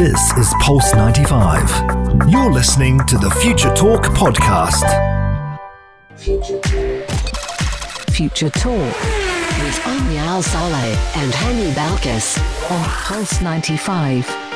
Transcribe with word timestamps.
This 0.00 0.32
is 0.38 0.54
Pulse 0.60 0.94
95. 0.94 2.30
You're 2.30 2.50
listening 2.50 3.00
to 3.04 3.18
the 3.18 3.28
Future 3.42 3.68
Talk 3.74 4.04
podcast. 4.04 4.88
Future 8.08 8.48
Talk 8.48 8.96
with 9.60 9.86
Omnia 9.86 10.20
Al 10.20 10.42
Saleh 10.42 10.96
and 11.16 11.30
Hani 11.34 11.70
Balkis 11.74 12.38
on 12.70 12.82
Pulse 12.82 13.42
95. 13.42 14.49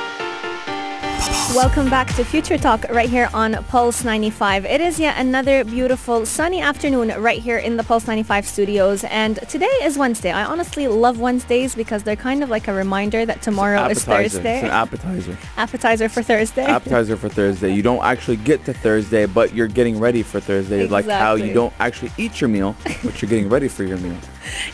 Welcome 1.27 1.89
back 1.89 2.15
to 2.17 2.25
Future 2.25 2.59
Talk 2.59 2.85
right 2.91 3.09
here 3.09 3.31
on 3.33 3.55
Pulse 3.65 4.05
95. 4.05 4.67
It 4.67 4.83
is 4.83 5.01
yet 5.01 5.17
another 5.19 5.65
beautiful 5.65 6.27
sunny 6.27 6.61
afternoon 6.61 7.09
right 7.23 7.41
here 7.41 7.57
in 7.57 7.79
the 7.79 7.83
Pulse 7.83 8.07
95 8.07 8.47
studios. 8.47 9.05
And 9.05 9.37
today 9.49 9.71
is 9.83 9.97
Wednesday. 9.97 10.33
I 10.33 10.45
honestly 10.45 10.87
love 10.87 11.19
Wednesdays 11.19 11.75
because 11.75 12.03
they're 12.03 12.15
kind 12.15 12.43
of 12.43 12.51
like 12.51 12.69
a 12.69 12.75
reminder 12.75 13.25
that 13.25 13.41
tomorrow 13.41 13.87
is 13.87 14.05
Thursday. 14.05 14.57
It's 14.57 14.65
an 14.65 14.71
appetizer. 14.71 15.39
Appetizer 15.57 16.09
for 16.11 16.23
Thursday. 16.23 16.65
Appetizer 16.65 17.17
for 17.17 17.31
Thursday. 17.31 17.73
You 17.73 17.83
don't 17.83 18.05
actually 18.05 18.37
get 18.37 18.65
to 18.67 18.75
Thursday, 18.75 19.25
but 19.25 19.55
you're 19.55 19.69
getting 19.69 19.99
ready 19.99 20.23
for 20.23 20.41
Thursday. 20.41 20.87
Like 20.87 21.07
how 21.07 21.37
you 21.37 21.55
don't 21.55 21.73
actually 21.81 22.13
eat 22.19 22.43
your 22.43 22.49
meal, 22.49 22.77
but 23.03 23.23
you're 23.23 23.31
getting 23.31 23.49
ready 23.49 23.69
for 23.69 23.85
your 23.85 23.99
meal. 23.99 24.19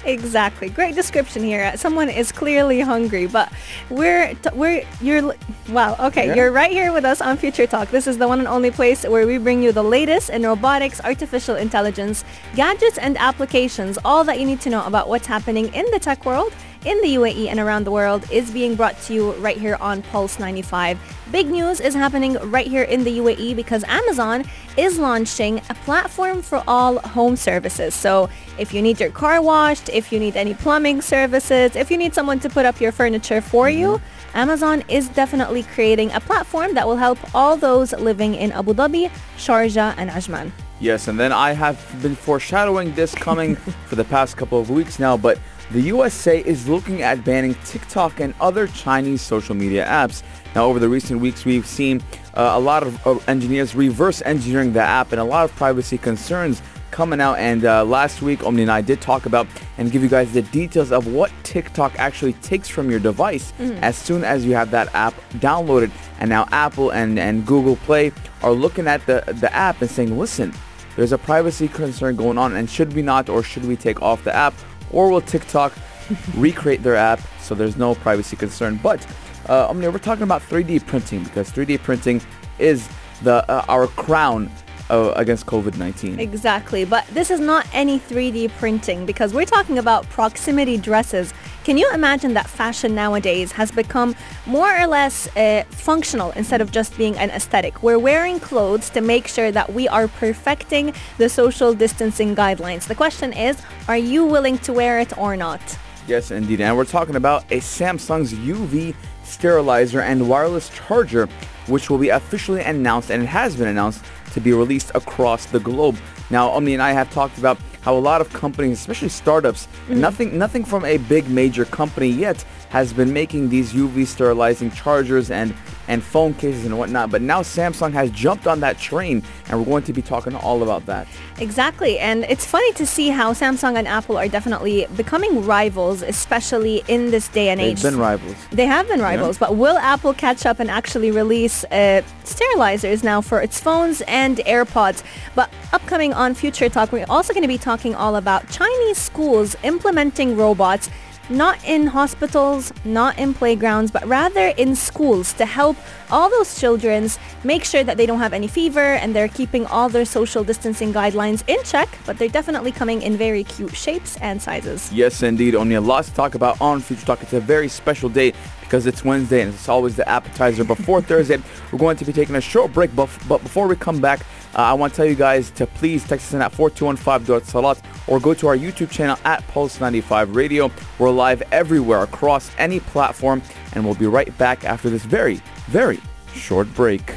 Exactly. 0.05 0.69
Great 0.69 0.95
description 0.95 1.42
here. 1.42 1.77
Someone 1.77 2.09
is 2.09 2.33
clearly 2.33 2.80
hungry, 2.80 3.27
but 3.27 3.52
we're 3.88 4.34
t- 4.34 4.51
we're 4.55 4.84
you're 5.01 5.34
wow. 5.69 5.96
Okay, 6.01 6.27
Yeah. 6.29 6.34
you're 6.34 6.52
right 6.52 6.70
here 6.70 6.93
with 6.93 7.05
us 7.05 7.20
on 7.20 7.37
Future 7.37 7.66
Talk. 7.66 7.91
This 7.91 8.06
is 8.06 8.19
the 8.19 8.29
one 8.29 8.38
and 8.38 8.48
only 8.48 8.70
place 8.70 9.05
where 9.05 9.27
we 9.27 9.38
bring 9.38 9.62
you 9.62 9.73
the 9.73 9.84
latest 9.84 10.30
in 10.30 10.43
robotics, 10.43 11.01
artificial 11.02 11.56
intelligence, 11.56 12.24
gadgets, 12.55 12.98
and 12.98 13.16
applications. 13.19 13.98
All 14.05 14.24
that 14.24 14.38
you 14.41 14.46
need 14.46 14.60
to 14.62 14.70
know 14.70 14.84
about 14.87 15.09
what's 15.09 15.27
happening 15.27 15.73
in 15.74 15.87
the 15.91 15.98
tech 15.98 16.24
world. 16.24 16.52
In 16.87 16.98
the 17.02 17.16
UAE 17.16 17.48
and 17.48 17.61
around 17.61 17.84
the 17.84 17.91
world 17.91 18.25
is 18.33 18.51
being 18.51 18.75
brought 18.75 18.98
to 19.02 19.12
you 19.12 19.33
right 19.33 19.59
here 19.59 19.77
on 19.83 20.01
Pulse 20.01 20.38
95. 20.38 20.98
Big 21.30 21.47
news 21.51 21.79
is 21.79 21.95
happening 21.95 22.38
right 22.51 22.66
here 22.66 22.84
in 22.84 23.05
the 23.05 23.18
UAE 23.18 23.55
because 23.55 23.85
Amazon 23.85 24.46
is 24.79 24.99
launching 24.99 25.60
a 25.68 25.74
platform 25.85 26.40
for 26.40 26.65
all 26.66 26.99
home 27.01 27.37
services. 27.37 27.95
So 27.95 28.30
if 28.59 28.73
you 28.73 28.80
need 28.80 28.99
your 28.99 29.10
car 29.10 29.43
washed, 29.43 29.90
if 29.90 30.10
you 30.10 30.18
need 30.18 30.37
any 30.37 30.55
plumbing 30.55 31.02
services, 31.02 31.77
if 31.77 31.90
you 31.90 31.99
need 31.99 32.15
someone 32.15 32.40
to 32.40 32.49
put 32.49 32.65
up 32.65 32.80
your 32.80 32.93
furniture 32.93 33.43
for 33.43 33.68
you, 33.68 33.88
mm-hmm. 33.99 34.38
Amazon 34.38 34.83
is 34.88 35.10
definitely 35.10 35.65
creating 35.65 36.10
a 36.12 36.21
platform 36.21 36.73
that 36.73 36.87
will 36.87 36.96
help 36.96 37.18
all 37.35 37.59
those 37.59 37.93
living 37.93 38.35
in 38.35 38.52
Abu 38.52 38.73
Dhabi, 38.73 39.10
Sharjah, 39.37 39.95
and 39.99 40.09
Ajman. 40.09 40.51
Yes, 40.80 41.09
and 41.09 41.21
then 41.21 41.30
I 41.30 41.52
have 41.52 41.77
been 42.01 42.15
foreshadowing 42.15 42.95
this 42.95 43.15
coming 43.15 43.57
for 43.87 43.96
the 43.96 44.05
past 44.05 44.38
couple 44.38 44.59
of 44.59 44.71
weeks 44.71 44.99
now, 44.99 45.15
but 45.15 45.38
the 45.71 45.80
USA 45.82 46.40
is 46.40 46.68
looking 46.68 47.02
at 47.02 47.24
banning 47.24 47.54
TikTok 47.65 48.18
and 48.18 48.35
other 48.40 48.66
Chinese 48.66 49.23
social 49.23 49.54
media 49.54 49.87
apps. 49.87 50.24
Now, 50.54 50.65
over 50.65 50.80
the 50.80 50.88
recent 50.88 51.21
weeks, 51.21 51.45
we've 51.45 51.66
seen 51.66 52.02
uh, 52.35 52.52
a 52.54 52.59
lot 52.59 52.82
of 52.82 53.07
uh, 53.07 53.18
engineers 53.29 53.77
reverse 53.77 54.21
engineering 54.23 54.73
the 54.73 54.82
app 54.82 55.12
and 55.12 55.21
a 55.21 55.24
lot 55.24 55.45
of 55.45 55.54
privacy 55.54 55.96
concerns 55.96 56.60
coming 56.90 57.21
out. 57.21 57.38
And 57.38 57.65
uh, 57.65 57.85
last 57.85 58.21
week, 58.21 58.45
Omni 58.45 58.62
and 58.62 58.71
I 58.71 58.80
did 58.80 59.01
talk 59.01 59.27
about 59.27 59.46
and 59.79 59.93
give 59.93 60.02
you 60.02 60.09
guys 60.09 60.32
the 60.32 60.43
details 60.43 60.90
of 60.90 61.07
what 61.07 61.30
TikTok 61.45 61.96
actually 62.01 62.32
takes 62.34 62.68
from 62.68 62.90
your 62.90 62.99
device 62.99 63.52
as 63.80 63.96
soon 63.96 64.25
as 64.25 64.44
you 64.44 64.55
have 64.55 64.72
that 64.72 64.93
app 64.93 65.15
downloaded. 65.34 65.93
And 66.19 66.28
now 66.28 66.49
Apple 66.50 66.91
and, 66.91 67.16
and 67.16 67.47
Google 67.47 67.77
Play 67.77 68.10
are 68.43 68.53
looking 68.53 68.88
at 68.88 69.06
the, 69.06 69.22
the 69.41 69.55
app 69.55 69.81
and 69.81 69.91
saying, 69.91 70.19
listen, 70.19 70.53
there's 70.97 71.12
a 71.12 71.19
privacy 71.19 71.69
concern 71.69 72.16
going 72.16 72.38
on 72.38 72.56
and 72.56 72.69
should 72.69 72.93
we 72.93 73.03
not 73.03 73.28
or 73.28 73.44
should 73.44 73.65
we 73.65 73.77
take 73.77 74.03
off 74.03 74.25
the 74.25 74.34
app 74.34 74.53
or 74.93 75.10
will 75.10 75.21
TikTok 75.21 75.72
recreate 76.37 76.83
their 76.83 76.97
app 76.97 77.21
so 77.41 77.55
there's 77.55 77.77
no 77.77 77.94
privacy 77.94 78.37
concern. 78.37 78.78
But 78.83 79.06
uh, 79.49 79.69
Omni, 79.69 79.88
we're 79.88 79.99
talking 79.99 80.22
about 80.22 80.43
3D 80.43 80.87
printing 80.87 81.25
because 81.25 81.50
3D 81.50 81.83
printing 81.83 82.22
is 82.59 82.88
the 83.22 83.49
uh, 83.50 83.65
our 83.69 83.87
crown 83.87 84.50
uh, 84.91 85.12
against 85.16 85.47
COVID-19. 85.47 86.19
Exactly, 86.19 86.84
but 86.84 87.06
this 87.09 87.31
is 87.31 87.41
not 87.41 87.67
any 87.73 87.99
3D 87.99 88.51
printing 88.59 89.06
because 89.06 89.33
we're 89.33 89.45
talking 89.45 89.78
about 89.78 90.09
proximity 90.11 90.77
dresses. 90.77 91.33
Can 91.62 91.76
you 91.76 91.93
imagine 91.93 92.32
that 92.34 92.48
fashion 92.48 92.94
nowadays 92.94 93.53
has 93.53 93.71
become 93.71 94.16
more 94.47 94.75
or 94.81 94.87
less 94.87 95.28
uh, 95.37 95.62
functional 95.69 96.31
instead 96.31 96.62
of 96.62 96.72
just 96.72 96.97
being 96.97 97.15
an 97.19 97.28
aesthetic? 97.31 97.82
We're 97.82 97.98
wearing 97.98 98.41
clothes 98.41 98.88
to 98.91 99.03
make 99.03 99.28
sure 99.28 99.53
that 99.53 99.71
we 99.75 99.87
are 99.87 100.09
perfecting 100.09 100.94
the 101.19 101.28
social 101.28 101.75
distancing 101.75 102.34
guidelines. 102.34 102.87
The 102.87 102.94
question 102.94 103.34
is, 103.34 103.60
are 103.88 103.98
you 103.98 104.25
willing 104.25 104.56
to 104.60 104.72
wear 104.72 105.00
it 105.00 105.16
or 105.19 105.37
not? 105.37 105.60
Yes, 106.06 106.31
indeed. 106.31 106.62
And 106.62 106.75
we're 106.78 106.87
talking 106.87 107.16
about 107.16 107.44
a 107.53 107.60
Samsung's 107.60 108.32
UV 108.32 108.94
sterilizer 109.22 110.00
and 110.00 110.31
wireless 110.31 110.71
charger, 110.71 111.27
which 111.66 111.91
will 111.91 111.98
be 111.98 112.09
officially 112.09 112.62
announced, 112.62 113.10
and 113.10 113.22
it 113.22 113.27
has 113.27 113.54
been 113.54 113.69
announced 113.69 114.03
to 114.32 114.41
be 114.41 114.54
released 114.54 114.92
across 114.94 115.44
the 115.44 115.60
globe. 115.60 115.98
Now, 116.31 116.48
Omni 116.48 116.72
and 116.72 116.82
I 116.82 116.92
have 116.92 117.10
talked 117.10 117.37
about 117.37 117.59
how 117.83 117.97
a 117.97 117.99
lot 117.99 118.21
of 118.21 118.33
companies, 118.33 118.79
especially 118.81 119.09
startups, 119.09 119.67
mm-hmm. 119.67 120.01
nothing, 120.01 120.39
nothing 120.39 120.65
from 120.65 120.85
a 120.85 120.99
big 120.99 121.29
major 121.29 121.65
company 121.65 122.09
yet 122.09 122.45
has 122.71 122.93
been 122.93 123.13
making 123.13 123.49
these 123.49 123.73
UV 123.73 124.07
sterilizing 124.07 124.71
chargers 124.71 125.31
and 125.31 125.55
and 125.89 126.05
phone 126.05 126.33
cases 126.35 126.65
and 126.65 126.79
whatnot. 126.79 127.11
But 127.11 127.21
now 127.21 127.43
Samsung 127.43 127.93
has 127.95 128.13
jumped 128.13 128.47
on 128.47 128.61
that 128.61 128.79
train, 128.79 129.25
and 129.49 129.59
we're 129.59 129.65
going 129.65 129.83
to 129.83 129.93
be 129.93 130.01
talking 130.01 130.37
all 130.37 130.63
about 130.63 130.87
that. 130.87 131.09
Exactly. 131.41 131.99
And 131.99 132.23
it's 132.25 132.47
funny 132.47 132.73
to 132.75 132.87
see 132.87 133.09
how 133.09 133.33
Samsung 133.33 133.77
and 133.77 133.89
Apple 133.89 134.17
are 134.17 134.29
definitely 134.29 134.87
becoming 134.97 135.45
rivals, 135.45 136.03
especially 136.03 136.85
in 136.87 137.11
this 137.11 137.27
day 137.27 137.49
and 137.49 137.61
age. 137.61 137.83
They've 137.83 137.91
been 137.91 137.99
rivals. 137.99 138.37
They 138.53 138.67
have 138.67 138.87
been 138.87 139.01
rivals, 139.01 139.37
but 139.37 139.57
will 139.57 139.79
Apple 139.79 140.15
catch 140.15 140.47
up 140.47 140.61
and 140.61 140.71
actually 140.71 141.11
release 141.11 141.65
uh, 141.65 142.03
sterilizers 142.25 143.03
now 143.03 143.21
for 143.21 143.41
its 143.41 143.59
phones 143.59 144.01
and 144.03 144.37
AirPods? 144.39 145.03
But 145.35 145.53
upcoming 145.73 146.13
on 146.13 146.35
Future 146.35 146.69
Talk, 146.69 146.93
we're 146.93 147.07
also 147.09 147.33
going 147.33 147.43
to 147.43 147.49
be 147.49 147.59
talking 147.59 147.97
all 147.97 148.15
about 148.15 148.49
Chinese 148.49 148.99
schools 148.99 149.57
implementing 149.65 150.37
robots 150.37 150.89
not 151.31 151.65
in 151.65 151.87
hospitals, 151.87 152.73
not 152.85 153.19
in 153.19 153.33
playgrounds, 153.33 153.91
but 153.91 154.07
rather 154.07 154.49
in 154.59 154.75
schools 154.75 155.33
to 155.35 155.47
help 155.47 155.77
all 156.11 156.29
those 156.29 156.59
children 156.59 157.09
make 157.45 157.65
sure 157.65 157.85
that 157.85 157.97
they 157.97 158.05
don't 158.05 158.19
have 158.19 158.33
any 158.33 158.49
fever 158.49 158.95
and 158.95 159.15
they're 159.15 159.29
keeping 159.29 159.65
all 159.67 159.89
their 159.89 160.05
social 160.05 160.43
distancing 160.43 160.93
guidelines 160.93 161.43
in 161.47 161.63
check, 161.63 161.89
but 162.05 162.19
they're 162.19 162.29
definitely 162.29 162.73
coming 162.73 163.01
in 163.03 163.17
very 163.17 163.45
cute 163.45 163.75
shapes 163.75 164.17
and 164.19 164.43
sizes. 164.43 164.93
Yes, 164.93 165.23
indeed. 165.23 165.55
Only 165.55 165.77
a 165.77 165.81
lot 165.81 166.05
to 166.05 166.13
talk 166.15 166.35
about 166.35 166.61
on 166.61 166.81
Future 166.81 167.07
Talk. 167.07 167.23
It's 167.23 167.33
a 167.33 167.41
very 167.41 167.69
special 167.69 168.09
day 168.09 168.35
because 168.71 168.87
it's 168.87 169.05
Wednesday 169.05 169.43
and 169.43 169.53
it's 169.53 169.69
always 169.69 169.97
the 169.97 170.09
appetizer 170.09 170.63
before 170.63 171.03
Thursday. 171.11 171.39
We're 171.73 171.81
going 171.81 171.97
to 171.97 172.05
be 172.05 172.13
taking 172.13 172.37
a 172.37 172.41
short 172.41 172.73
break, 172.73 172.95
but, 172.95 173.11
but 173.29 173.43
before 173.43 173.67
we 173.67 173.75
come 173.75 174.01
back, 174.01 174.21
uh, 174.55 174.59
I 174.59 174.75
want 174.75 174.93
to 174.93 174.97
tell 174.97 175.07
you 175.07 175.17
guys 175.17 175.51
to 175.53 175.67
please 175.67 176.07
text 176.07 176.29
us 176.29 176.35
in 176.35 176.41
at 176.41 176.53
4215.salat 176.53 177.85
or 178.07 178.21
go 178.21 178.33
to 178.33 178.47
our 178.47 178.57
YouTube 178.57 178.91
channel 178.91 179.19
at 179.25 179.43
Pulse95 179.49 180.37
Radio. 180.37 180.71
We're 181.01 181.11
live 181.11 181.43
everywhere 181.51 182.05
across 182.05 182.49
any 182.59 182.79
platform 182.79 183.43
and 183.73 183.85
we'll 183.85 183.97
be 183.97 184.07
right 184.07 184.37
back 184.39 184.65
after 184.65 184.89
this 184.89 185.05
very, 185.05 185.41
very 185.67 185.99
short 186.33 186.73
break. 186.75 187.13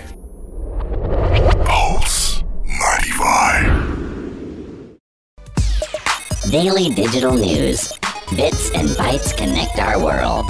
Pulse 1.66 2.44
95. 2.66 4.98
Daily 6.50 6.90
digital 6.96 7.36
news. 7.36 7.94
Bits 8.36 8.72
and 8.72 8.90
bytes 8.90 9.38
connect 9.38 9.78
our 9.78 10.04
world. 10.04 10.50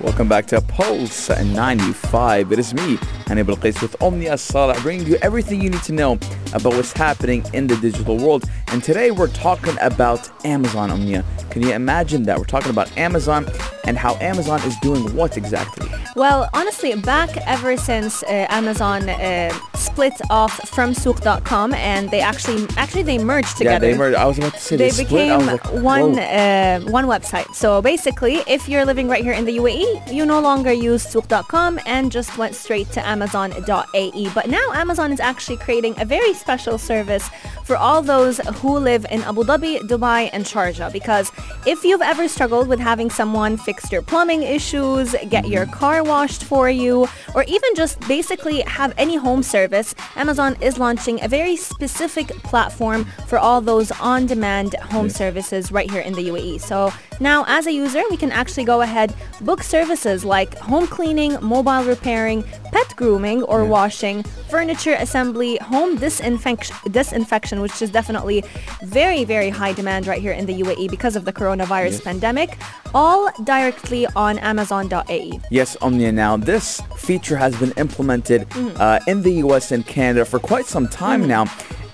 Welcome 0.00 0.28
back 0.28 0.46
to 0.46 0.62
Pulse 0.62 1.28
95. 1.28 2.52
It 2.52 2.58
is 2.58 2.72
me, 2.72 2.96
Hani 3.26 3.44
Balkis 3.44 3.82
with 3.82 4.02
Omnia 4.02 4.38
Salah, 4.38 4.80
bringing 4.80 5.06
you 5.06 5.16
everything 5.16 5.60
you 5.60 5.68
need 5.68 5.82
to 5.82 5.92
know 5.92 6.14
about 6.54 6.72
what's 6.72 6.94
happening 6.94 7.44
in 7.52 7.66
the 7.66 7.76
digital 7.76 8.16
world. 8.16 8.48
And 8.68 8.82
today 8.82 9.10
we're 9.10 9.28
talking 9.28 9.76
about 9.82 10.30
Amazon, 10.46 10.90
Omnia. 10.90 11.22
Can 11.50 11.60
you 11.60 11.72
imagine 11.72 12.22
that? 12.22 12.38
We're 12.38 12.44
talking 12.44 12.70
about 12.70 12.96
Amazon 12.96 13.46
and 13.84 13.98
how 13.98 14.14
Amazon 14.22 14.62
is 14.62 14.74
doing 14.78 15.14
what 15.14 15.36
exactly? 15.36 15.86
Well, 16.16 16.48
honestly, 16.54 16.94
back 16.94 17.36
ever 17.46 17.76
since 17.76 18.22
uh, 18.22 18.46
Amazon 18.48 19.06
uh, 19.06 19.52
split 19.90 20.20
off 20.30 20.52
from 20.68 20.92
Souq.com 20.92 21.74
and 21.74 22.10
they 22.10 22.20
actually 22.20 22.66
actually 22.76 23.02
they 23.02 23.18
merged 23.18 23.56
together. 23.58 23.86
Yeah, 23.86 23.92
they 23.92 23.98
were. 23.98 24.16
I 24.16 24.24
was 24.24 24.38
about 24.38 24.54
to 24.54 24.60
say 24.60 24.76
they, 24.76 24.90
they 24.90 25.04
became 25.04 25.46
like, 25.46 25.64
one 25.72 26.18
uh, 26.18 26.80
one 26.98 27.06
website. 27.06 27.48
So 27.54 27.82
basically, 27.82 28.36
if 28.46 28.68
you're 28.68 28.84
living 28.84 29.08
right 29.08 29.24
here 29.28 29.36
in 29.40 29.44
the 29.44 29.56
UAE, 29.62 30.12
you 30.12 30.24
no 30.26 30.40
longer 30.40 30.72
use 30.72 31.02
Souq.com 31.12 31.80
and 31.86 32.12
just 32.18 32.30
went 32.38 32.54
straight 32.54 32.88
to 32.96 33.00
Amazon.ae. 33.14 34.24
But 34.38 34.46
now 34.48 34.66
Amazon 34.74 35.12
is 35.12 35.20
actually 35.20 35.58
creating 35.66 35.94
a 35.98 36.04
very 36.04 36.34
special 36.34 36.76
service 36.78 37.28
for 37.70 37.76
all 37.76 38.02
those 38.02 38.38
who 38.60 38.72
live 38.90 39.06
in 39.14 39.20
Abu 39.22 39.44
Dhabi, 39.44 39.72
Dubai, 39.92 40.28
and 40.32 40.44
Sharjah. 40.44 40.92
Because 40.92 41.30
if 41.72 41.84
you've 41.84 42.02
ever 42.12 42.26
struggled 42.26 42.66
with 42.66 42.80
having 42.80 43.08
someone 43.10 43.56
fix 43.56 43.92
your 43.92 44.02
plumbing 44.02 44.42
issues, 44.42 45.14
get 45.28 45.46
your 45.54 45.66
car 45.66 46.02
washed 46.02 46.42
for 46.42 46.68
you, 46.68 47.06
or 47.34 47.42
even 47.44 47.70
just 47.76 47.94
basically 48.08 48.58
have 48.62 48.92
any 48.98 49.16
home 49.16 49.42
service, 49.56 49.79
Amazon 50.16 50.56
is 50.60 50.78
launching 50.78 51.22
a 51.22 51.28
very 51.28 51.56
specific 51.56 52.28
platform 52.42 53.04
for 53.26 53.38
all 53.38 53.60
those 53.60 53.90
on-demand 54.00 54.74
home 54.74 55.10
services 55.10 55.72
right 55.72 55.90
here 55.90 56.02
in 56.02 56.12
the 56.14 56.28
UAE. 56.28 56.60
So 56.60 56.92
Now, 57.20 57.44
as 57.48 57.66
a 57.66 57.72
user, 57.72 58.02
we 58.10 58.16
can 58.16 58.32
actually 58.32 58.64
go 58.64 58.80
ahead, 58.80 59.14
book 59.42 59.62
services 59.62 60.24
like 60.24 60.56
home 60.56 60.86
cleaning, 60.86 61.36
mobile 61.42 61.84
repairing, 61.84 62.42
pet 62.72 62.94
grooming 62.96 63.42
or 63.42 63.64
washing, 63.66 64.22
furniture 64.48 64.94
assembly, 64.98 65.58
home 65.58 65.96
disinfection, 65.96 66.74
disinfection, 66.90 67.60
which 67.60 67.82
is 67.82 67.90
definitely 67.90 68.42
very, 68.82 69.24
very 69.24 69.50
high 69.50 69.72
demand 69.74 70.06
right 70.06 70.20
here 70.20 70.32
in 70.32 70.46
the 70.46 70.62
UAE 70.62 70.90
because 70.90 71.14
of 71.14 71.24
the 71.26 71.32
coronavirus 71.32 72.02
pandemic, 72.02 72.58
all 72.94 73.30
directly 73.44 74.06
on 74.16 74.38
Amazon.ae. 74.38 75.38
Yes, 75.50 75.76
Omnia. 75.82 76.12
Now, 76.12 76.36
this 76.38 76.80
feature 76.96 77.36
has 77.36 77.54
been 77.56 77.72
implemented 77.76 78.30
Mm-hmm. 78.50 78.80
uh, 78.80 78.98
in 79.06 79.22
the 79.22 79.32
U.S. 79.44 79.70
and 79.72 79.86
Canada 79.86 80.24
for 80.24 80.38
quite 80.38 80.66
some 80.66 80.88
time 80.88 81.26
now. 81.26 81.44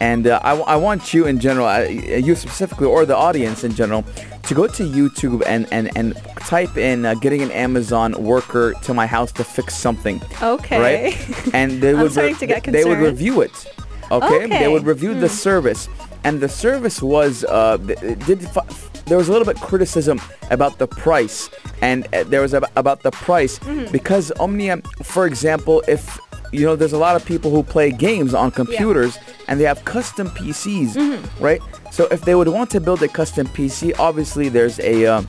And 0.01 0.27
uh, 0.27 0.41
I, 0.43 0.51
w- 0.51 0.67
I 0.67 0.77
want 0.77 1.15
you 1.15 1.27
in 1.27 1.39
general, 1.41 1.67
uh, 1.67 1.81
you 1.83 2.35
specifically, 2.35 2.87
or 2.87 3.07
the 3.07 3.17
audience 3.17 3.65
in 3.65 3.75
general, 3.75 4.05
to 4.45 4.55
go 4.55 4.67
to 4.67 4.83
YouTube 4.85 5.43
and, 5.47 5.67
and, 5.73 5.91
and 5.97 6.15
type 6.41 6.77
in 6.77 7.05
uh, 7.07 7.15
getting 7.15 7.43
an 7.43 7.51
Amazon 7.51 8.13
worker 8.23 8.75
to 8.83 8.93
my 8.95 9.07
house 9.07 9.33
to 9.33 9.45
fix 9.45 9.75
something. 9.75 10.21
Okay. 10.43 10.79
Right? 10.81 11.55
And 11.55 11.81
they 11.83 11.95
would 12.01 12.13
get 12.15 12.65
they 12.65 12.85
would 12.85 12.99
review 12.99 13.41
it. 13.41 13.57
Okay? 14.11 14.39
They 14.39 14.45
Okay. 14.45 14.65
Hmm. 14.67 14.73
would 14.73 14.85
review 14.87 15.15
the 15.15 15.29
service. 15.29 15.89
And 16.25 16.41
the 16.41 16.49
service 16.49 17.01
was, 17.01 17.45
uh, 17.45 17.77
did 17.79 18.41
there 19.07 19.17
was 19.17 19.29
a 19.29 19.33
little 19.33 19.47
bit 19.47 19.57
criticism 19.61 20.21
about 20.51 20.79
the 20.79 20.87
price. 20.89 21.49
And 21.81 22.07
uh, 22.13 22.25
there 22.25 22.43
was 22.43 22.53
ab- 22.55 22.71
about 22.77 23.03
the 23.03 23.11
price 23.13 23.59
Mm-hmm. 23.61 23.93
because 23.93 24.33
Omnia, 24.41 24.83
for 25.05 25.27
example, 25.27 25.83
if 25.89 26.19
you 26.59 26.65
know, 26.67 26.77
there's 26.77 26.93
a 26.93 26.99
lot 26.99 27.17
of 27.17 27.25
people 27.25 27.51
who 27.51 27.63
play 27.63 27.91
games 27.91 28.33
on 28.35 28.51
computers 28.51 29.19
and 29.49 29.61
they 29.61 29.65
have 29.65 29.85
custom 29.85 30.29
PCs, 30.31 30.95
Mm-hmm. 30.97 31.45
right? 31.45 31.61
So 31.93 32.07
if 32.11 32.21
they 32.23 32.35
would 32.35 32.49
want 32.49 32.71
to 32.71 32.81
build 32.81 33.03
a 33.03 33.09
custom 33.09 33.47
PC, 33.49 33.95
obviously 33.99 34.49
there's 34.49 34.79
a 34.81 35.07
uh, 35.07 35.23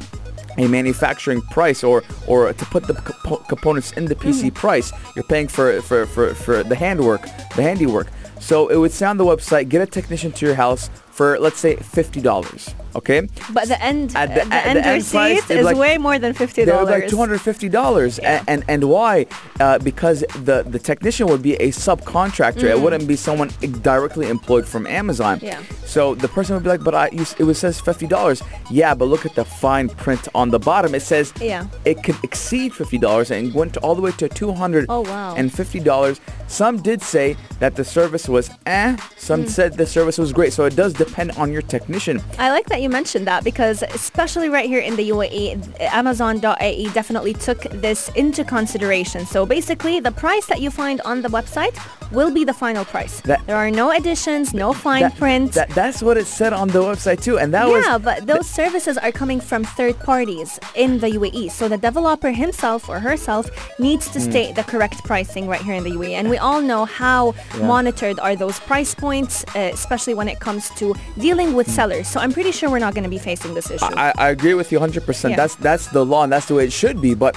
a 0.57 0.67
manufacturing 0.67 1.41
price 1.55 1.83
or 1.83 2.03
or 2.27 2.51
to 2.51 2.65
put 2.65 2.83
the 2.87 2.93
compo- 2.95 3.43
components 3.47 3.91
in 3.93 4.05
the 4.05 4.15
PC 4.15 4.53
price. 4.53 4.91
You're 5.15 5.25
paying 5.25 5.47
for, 5.47 5.81
for, 5.81 6.05
for, 6.07 6.33
for 6.33 6.63
the 6.63 6.75
handwork, 6.75 7.21
the 7.55 7.61
handiwork. 7.69 8.07
So 8.39 8.67
it 8.69 8.77
would 8.77 8.91
sound 8.91 9.19
the 9.19 9.25
website, 9.25 9.69
get 9.69 9.81
a 9.81 9.85
technician 9.85 10.31
to 10.33 10.45
your 10.45 10.55
house 10.55 10.89
for 11.17 11.39
let's 11.45 11.59
say 11.59 11.75
fifty 11.97 12.21
dollars. 12.21 12.61
Okay? 12.99 13.27
But 13.53 13.67
the 13.67 13.79
end, 13.83 14.15
At 14.15 14.29
the- 14.33 14.45
the, 14.49 14.55
at 14.55 14.65
end 14.67 14.77
the 14.79 14.87
end 14.87 15.05
price, 15.05 15.49
is 15.51 15.63
like- 15.65 15.77
way 15.77 15.97
more 15.99 16.17
than 16.23 16.33
$50. 16.33 16.65
They 16.65 16.71
would 16.71 16.89
like 16.95 17.07
two 17.07 17.17
hundred 17.23 17.41
fifty 17.41 17.69
dollars, 17.69 18.13
Yeah. 18.21 18.43
and, 18.47 18.63
and 18.63 18.63
and 18.73 18.81
why? 18.95 19.25
Uh, 19.59 19.77
because 19.89 20.19
the 20.49 20.57
the 20.75 20.79
technician 20.89 21.25
would 21.31 21.41
be 21.49 21.53
a 21.67 21.69
subcontractor. 21.85 22.63
It 22.75 22.79
wouldn't 22.83 23.07
be 23.07 23.15
someone 23.27 23.49
directly 23.91 24.25
employed 24.29 24.65
from 24.73 24.83
Amazon. 24.87 25.39
Mm. 25.39 25.43
Yeah. 25.51 25.61
So 25.85 26.01
the 26.23 26.27
person 26.37 26.51
would 26.55 26.63
be 26.67 26.69
like, 26.75 26.83
"But 26.83 26.95
I, 27.03 27.05
you, 27.19 27.25
it 27.41 27.43
was 27.49 27.57
says 27.65 27.79
fifty 27.89 28.07
dollars." 28.07 28.41
Yeah, 28.71 28.93
but 28.99 29.05
look 29.05 29.25
at 29.29 29.35
the 29.35 29.45
fine 29.45 29.87
print 29.89 30.23
on 30.35 30.49
the 30.55 30.59
bottom. 30.59 30.93
It 30.95 31.01
says 31.13 31.33
Yeah. 31.41 31.65
it 31.85 31.97
could 32.03 32.17
exceed 32.23 32.69
fifty 32.73 32.97
dollars 32.97 33.31
and 33.31 33.53
went 33.53 33.77
all 33.77 33.95
the 33.95 34.01
way 34.07 34.11
to 34.21 34.27
two 34.29 34.51
hundred 34.53 34.85
Oh, 34.89 35.01
wow. 35.01 35.35
and 35.39 35.51
fifty 35.61 35.79
dollars. 35.79 36.19
Some 36.47 36.77
did 36.89 37.01
say 37.01 37.35
that 37.59 37.75
the 37.75 37.83
service 37.83 38.25
was 38.35 38.49
eh. 38.65 38.95
Some 39.17 39.43
Mm. 39.43 39.49
said 39.49 39.69
the 39.77 39.85
service 39.85 40.17
was 40.17 40.31
great. 40.33 40.51
So 40.53 40.65
it 40.65 40.75
does 40.75 40.93
depend 40.93 41.06
on 41.37 41.51
your 41.51 41.61
technician. 41.61 42.21
I 42.37 42.51
like 42.51 42.67
that 42.67 42.81
you 42.81 42.89
mentioned 42.89 43.27
that 43.27 43.43
because 43.43 43.83
especially 43.83 44.49
right 44.49 44.67
here 44.67 44.79
in 44.79 44.95
the 44.95 45.09
UAE, 45.09 45.79
Amazon.ae 45.81 46.89
definitely 46.93 47.33
took 47.33 47.61
this 47.81 48.09
into 48.15 48.43
consideration. 48.43 49.25
So 49.25 49.45
basically, 49.45 49.99
the 49.99 50.11
price 50.11 50.45
that 50.47 50.61
you 50.61 50.69
find 50.69 51.01
on 51.01 51.21
the 51.21 51.29
website 51.29 51.75
will 52.11 52.31
be 52.31 52.43
the 52.45 52.53
final 52.53 52.85
price. 52.85 53.21
That- 53.21 53.45
there 53.47 53.55
are 53.57 53.71
no 53.71 53.91
additions, 53.91 54.53
no 54.53 54.73
fine 54.73 55.01
That- 55.01 55.17
print. 55.17 55.51
That, 55.53 55.69
that's 55.71 56.01
what 56.01 56.17
it 56.17 56.27
said 56.27 56.53
on 56.53 56.67
the 56.69 56.81
website 56.81 57.21
too, 57.21 57.37
and 57.39 57.53
that 57.53 57.67
was 57.67 57.83
yeah, 57.85 57.97
but 57.97 58.27
those 58.27 58.47
services 58.47 58.97
are 58.97 59.11
coming 59.11 59.39
from 59.39 59.63
third 59.63 59.99
parties 59.99 60.59
in 60.75 60.99
the 60.99 61.09
UAE. 61.11 61.49
So 61.51 61.67
the 61.67 61.77
developer 61.77 62.31
himself 62.31 62.87
or 62.89 62.99
herself 62.99 63.49
needs 63.79 64.09
to 64.11 64.19
state 64.19 64.55
the 64.55 64.63
correct 64.63 65.03
pricing 65.03 65.47
right 65.47 65.61
here 65.61 65.75
in 65.75 65.83
the 65.83 65.91
UAE. 65.91 66.13
And 66.19 66.29
we 66.29 66.37
all 66.37 66.61
know 66.61 66.85
how 66.85 67.33
monitored 67.59 68.19
are 68.19 68.35
those 68.35 68.59
price 68.59 68.93
points, 68.95 69.43
uh, 69.55 69.69
especially 69.73 70.13
when 70.13 70.27
it 70.27 70.39
comes 70.39 70.69
to 70.81 70.95
dealing 71.17 71.53
with 71.53 71.69
sellers. 71.69 72.07
So 72.07 72.19
I'm 72.19 72.31
pretty 72.31 72.51
sure 72.51 72.69
we're 72.69 72.79
not 72.79 72.93
going 72.93 73.03
to 73.03 73.09
be 73.09 73.17
facing 73.19 73.53
this 73.53 73.69
issue. 73.71 73.85
I, 73.85 74.13
I 74.17 74.29
agree 74.29 74.53
with 74.53 74.71
you 74.71 74.79
100%. 74.79 75.29
Yeah. 75.29 75.35
That's 75.35 75.55
that's 75.55 75.87
the 75.87 76.05
law 76.05 76.23
and 76.23 76.31
that's 76.31 76.47
the 76.47 76.55
way 76.55 76.65
it 76.65 76.73
should 76.73 77.01
be. 77.01 77.13
But 77.15 77.35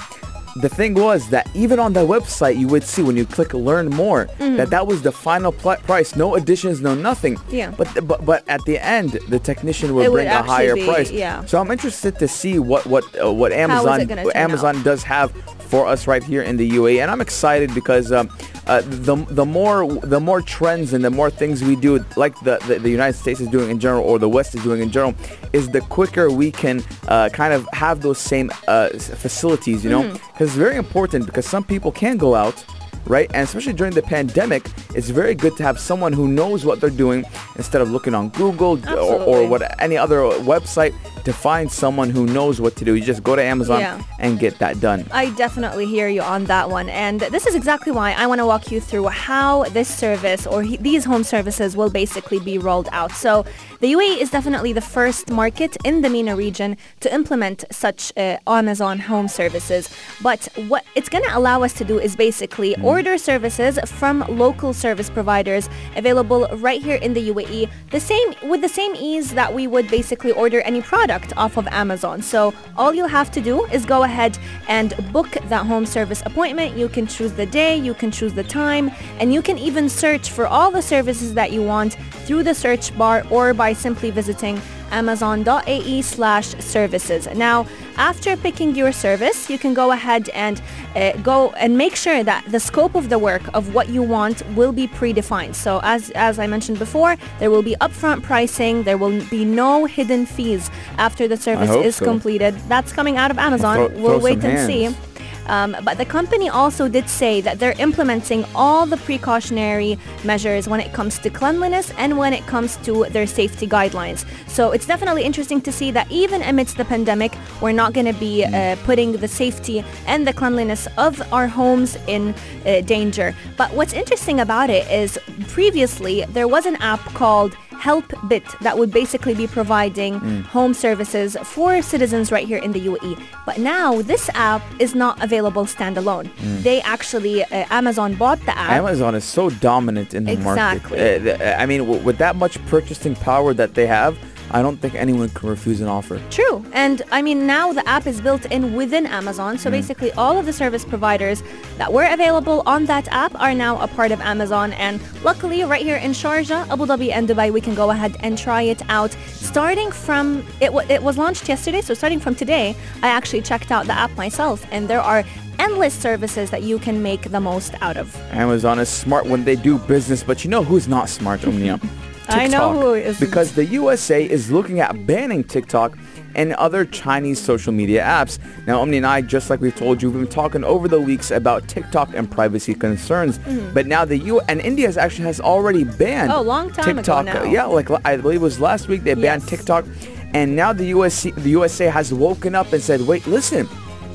the 0.57 0.67
thing 0.67 0.95
was 0.95 1.29
that 1.29 1.49
even 1.55 1.79
on 1.79 1.93
that 1.93 2.05
website, 2.07 2.57
you 2.57 2.67
would 2.67 2.83
see 2.83 3.01
when 3.01 3.15
you 3.15 3.25
click 3.25 3.53
learn 3.53 3.89
more 3.89 4.25
that 4.39 4.69
that 4.69 4.85
was 4.85 5.01
the 5.01 5.11
final 5.11 5.51
pl- 5.53 5.77
price. 5.77 6.15
No 6.15 6.35
additions, 6.35 6.81
no 6.81 6.93
nothing. 6.93 7.35
Mm-hmm. 7.35 7.55
Yeah. 7.55 7.71
But 7.77 8.05
but 8.07 8.25
but 8.25 8.43
at 8.49 8.61
the 8.65 8.77
end, 8.85 9.11
the 9.29 9.39
technician 9.39 9.95
will 9.95 10.03
It 10.03 10.09
would 10.11 10.17
bring 10.17 10.27
a 10.27 10.43
higher 10.43 10.75
be- 10.75 10.85
price. 10.85 11.09
yeah. 11.09 11.45
So 11.45 11.59
I'm 11.61 11.71
interested 11.71 12.19
to 12.19 12.27
see 12.27 12.59
what 12.59 12.85
what 12.85 13.03
uh, 13.23 13.31
what 13.31 13.51
Amazon 13.53 14.05
gonna 14.07 14.23
what 14.25 14.33
turn 14.33 14.43
Amazon 14.43 14.83
does 14.83 15.03
have 15.03 15.31
for 15.71 15.87
us 15.87 16.05
right 16.05 16.21
here 16.23 16.41
in 16.41 16.57
the 16.57 16.69
UAE, 16.69 17.01
and 17.01 17.09
I'm 17.09 17.21
excited 17.21 17.73
because 17.73 18.11
um, 18.11 18.27
uh, 18.71 18.81
the 18.85 19.15
the 19.41 19.45
more 19.45 19.85
the 20.15 20.19
more 20.19 20.41
trends 20.41 20.93
and 20.93 21.03
the 21.03 21.09
more 21.09 21.29
things 21.29 21.61
we 21.61 21.75
do, 21.75 21.91
like 22.15 22.33
the, 22.47 22.57
the 22.67 22.79
the 22.79 22.89
United 22.89 23.17
States 23.17 23.39
is 23.41 23.49
doing 23.49 23.69
in 23.69 23.79
general, 23.85 24.03
or 24.09 24.17
the 24.17 24.29
West 24.29 24.55
is 24.55 24.63
doing 24.63 24.81
in 24.81 24.89
general, 24.89 25.13
is 25.51 25.67
the 25.75 25.81
quicker 25.81 26.31
we 26.31 26.49
can 26.51 26.81
uh, 27.09 27.27
kind 27.41 27.53
of 27.53 27.67
have 27.73 28.01
those 28.01 28.17
same 28.17 28.49
uh, 28.69 28.87
facilities, 29.25 29.83
you 29.83 29.89
know, 29.89 30.03
because 30.13 30.47
it's 30.49 30.55
very 30.67 30.77
important 30.77 31.25
because 31.25 31.45
some 31.45 31.65
people 31.65 31.91
can 31.91 32.15
go 32.17 32.33
out. 32.33 32.63
Right, 33.07 33.29
and 33.33 33.43
especially 33.43 33.73
during 33.73 33.93
the 33.93 34.03
pandemic, 34.03 34.63
it's 34.93 35.09
very 35.09 35.33
good 35.33 35.57
to 35.57 35.63
have 35.63 35.79
someone 35.79 36.13
who 36.13 36.27
knows 36.27 36.63
what 36.67 36.79
they're 36.79 36.99
doing 37.05 37.25
instead 37.55 37.81
of 37.81 37.89
looking 37.89 38.13
on 38.13 38.29
Google 38.29 38.73
or, 38.87 39.15
or 39.29 39.47
what 39.47 39.61
any 39.81 39.97
other 39.97 40.19
website 40.53 40.93
to 41.25 41.33
find 41.33 41.71
someone 41.71 42.09
who 42.09 42.25
knows 42.25 42.59
what 42.61 42.75
to 42.77 42.85
do. 42.85 42.95
You 42.95 43.03
just 43.03 43.23
go 43.23 43.35
to 43.35 43.43
Amazon 43.43 43.79
Yeah. 43.81 44.01
and 44.19 44.39
get 44.39 44.59
that 44.59 44.79
done. 44.79 45.05
I 45.11 45.29
definitely 45.31 45.85
hear 45.85 46.07
you 46.07 46.21
on 46.21 46.45
that 46.45 46.69
one. 46.69 46.89
And 46.89 47.19
this 47.19 47.45
is 47.47 47.55
exactly 47.55 47.91
why 47.91 48.13
I 48.13 48.25
want 48.27 48.39
to 48.39 48.45
walk 48.45 48.71
you 48.71 48.79
through 48.79 49.07
how 49.07 49.63
this 49.65 49.87
service 49.87 50.45
or 50.47 50.63
he- 50.63 50.77
these 50.77 51.03
home 51.05 51.23
services 51.23 51.75
will 51.77 51.89
basically 51.89 52.39
be 52.39 52.57
rolled 52.57 52.89
out. 52.91 53.11
So 53.11 53.45
the 53.81 53.89
UAE 53.95 54.21
is 54.21 54.29
definitely 54.29 54.73
the 54.73 54.81
first 54.97 55.29
market 55.31 55.77
in 55.83 56.01
the 56.01 56.09
MENA 56.09 56.35
region 56.35 56.77
to 57.03 57.13
implement 57.13 57.63
such 57.71 58.11
uh, 58.17 58.37
Amazon 58.47 58.99
home 58.99 59.27
services. 59.27 59.89
But 60.21 60.47
what 60.67 60.83
it's 60.95 61.09
going 61.09 61.23
to 61.29 61.37
allow 61.37 61.63
us 61.63 61.73
to 61.73 61.83
do 61.83 61.99
is 61.99 62.15
basically 62.15 62.75
order 62.83 63.17
services 63.17 63.79
from 63.99 64.15
local 64.29 64.73
service 64.73 65.09
providers 65.09 65.69
available 65.95 66.47
right 66.67 66.81
here 66.81 66.95
in 67.05 67.13
the 67.13 67.23
UAE, 67.33 67.69
the 67.91 67.99
same 67.99 68.27
with 68.51 68.61
the 68.61 68.69
same 68.69 68.93
ease 68.95 69.31
that 69.33 69.53
we 69.53 69.67
would 69.67 69.87
basically 69.89 70.31
order 70.31 70.61
any 70.61 70.81
product 70.81 71.10
off 71.37 71.57
of 71.57 71.67
Amazon. 71.67 72.21
So 72.21 72.53
all 72.77 72.93
you 72.93 73.05
have 73.05 73.31
to 73.31 73.41
do 73.41 73.65
is 73.65 73.85
go 73.85 74.03
ahead 74.03 74.37
and 74.67 74.93
book 75.11 75.29
that 75.49 75.65
home 75.65 75.85
service 75.85 76.21
appointment. 76.25 76.77
You 76.77 76.89
can 76.89 77.07
choose 77.07 77.33
the 77.33 77.45
day, 77.45 77.75
you 77.75 77.93
can 77.93 78.11
choose 78.11 78.33
the 78.33 78.43
time, 78.43 78.91
and 79.19 79.33
you 79.33 79.41
can 79.41 79.57
even 79.57 79.89
search 79.89 80.29
for 80.29 80.47
all 80.47 80.71
the 80.71 80.81
services 80.81 81.33
that 81.33 81.51
you 81.51 81.61
want 81.63 81.93
through 82.25 82.43
the 82.43 82.55
search 82.55 82.97
bar 82.97 83.23
or 83.29 83.53
by 83.53 83.73
simply 83.73 84.11
visiting 84.11 84.61
amazon.ae 84.91 86.01
slash 86.01 86.47
services. 86.59 87.27
Now, 87.35 87.65
after 87.97 88.35
picking 88.37 88.75
your 88.75 88.91
service, 88.91 89.49
you 89.49 89.57
can 89.57 89.73
go 89.73 89.91
ahead 89.91 90.29
and 90.29 90.61
uh, 90.95 91.13
go 91.17 91.51
and 91.51 91.77
make 91.77 91.95
sure 91.95 92.23
that 92.23 92.43
the 92.47 92.59
scope 92.59 92.95
of 92.95 93.09
the 93.09 93.19
work 93.19 93.41
of 93.53 93.73
what 93.73 93.89
you 93.89 94.01
want 94.01 94.45
will 94.55 94.71
be 94.71 94.87
predefined. 94.87 95.55
So 95.55 95.79
as, 95.83 96.09
as 96.11 96.39
I 96.39 96.47
mentioned 96.47 96.79
before, 96.79 97.15
there 97.39 97.51
will 97.51 97.63
be 97.63 97.75
upfront 97.81 98.23
pricing. 98.23 98.83
There 98.83 98.97
will 98.97 99.23
be 99.25 99.45
no 99.45 99.85
hidden 99.85 100.25
fees 100.25 100.69
after 100.97 101.27
the 101.27 101.37
service 101.37 101.69
is 101.71 101.95
so. 101.95 102.05
completed. 102.05 102.55
That's 102.67 102.91
coming 102.91 103.17
out 103.17 103.31
of 103.31 103.37
Amazon. 103.37 103.75
Throw- 103.75 103.87
we'll 104.01 104.09
throw 104.11 104.19
wait 104.19 104.33
and 104.35 104.43
hands. 104.43 104.67
see. 104.67 105.10
Um, 105.47 105.75
but 105.83 105.97
the 105.97 106.05
company 106.05 106.49
also 106.49 106.87
did 106.87 107.09
say 107.09 107.41
that 107.41 107.59
they're 107.59 107.79
implementing 107.79 108.45
all 108.55 108.85
the 108.85 108.97
precautionary 108.97 109.97
measures 110.23 110.67
when 110.67 110.79
it 110.79 110.93
comes 110.93 111.19
to 111.19 111.29
cleanliness 111.29 111.91
and 111.97 112.17
when 112.17 112.33
it 112.33 112.45
comes 112.45 112.77
to 112.77 113.05
their 113.09 113.27
safety 113.27 113.67
guidelines. 113.67 114.25
So 114.47 114.71
it's 114.71 114.85
definitely 114.85 115.23
interesting 115.23 115.61
to 115.61 115.71
see 115.71 115.91
that 115.91 116.09
even 116.11 116.41
amidst 116.41 116.77
the 116.77 116.85
pandemic, 116.85 117.33
we're 117.61 117.71
not 117.71 117.93
going 117.93 118.05
to 118.07 118.19
be 118.19 118.45
uh, 118.45 118.75
putting 118.83 119.13
the 119.13 119.27
safety 119.27 119.83
and 120.07 120.27
the 120.27 120.33
cleanliness 120.33 120.87
of 120.97 121.21
our 121.33 121.47
homes 121.47 121.97
in 122.07 122.33
uh, 122.65 122.81
danger. 122.81 123.35
But 123.57 123.73
what's 123.73 123.93
interesting 123.93 124.39
about 124.39 124.69
it 124.69 124.89
is 124.89 125.19
previously 125.47 126.25
there 126.29 126.47
was 126.47 126.65
an 126.65 126.75
app 126.77 127.01
called 127.13 127.55
HelpBit 127.85 128.47
that 128.59 128.77
would 128.77 128.91
basically 128.91 129.33
be 129.33 129.47
providing 129.47 130.13
home 130.55 130.73
services 130.73 131.35
for 131.43 131.81
citizens 131.81 132.31
right 132.31 132.47
here 132.51 132.57
in 132.67 132.71
the 132.71 132.81
UAE. 132.89 133.13
But 133.45 133.57
now 133.57 134.01
this 134.01 134.29
app 134.33 134.61
is 134.79 134.93
not 135.03 135.21
available 135.27 135.65
standalone. 135.65 136.29
They 136.63 136.81
actually, 136.81 137.43
uh, 137.43 137.65
Amazon 137.79 138.09
bought 138.15 138.39
the 138.45 138.55
app. 138.57 138.71
Amazon 138.71 139.15
is 139.15 139.23
so 139.37 139.49
dominant 139.49 140.13
in 140.13 140.25
the 140.25 140.33
Exactly. 140.33 140.97
market. 140.99 141.21
Uh, 141.21 141.37
th- 141.37 141.59
I 141.63 141.65
mean, 141.65 141.81
w- 141.87 142.03
with 142.07 142.17
that 142.19 142.35
much 142.35 142.55
purchasing 142.67 143.15
power 143.15 143.53
that 143.61 143.73
they 143.73 143.87
have, 143.87 144.13
I 144.53 144.61
don't 144.61 144.77
think 144.77 144.95
anyone 144.95 145.29
can 145.29 145.47
refuse 145.49 145.79
an 145.79 145.87
offer. 145.87 146.21
True. 146.29 146.63
And 146.73 147.01
I 147.11 147.21
mean, 147.21 147.47
now 147.47 147.71
the 147.71 147.87
app 147.87 148.05
is 148.05 148.19
built 148.19 148.45
in 148.45 148.75
within 148.75 149.05
Amazon. 149.05 149.57
So 149.57 149.69
hmm. 149.69 149.77
basically 149.77 150.11
all 150.13 150.37
of 150.37 150.45
the 150.45 150.53
service 150.53 150.83
providers 150.83 151.41
that 151.77 151.91
were 151.91 152.05
available 152.05 152.61
on 152.65 152.85
that 152.85 153.07
app 153.09 153.33
are 153.39 153.53
now 153.53 153.79
a 153.79 153.87
part 153.87 154.11
of 154.11 154.19
Amazon. 154.19 154.73
And 154.73 154.99
luckily 155.23 155.63
right 155.63 155.81
here 155.81 155.95
in 155.95 156.11
Sharjah, 156.11 156.67
Abu 156.69 156.85
Dhabi 156.85 157.11
and 157.11 157.29
Dubai, 157.29 157.51
we 157.51 157.61
can 157.61 157.75
go 157.75 157.91
ahead 157.91 158.17
and 158.19 158.37
try 158.37 158.63
it 158.63 158.81
out. 158.89 159.15
Starting 159.27 159.89
from, 159.89 160.45
it, 160.59 160.73
wa 160.73 160.81
it 160.89 161.01
was 161.01 161.17
launched 161.17 161.47
yesterday. 161.47 161.81
So 161.81 161.93
starting 161.93 162.19
from 162.19 162.35
today, 162.35 162.75
I 163.01 163.07
actually 163.07 163.41
checked 163.41 163.71
out 163.71 163.85
the 163.85 163.93
app 163.93 164.11
myself. 164.17 164.65
And 164.71 164.89
there 164.89 165.01
are 165.01 165.23
endless 165.59 165.93
services 165.93 166.49
that 166.49 166.63
you 166.63 166.77
can 166.79 167.01
make 167.01 167.31
the 167.31 167.39
most 167.39 167.75
out 167.81 167.95
of. 167.95 168.13
Amazon 168.31 168.79
is 168.79 168.89
smart 168.89 169.25
when 169.25 169.45
they 169.45 169.55
do 169.55 169.77
business, 169.77 170.23
but 170.23 170.43
you 170.43 170.49
know 170.49 170.63
who's 170.63 170.87
not 170.87 171.07
smart, 171.07 171.45
Omnia? 171.45 171.79
I 172.31 172.47
know 172.47 172.73
who 172.79 172.93
isn't. 172.93 173.25
Because 173.25 173.53
the 173.53 173.65
USA 173.65 174.23
is 174.23 174.51
looking 174.51 174.79
at 174.79 175.05
banning 175.05 175.43
TikTok 175.43 175.97
and 176.35 176.53
other 176.53 176.85
Chinese 176.85 177.39
social 177.41 177.73
media 177.73 178.01
apps. 178.03 178.39
Now, 178.65 178.79
Omni 178.81 178.97
and 178.97 179.05
I, 179.05 179.21
just 179.21 179.49
like 179.49 179.59
we've 179.59 179.75
told 179.75 180.01
you, 180.01 180.09
we've 180.09 180.21
been 180.21 180.29
talking 180.31 180.63
over 180.63 180.87
the 180.87 180.99
weeks 181.01 181.29
about 181.31 181.67
TikTok 181.67 182.15
and 182.15 182.29
privacy 182.31 182.73
concerns. 182.73 183.37
But 183.73 183.85
now 183.87 184.05
the 184.05 184.17
U 184.17 184.39
and 184.47 184.61
India 184.61 184.87
has 184.87 184.97
actually 184.97 185.25
has 185.25 185.39
already 185.41 185.83
banned 185.83 186.31
Mm-hmm. 186.31 186.39
Oh, 186.39 186.41
long 186.41 186.71
time 186.71 186.87
ago 186.89 186.95
TikTok. 186.97 187.25
now. 187.25 187.43
Yeah, 187.43 187.65
like 187.65 187.89
I 188.05 188.15
believe 188.17 188.37
it 188.37 188.43
was 188.43 188.59
last 188.59 188.87
week 188.87 189.03
they 189.03 189.13
banned 189.13 189.41
Yes. 189.43 189.49
TikTok, 189.49 189.85
and 190.33 190.55
now 190.55 190.71
the 190.71 190.85
USA 190.85 191.31
the 191.31 191.49
USA 191.49 191.87
has 191.87 192.13
woken 192.13 192.55
up 192.55 192.71
and 192.73 192.81
said, 192.81 193.01
wait, 193.01 193.25
listen. 193.27 193.67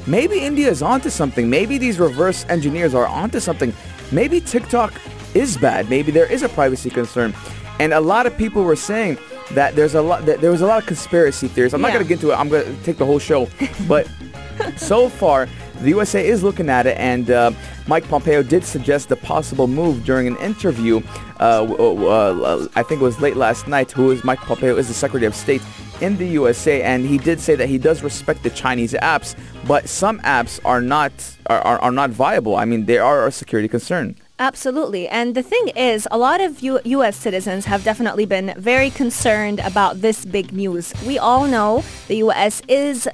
Maybe 0.07 0.39
India 0.39 0.69
is 0.71 0.83
onto 0.83 1.11
something. 1.11 1.51
Maybe 1.51 1.79
these 1.79 1.99
reverse 1.99 2.47
engineers 2.49 2.95
are 2.95 3.07
onto 3.09 3.41
something. 3.41 3.75
Maybe 4.13 4.41
TikTok 4.41 4.95
is 5.35 5.57
bad. 5.57 5.91
Maybe 5.91 6.13
there 6.13 6.31
is 6.31 6.45
a 6.45 6.49
privacy 6.49 6.91
concern. 6.91 7.35
And 7.79 7.93
a 7.93 8.01
lot 8.01 8.27
of 8.27 8.37
people 8.37 8.65
were 8.65 8.77
saying 8.77 9.19
that 9.53 9.77
there's 9.77 9.95
a 9.95 10.03
lot 10.03 10.27
that 10.27 10.41
there 10.41 10.51
was 10.51 10.63
a 10.63 10.67
lot 10.67 10.79
of 10.79 10.87
conspiracy 10.87 11.49
theories. 11.49 11.75
I'm 11.75 11.81
not 11.81 11.93
going 11.93 12.03
to 12.03 12.09
get 12.09 12.15
into 12.15 12.33
it. 12.33 12.35
I'm 12.37 12.49
going 12.49 12.65
to 12.65 12.83
take 12.85 12.97
the 12.97 13.07
whole 13.07 13.19
show. 13.19 13.49
But 13.89 14.09
so 14.77 15.09
far, 15.09 15.49
the 15.81 15.91
USA 15.91 16.27
is 16.27 16.43
looking 16.43 16.69
at 16.71 16.87
it, 16.87 16.97
and 16.99 17.31
uh, 17.31 17.53
Mike 17.87 18.09
Pompeo 18.09 18.43
did 18.43 18.65
suggest 18.65 19.09
the 19.09 19.17
possible 19.17 19.67
move 19.67 20.05
during 20.05 20.27
an 20.27 20.37
interview. 20.39 21.03
Uh, 21.39 21.65
uh, 21.65 22.69
I 22.75 22.83
think 22.83 23.01
it 23.01 23.05
was 23.05 23.21
late 23.21 23.37
last 23.37 23.69
night. 23.69 23.93
Who 23.93 24.11
is 24.11 24.25
Mike 24.25 24.41
Pompeo? 24.41 24.77
Is 24.77 24.89
the 24.89 24.95
Secretary 24.95 25.27
of 25.27 25.35
State 25.35 25.63
in 26.01 26.17
the 26.17 26.27
USA, 26.27 26.83
and 26.83 27.07
he 27.07 27.19
did 27.19 27.41
say 27.41 27.55
that 27.55 27.69
he 27.69 27.79
does 27.79 28.03
respect 28.03 28.43
the 28.43 28.51
Chinese 28.51 28.93
apps, 28.95 29.37
but 29.67 29.89
some 29.89 30.19
apps 30.21 30.61
are 30.65 30.81
not 30.81 31.13
are, 31.47 31.61
are, 31.61 31.79
are 31.81 31.93
not 31.93 32.11
viable. 32.11 32.57
I 32.57 32.65
mean, 32.65 32.87
they 32.87 32.99
are 32.99 33.27
a 33.27 33.33
security 33.33 33.69
concern. 33.69 34.17
Absolutely. 34.39 35.09
And 35.09 35.35
the 35.35 35.43
thing 35.43 35.69
is, 35.69 36.07
a 36.11 36.19
lot 36.19 36.43
of 36.43 36.61
U- 36.61 36.81
U.S. 36.85 37.17
citizens 37.17 37.65
have 37.65 37.85
definitely 37.85 38.27
been 38.27 38.53
very 38.59 38.91
concerned 38.91 39.61
about 39.61 40.03
this 40.03 40.27
big 40.27 40.53
news. 40.53 40.93
We 41.07 41.19
all 41.19 41.47
know 41.47 41.83
the 42.09 42.17
U.S. 42.17 42.61
is 42.69 43.09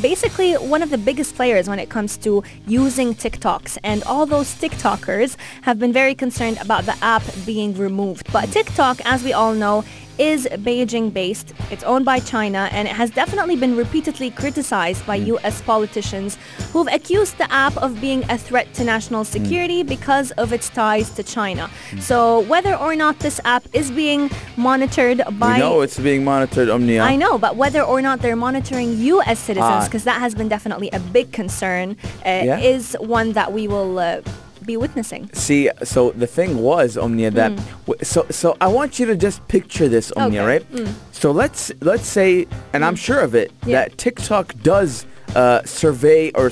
basically 0.00 0.54
one 0.54 0.82
of 0.82 0.88
the 0.88 0.96
biggest 0.96 1.34
players 1.36 1.68
when 1.68 1.78
it 1.78 1.90
comes 1.90 2.16
to 2.18 2.42
using 2.66 3.14
TikToks. 3.14 3.76
And 3.84 4.02
all 4.04 4.24
those 4.24 4.54
TikTokers 4.54 5.36
have 5.62 5.78
been 5.78 5.92
very 5.92 6.14
concerned 6.14 6.56
about 6.62 6.84
the 6.86 6.96
app 7.04 7.22
being 7.44 7.76
removed. 7.76 8.32
But 8.32 8.50
TikTok, 8.50 9.00
as 9.04 9.22
we 9.22 9.34
all 9.34 9.52
know, 9.52 9.84
is 10.18 10.46
Beijing 10.52 11.12
based. 11.12 11.52
It's 11.70 11.82
owned 11.84 12.04
by 12.04 12.20
China 12.20 12.68
and 12.72 12.86
it 12.86 12.94
has 12.94 13.10
definitely 13.10 13.56
been 13.56 13.76
repeatedly 13.76 14.30
criticized 14.30 15.06
by 15.06 15.16
US 15.16 15.60
politicians 15.62 16.38
who've 16.72 16.88
accused 16.92 17.38
the 17.38 17.50
app 17.52 17.76
of 17.78 18.00
being 18.00 18.22
a 18.30 18.38
threat 18.38 18.72
to 18.74 18.84
national 18.84 19.24
security 19.24 19.82
because 19.82 20.30
of 20.32 20.52
its 20.52 20.68
ties 20.68 21.10
to 21.10 21.22
China. 21.22 21.68
So 22.00 22.40
whether 22.40 22.74
or 22.76 22.94
not 22.96 23.18
this 23.18 23.40
app 23.44 23.64
is 23.72 23.90
being 23.90 24.30
monitored 24.56 25.22
by 25.38 25.54
we 25.54 25.58
know 25.58 25.80
it's 25.80 25.98
being 25.98 26.24
monitored, 26.24 26.68
Omnia. 26.68 27.02
I 27.02 27.16
know, 27.16 27.38
but 27.38 27.56
whether 27.56 27.82
or 27.82 28.00
not 28.00 28.20
they're 28.22 28.36
monitoring 28.36 28.96
you 28.98 29.20
as 29.22 29.38
citizens, 29.38 29.82
Ah. 29.82 29.84
because 29.84 30.04
that 30.04 30.20
has 30.20 30.34
been 30.34 30.48
definitely 30.48 30.90
a 30.92 31.00
big 31.00 31.32
concern, 31.32 31.96
uh, 32.24 32.28
Yeah. 32.28 32.58
is 32.58 32.96
one 33.00 33.32
that 33.32 33.52
we 33.52 33.66
will 33.68 33.98
uh, 33.98 34.20
be 34.66 34.76
witnessing. 34.76 35.28
See, 35.32 35.70
so 35.82 36.10
the 36.12 36.26
thing 36.26 36.58
was, 36.58 36.96
Omnia, 36.96 37.30
that 37.32 37.52
w- 37.86 38.02
so 38.04 38.26
so 38.30 38.56
I 38.60 38.68
want 38.68 38.98
you 38.98 39.06
to 39.06 39.16
just 39.16 39.46
picture 39.48 39.88
this, 39.88 40.12
Omnia, 40.12 40.42
Okay. 40.42 40.64
right? 40.64 40.88
So 41.12 41.30
let's 41.30 41.72
let's 41.80 42.06
say, 42.06 42.46
and 42.72 42.84
I'm 42.84 42.96
sure 42.96 43.20
of 43.20 43.34
it, 43.34 43.52
Yeah. 43.66 43.80
that 43.80 43.98
TikTok 43.98 44.54
does 44.62 45.06
uh, 45.34 45.62
survey 45.64 46.30
or 46.32 46.48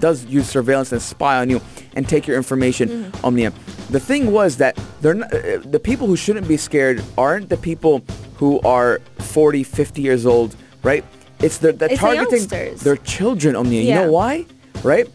does 0.00 0.24
use 0.26 0.48
surveillance 0.48 0.92
and 0.92 1.02
spy 1.02 1.36
on 1.40 1.50
you 1.50 1.60
and 1.94 2.08
take 2.08 2.26
your 2.26 2.36
information, 2.38 3.12
Omnia. 3.22 3.52
The 3.90 4.00
thing 4.00 4.32
was 4.32 4.56
that 4.58 4.78
they're 5.02 5.14
not, 5.14 5.32
uh, 5.34 5.58
the 5.76 5.78
people 5.80 6.06
who 6.06 6.16
shouldn't 6.16 6.48
be 6.48 6.56
scared 6.56 7.02
aren't 7.18 7.48
the 7.50 7.58
people 7.58 8.02
who 8.36 8.60
are 8.64 9.00
40, 9.18 9.62
50 9.62 10.00
years 10.00 10.24
old, 10.24 10.56
right? 10.82 11.04
It's 11.40 11.58
the, 11.58 11.72
the 11.72 11.84
It's 11.86 11.94
the 11.94 12.00
targeting 12.00 12.38
youngsters. 12.38 12.80
their 12.80 12.96
children, 12.96 13.56
Omnia. 13.56 13.82
You 13.82 13.94
know 13.94 14.10
why? 14.12 14.46
Right? 14.82 15.06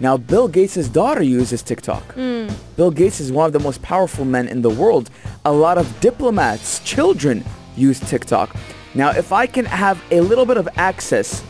Now, 0.00 0.16
Bill 0.16 0.46
Gates' 0.48 0.88
daughter 0.88 1.22
uses 1.22 1.62
TikTok. 1.62 2.02
Hmm. 2.12 2.48
Bill 2.76 2.90
Gates 2.90 3.18
is 3.20 3.32
one 3.32 3.46
of 3.46 3.52
the 3.52 3.58
most 3.58 3.82
powerful 3.82 4.24
men 4.24 4.46
in 4.46 4.62
the 4.62 4.70
world. 4.70 5.10
A 5.44 5.52
lot 5.52 5.76
of 5.76 6.00
diplomats' 6.00 6.78
children 6.80 7.44
use 7.76 7.98
TikTok. 7.98 8.54
Now, 8.94 9.10
if 9.10 9.32
I 9.32 9.46
can 9.46 9.64
have 9.64 10.02
a 10.10 10.20
little 10.20 10.46
bit 10.46 10.56
of 10.56 10.68
access 10.76 11.42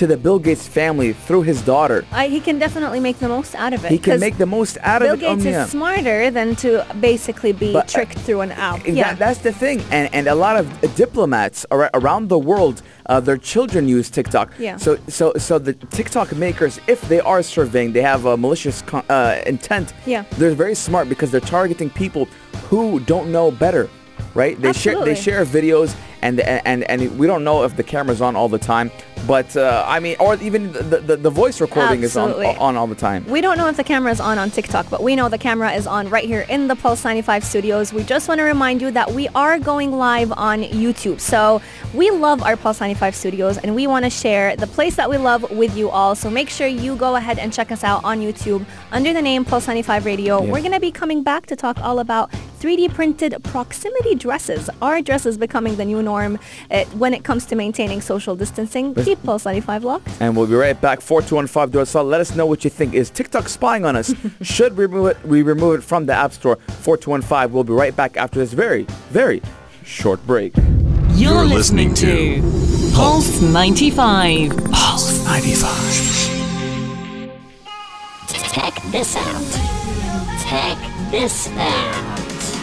to 0.00 0.06
the 0.06 0.16
Bill 0.16 0.38
Gates 0.38 0.66
family 0.66 1.12
through 1.12 1.42
his 1.42 1.60
daughter, 1.60 2.06
I, 2.10 2.28
he 2.28 2.40
can 2.40 2.58
definitely 2.58 3.00
make 3.00 3.18
the 3.18 3.28
most 3.28 3.54
out 3.54 3.74
of 3.74 3.84
it. 3.84 3.90
he 3.90 3.98
can 3.98 4.18
make 4.18 4.38
the 4.38 4.46
most 4.46 4.78
out 4.80 5.02
Bill 5.02 5.12
of 5.12 5.18
it. 5.18 5.20
Bill 5.20 5.34
Gates 5.36 5.46
Omnia. 5.46 5.64
is 5.64 5.70
smarter 5.70 6.30
than 6.30 6.56
to 6.56 6.86
basically 7.00 7.52
be 7.52 7.74
But, 7.74 7.84
uh, 7.94 7.98
tricked 7.98 8.18
through 8.20 8.40
an 8.40 8.52
app. 8.52 8.82
That- 8.82 8.94
yeah. 8.94 9.12
that's 9.12 9.40
the 9.40 9.52
thing. 9.52 9.82
And, 9.90 10.08
and 10.14 10.26
a 10.26 10.34
lot 10.34 10.56
of 10.56 10.64
diplomats 10.96 11.66
ar- 11.70 11.90
around 11.92 12.28
the 12.28 12.38
world, 12.38 12.80
uh, 13.06 13.20
their 13.20 13.36
children 13.36 13.88
use 13.88 14.08
TikTok. 14.08 14.54
Yeah. 14.58 14.78
So, 14.78 14.96
so, 15.08 15.34
so 15.36 15.58
the 15.58 15.74
TikTok 15.74 16.34
makers, 16.34 16.80
if 16.86 17.02
they 17.02 17.20
are 17.20 17.42
surveying, 17.42 17.92
they 17.92 18.00
have 18.00 18.24
a 18.24 18.38
malicious 18.38 18.80
con- 18.80 19.04
uh, 19.10 19.42
intent. 19.46 19.92
Yeah. 20.06 20.24
They're 20.38 20.54
very 20.54 20.74
smart 20.74 21.10
because 21.10 21.30
they're 21.30 21.40
targeting 21.58 21.90
people 21.90 22.24
who 22.70 23.00
don't 23.00 23.30
know 23.30 23.50
better, 23.50 23.90
right? 24.34 24.58
They 24.58 24.72
share 24.72 25.04
they 25.04 25.14
share 25.14 25.44
videos, 25.44 25.94
and 26.22 26.40
and 26.40 26.84
and 26.84 27.18
we 27.18 27.26
don't 27.26 27.44
know 27.44 27.64
if 27.64 27.76
the 27.76 27.82
camera's 27.82 28.20
on 28.20 28.36
all 28.36 28.48
the 28.48 28.58
time. 28.58 28.90
But 29.26 29.56
uh, 29.56 29.84
I 29.86 30.00
mean, 30.00 30.16
or 30.18 30.36
even 30.36 30.72
the, 30.72 31.02
the, 31.04 31.16
the 31.16 31.30
voice 31.30 31.60
recording 31.60 32.02
Absolutely. 32.04 32.46
is 32.46 32.56
on 32.56 32.70
on 32.70 32.76
all 32.76 32.86
the 32.86 32.94
time. 32.94 33.24
We 33.26 33.40
don't 33.40 33.58
know 33.58 33.68
if 33.68 33.76
the 33.76 33.84
camera 33.84 34.12
is 34.12 34.20
on 34.20 34.38
on 34.38 34.50
TikTok, 34.50 34.88
but 34.90 35.02
we 35.02 35.16
know 35.16 35.28
the 35.28 35.38
camera 35.38 35.72
is 35.72 35.86
on 35.86 36.08
right 36.08 36.24
here 36.24 36.46
in 36.48 36.68
the 36.68 36.76
Pulse 36.76 37.04
95 37.04 37.44
studios. 37.44 37.92
We 37.92 38.04
just 38.04 38.28
want 38.28 38.38
to 38.38 38.44
remind 38.44 38.80
you 38.80 38.90
that 38.92 39.10
we 39.10 39.28
are 39.28 39.58
going 39.58 39.92
live 39.92 40.32
on 40.32 40.62
YouTube. 40.62 41.20
So 41.20 41.60
we 41.94 42.10
love 42.10 42.42
our 42.42 42.56
Pulse 42.56 42.80
95 42.80 43.14
studios 43.14 43.58
and 43.58 43.74
we 43.74 43.86
want 43.86 44.04
to 44.04 44.10
share 44.10 44.56
the 44.56 44.66
place 44.66 44.96
that 44.96 45.10
we 45.10 45.16
love 45.16 45.50
with 45.50 45.76
you 45.76 45.90
all. 45.90 46.14
So 46.14 46.30
make 46.30 46.48
sure 46.48 46.66
you 46.66 46.96
go 46.96 47.16
ahead 47.16 47.38
and 47.38 47.52
check 47.52 47.70
us 47.72 47.84
out 47.84 48.04
on 48.04 48.20
YouTube 48.20 48.64
under 48.92 49.12
the 49.12 49.22
name 49.22 49.44
Pulse 49.44 49.66
95 49.66 50.06
Radio. 50.06 50.42
Yeah. 50.42 50.52
We're 50.52 50.60
going 50.60 50.72
to 50.72 50.80
be 50.80 50.92
coming 50.92 51.22
back 51.22 51.46
to 51.46 51.56
talk 51.56 51.78
all 51.80 51.98
about 51.98 52.30
3D 52.60 52.92
printed 52.92 53.34
proximity 53.42 54.14
dresses. 54.14 54.68
Are 54.82 55.00
dresses 55.00 55.38
becoming 55.38 55.76
the 55.76 55.84
new 55.84 56.02
norm 56.02 56.38
uh, 56.70 56.84
when 56.96 57.14
it 57.14 57.24
comes 57.24 57.46
to 57.46 57.56
maintaining 57.56 58.00
social 58.00 58.36
distancing? 58.36 58.92
Keep 59.10 59.24
Pulse 59.24 59.44
95 59.44 59.82
locked. 59.82 60.08
And 60.20 60.36
we'll 60.36 60.46
be 60.46 60.54
right 60.54 60.80
back. 60.80 61.00
4215 61.00 61.72
do 61.72 61.80
us 61.80 61.96
all. 61.96 62.04
Let 62.04 62.20
us 62.20 62.36
know 62.36 62.46
what 62.46 62.62
you 62.62 62.70
think. 62.70 62.94
Is 62.94 63.10
TikTok 63.10 63.48
spying 63.48 63.84
on 63.84 63.96
us? 63.96 64.14
Should 64.40 64.76
we 64.76 64.86
remove 64.86 65.06
it? 65.08 65.24
We 65.26 65.42
remove 65.42 65.80
it 65.80 65.82
from 65.82 66.06
the 66.06 66.12
App 66.12 66.32
Store. 66.32 66.54
4215. 66.82 67.52
We'll 67.52 67.64
be 67.64 67.72
right 67.72 67.96
back 67.96 68.16
after 68.16 68.38
this 68.38 68.52
very, 68.52 68.84
very 69.10 69.42
short 69.82 70.24
break. 70.28 70.54
You're, 70.56 71.32
You're 71.32 71.44
listening, 71.44 71.88
listening 71.90 72.40
to 72.44 72.94
Pulse 72.94 73.42
95. 73.42 74.56
Pulse 74.70 75.24
95. 75.24 75.72
Check 78.52 78.80
this 78.92 79.16
out. 79.16 79.42
Check 80.48 80.78
this 81.10 81.48
out. 81.48 81.94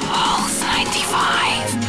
Pulse 0.06 0.62
95. 0.62 1.87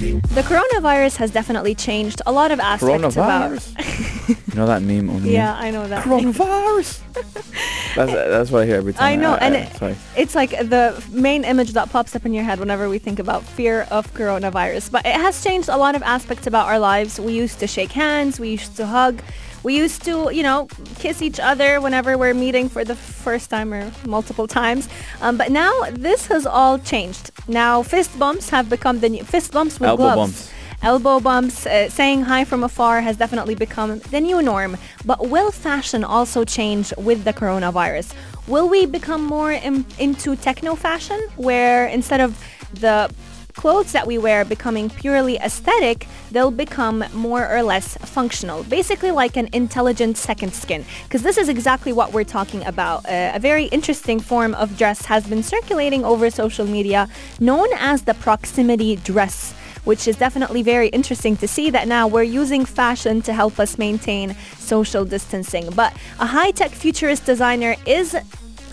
The 0.00 0.42
coronavirus 0.42 1.16
has 1.16 1.30
definitely 1.30 1.74
changed 1.74 2.22
a 2.26 2.32
lot 2.32 2.50
of 2.50 2.60
aspects 2.60 3.16
about. 3.16 3.66
You 4.28 4.62
know 4.62 4.66
that 4.66 4.82
meme 4.82 5.10
on 5.10 5.24
Yeah, 5.24 5.54
I 5.54 5.70
know 5.70 5.86
that. 5.86 6.04
Coronavirus. 6.04 7.00
that's, 7.94 8.12
that's 8.12 8.50
what 8.50 8.62
I 8.62 8.66
hear 8.66 8.76
every 8.76 8.94
time. 8.94 9.04
I 9.04 9.14
know, 9.14 9.34
and 9.34 9.54
it, 9.54 9.76
sorry. 9.76 9.96
it's 10.16 10.34
like 10.34 10.50
the 10.50 11.04
main 11.12 11.44
image 11.44 11.72
that 11.74 11.90
pops 11.90 12.16
up 12.16 12.24
in 12.24 12.32
your 12.32 12.42
head 12.42 12.58
whenever 12.58 12.88
we 12.88 12.98
think 12.98 13.18
about 13.18 13.44
fear 13.44 13.86
of 13.90 14.12
coronavirus. 14.14 14.90
But 14.90 15.04
it 15.04 15.14
has 15.14 15.44
changed 15.44 15.68
a 15.68 15.76
lot 15.76 15.94
of 15.94 16.02
aspects 16.02 16.46
about 16.46 16.66
our 16.68 16.78
lives. 16.78 17.20
We 17.20 17.34
used 17.34 17.60
to 17.60 17.66
shake 17.66 17.92
hands, 17.92 18.40
we 18.40 18.48
used 18.48 18.76
to 18.78 18.86
hug, 18.86 19.20
we 19.66 19.76
used 19.76 20.04
to, 20.04 20.30
you 20.32 20.44
know, 20.44 20.68
kiss 21.00 21.20
each 21.20 21.40
other 21.40 21.80
whenever 21.80 22.16
we're 22.16 22.38
meeting 22.46 22.68
for 22.68 22.84
the 22.84 22.94
first 22.94 23.50
time 23.50 23.74
or 23.74 23.90
multiple 24.06 24.46
times. 24.46 24.88
Um, 25.20 25.36
but 25.36 25.50
now 25.50 25.72
this 25.90 26.28
has 26.28 26.46
all 26.46 26.78
changed. 26.78 27.32
Now 27.48 27.82
fist 27.82 28.16
bumps 28.16 28.48
have 28.50 28.70
become 28.70 29.00
the 29.00 29.08
new 29.08 29.24
fist 29.24 29.50
bumps 29.52 29.80
with 29.80 29.88
Elbow 29.88 30.14
gloves. 30.14 30.18
bumps. 30.20 30.52
Elbow 30.82 31.18
bumps, 31.18 31.66
uh, 31.66 31.88
saying 31.88 32.22
hi 32.22 32.44
from 32.44 32.62
afar 32.62 33.00
has 33.00 33.16
definitely 33.16 33.56
become 33.56 33.98
the 34.12 34.20
new 34.20 34.40
norm. 34.40 34.76
But 35.04 35.18
will 35.30 35.50
fashion 35.50 36.04
also 36.04 36.44
change 36.44 36.94
with 36.96 37.24
the 37.24 37.32
coronavirus? 37.32 38.14
Will 38.46 38.68
we 38.68 38.86
become 38.86 39.24
more 39.24 39.50
in, 39.50 39.84
into 39.98 40.36
techno 40.36 40.76
fashion, 40.76 41.20
where 41.34 41.88
instead 41.88 42.20
of 42.20 42.30
the 42.74 43.10
clothes 43.56 43.92
that 43.92 44.06
we 44.06 44.18
wear 44.18 44.44
becoming 44.44 44.88
purely 44.88 45.36
aesthetic, 45.36 46.06
they'll 46.30 46.50
become 46.50 47.04
more 47.12 47.48
or 47.48 47.62
less 47.62 47.96
functional. 47.98 48.62
Basically 48.64 49.10
like 49.10 49.36
an 49.36 49.48
intelligent 49.52 50.16
second 50.16 50.52
skin. 50.54 50.84
Because 51.04 51.22
this 51.22 51.38
is 51.38 51.48
exactly 51.48 51.92
what 51.92 52.12
we're 52.12 52.24
talking 52.24 52.64
about. 52.64 53.04
Uh, 53.06 53.32
a 53.34 53.40
very 53.40 53.64
interesting 53.66 54.20
form 54.20 54.54
of 54.54 54.76
dress 54.76 55.06
has 55.06 55.26
been 55.26 55.42
circulating 55.42 56.04
over 56.04 56.30
social 56.30 56.66
media 56.66 57.08
known 57.40 57.68
as 57.78 58.02
the 58.02 58.14
proximity 58.14 58.96
dress 58.96 59.54
which 59.84 60.08
is 60.08 60.16
definitely 60.16 60.64
very 60.64 60.88
interesting 60.88 61.36
to 61.36 61.46
see 61.46 61.70
that 61.70 61.86
now 61.86 62.08
we're 62.08 62.24
using 62.24 62.64
fashion 62.64 63.22
to 63.22 63.32
help 63.32 63.60
us 63.60 63.78
maintain 63.78 64.34
social 64.58 65.04
distancing. 65.04 65.70
But 65.70 65.96
a 66.18 66.26
high-tech 66.26 66.72
futurist 66.72 67.24
designer 67.24 67.76
is 67.86 68.16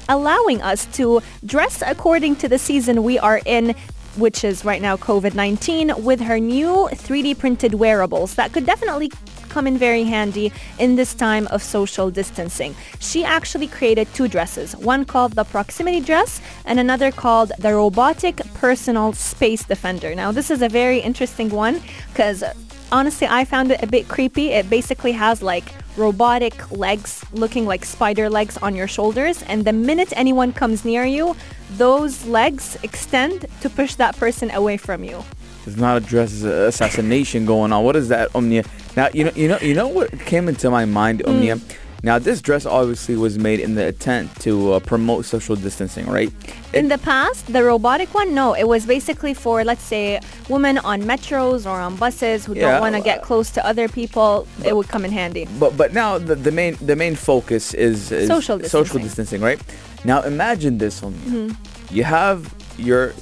allowing 0.09 0.61
us 0.61 0.85
to 0.97 1.21
dress 1.45 1.83
according 1.85 2.35
to 2.37 2.49
the 2.49 2.57
season 2.57 3.03
we 3.03 3.19
are 3.19 3.41
in 3.45 3.75
which 4.15 4.43
is 4.43 4.63
right 4.63 4.82
now 4.82 4.96
COVID-19 4.98 6.01
with 6.03 6.20
her 6.22 6.39
new 6.39 6.89
3D 6.91 7.38
printed 7.38 7.74
wearables 7.74 8.36
that 8.36 8.53
could 8.53 8.65
definitely 8.65 9.12
come 9.50 9.67
in 9.67 9.77
very 9.77 10.03
handy 10.03 10.51
in 10.79 10.96
this 10.96 11.13
time 11.13 11.48
of 11.48 11.62
social 11.62 12.10
distancing. 12.10 12.75
She 13.00 13.24
actually 13.24 13.67
created 13.67 14.08
two 14.13 14.27
dresses, 14.27 14.75
one 14.75 15.05
called 15.05 15.34
the 15.34 15.43
proximity 15.43 16.00
dress 16.00 16.41
and 16.65 16.79
another 16.79 17.12
called 17.12 17.51
the 17.60 17.74
robotic 17.74 18.38
personal 18.55 19.13
space 19.13 19.63
defender. 19.63 20.15
Now 20.15 20.32
this 20.32 20.50
is 20.50 20.62
a 20.62 20.70
very 20.70 21.00
interesting 21.00 21.50
one 21.50 21.82
because 22.10 22.43
honestly 22.91 23.27
I 23.27 23.46
found 23.46 23.72
it 23.72 23.84
a 23.84 23.88
bit 23.88 24.08
creepy. 24.08 24.50
It 24.50 24.70
basically 24.70 25.12
has 25.12 25.41
like 25.43 25.72
robotic 25.97 26.71
legs 26.71 27.23
looking 27.33 27.65
like 27.65 27.85
spider 27.85 28.29
legs 28.29 28.57
on 28.57 28.75
your 28.75 28.88
shoulders 28.88 29.43
and 29.43 29.65
the 29.65 29.73
minute 29.73 30.12
anyone 30.15 30.51
comes 30.53 30.83
near 30.85 31.05
you, 31.05 31.35
those 31.77 32.25
legs 32.25 32.77
extend 32.83 33.45
to 33.62 33.69
push 33.69 33.95
that 33.95 34.15
person 34.17 34.51
away 34.51 34.77
from 34.77 35.03
you. 35.03 35.23
There's 35.65 35.77
not 35.77 35.97
a 35.97 36.00
dress 36.01 36.43
assassination 36.43 37.45
going 37.45 37.71
on. 37.71 37.83
What 37.83 37.95
is 37.95 38.09
that, 38.09 38.35
Omnia? 38.35 38.63
Now 38.95 39.07
you 39.13 39.23
know 39.25 39.31
you 39.35 39.47
know 39.47 39.57
you 39.59 39.73
know 39.73 39.88
what 39.88 40.12
came 40.19 40.50
into 40.50 40.69
my 40.69 40.85
mind, 40.85 41.21
Mm. 41.25 41.62
Now 42.05 42.19
this 42.19 42.41
dress 42.41 42.65
obviously 42.65 43.15
was 43.15 43.39
made 43.39 43.62
in 43.62 43.75
the 43.75 43.88
attempt 43.88 44.41
to 44.41 44.74
uh, 44.74 44.79
promote 44.81 45.24
social 45.24 45.55
distancing, 45.55 46.05
right? 46.07 46.29
In 46.74 46.89
the 46.89 46.98
past, 46.98 47.48
the 47.53 47.63
robotic 47.63 48.13
one, 48.13 48.33
no, 48.36 48.53
it 48.53 48.67
was 48.67 48.86
basically 48.86 49.33
for, 49.33 49.63
let's 49.63 49.81
say, 49.83 50.19
women 50.50 50.79
on 50.79 51.01
metros 51.03 51.65
or 51.65 51.79
on 51.79 51.95
buses 51.95 52.45
who 52.45 52.55
Yeah. 52.55 52.72
don't 52.74 52.81
want 52.81 52.95
to 52.95 53.01
get 53.01 53.22
close 53.24 53.51
to 53.51 53.65
other 53.65 53.88
people. 53.88 54.45
It 54.65 54.75
would 54.75 54.89
come 54.89 55.05
in 55.05 55.12
handy. 55.13 55.48
But 55.57 55.77
but 55.77 55.93
now 55.93 56.17
the, 56.17 56.36
the 56.36 56.51
main 56.51 56.75
the 56.81 56.95
main 56.98 57.15
focus 57.15 57.74
is, 57.74 58.12
is 58.12 58.27
Social 58.27 58.60
social 58.60 59.00
distancing. 59.00 59.03
distancing, 59.03 59.41
right? 59.41 59.62
Now 60.03 60.22
imagine 60.24 60.77
this, 60.79 61.01
Omnia. 61.01 61.22
Mm-hmm. 61.22 61.95
You 61.95 62.03
have 62.03 62.53
your 62.77 63.13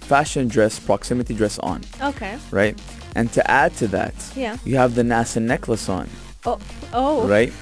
fashion 0.00 0.48
dress, 0.48 0.78
proximity 0.78 1.34
dress 1.34 1.58
on, 1.58 1.82
Okay. 2.00 2.38
right? 2.50 2.80
And 3.14 3.30
to 3.34 3.40
add 3.50 3.76
to 3.76 3.86
that, 3.88 4.14
Yeah. 4.34 4.56
you 4.64 4.76
have 4.78 4.94
the 4.94 5.02
NASA 5.02 5.42
necklace 5.42 5.88
on, 5.90 6.08
Oh, 6.46 6.58
oh. 6.94 7.26
right? 7.28 7.52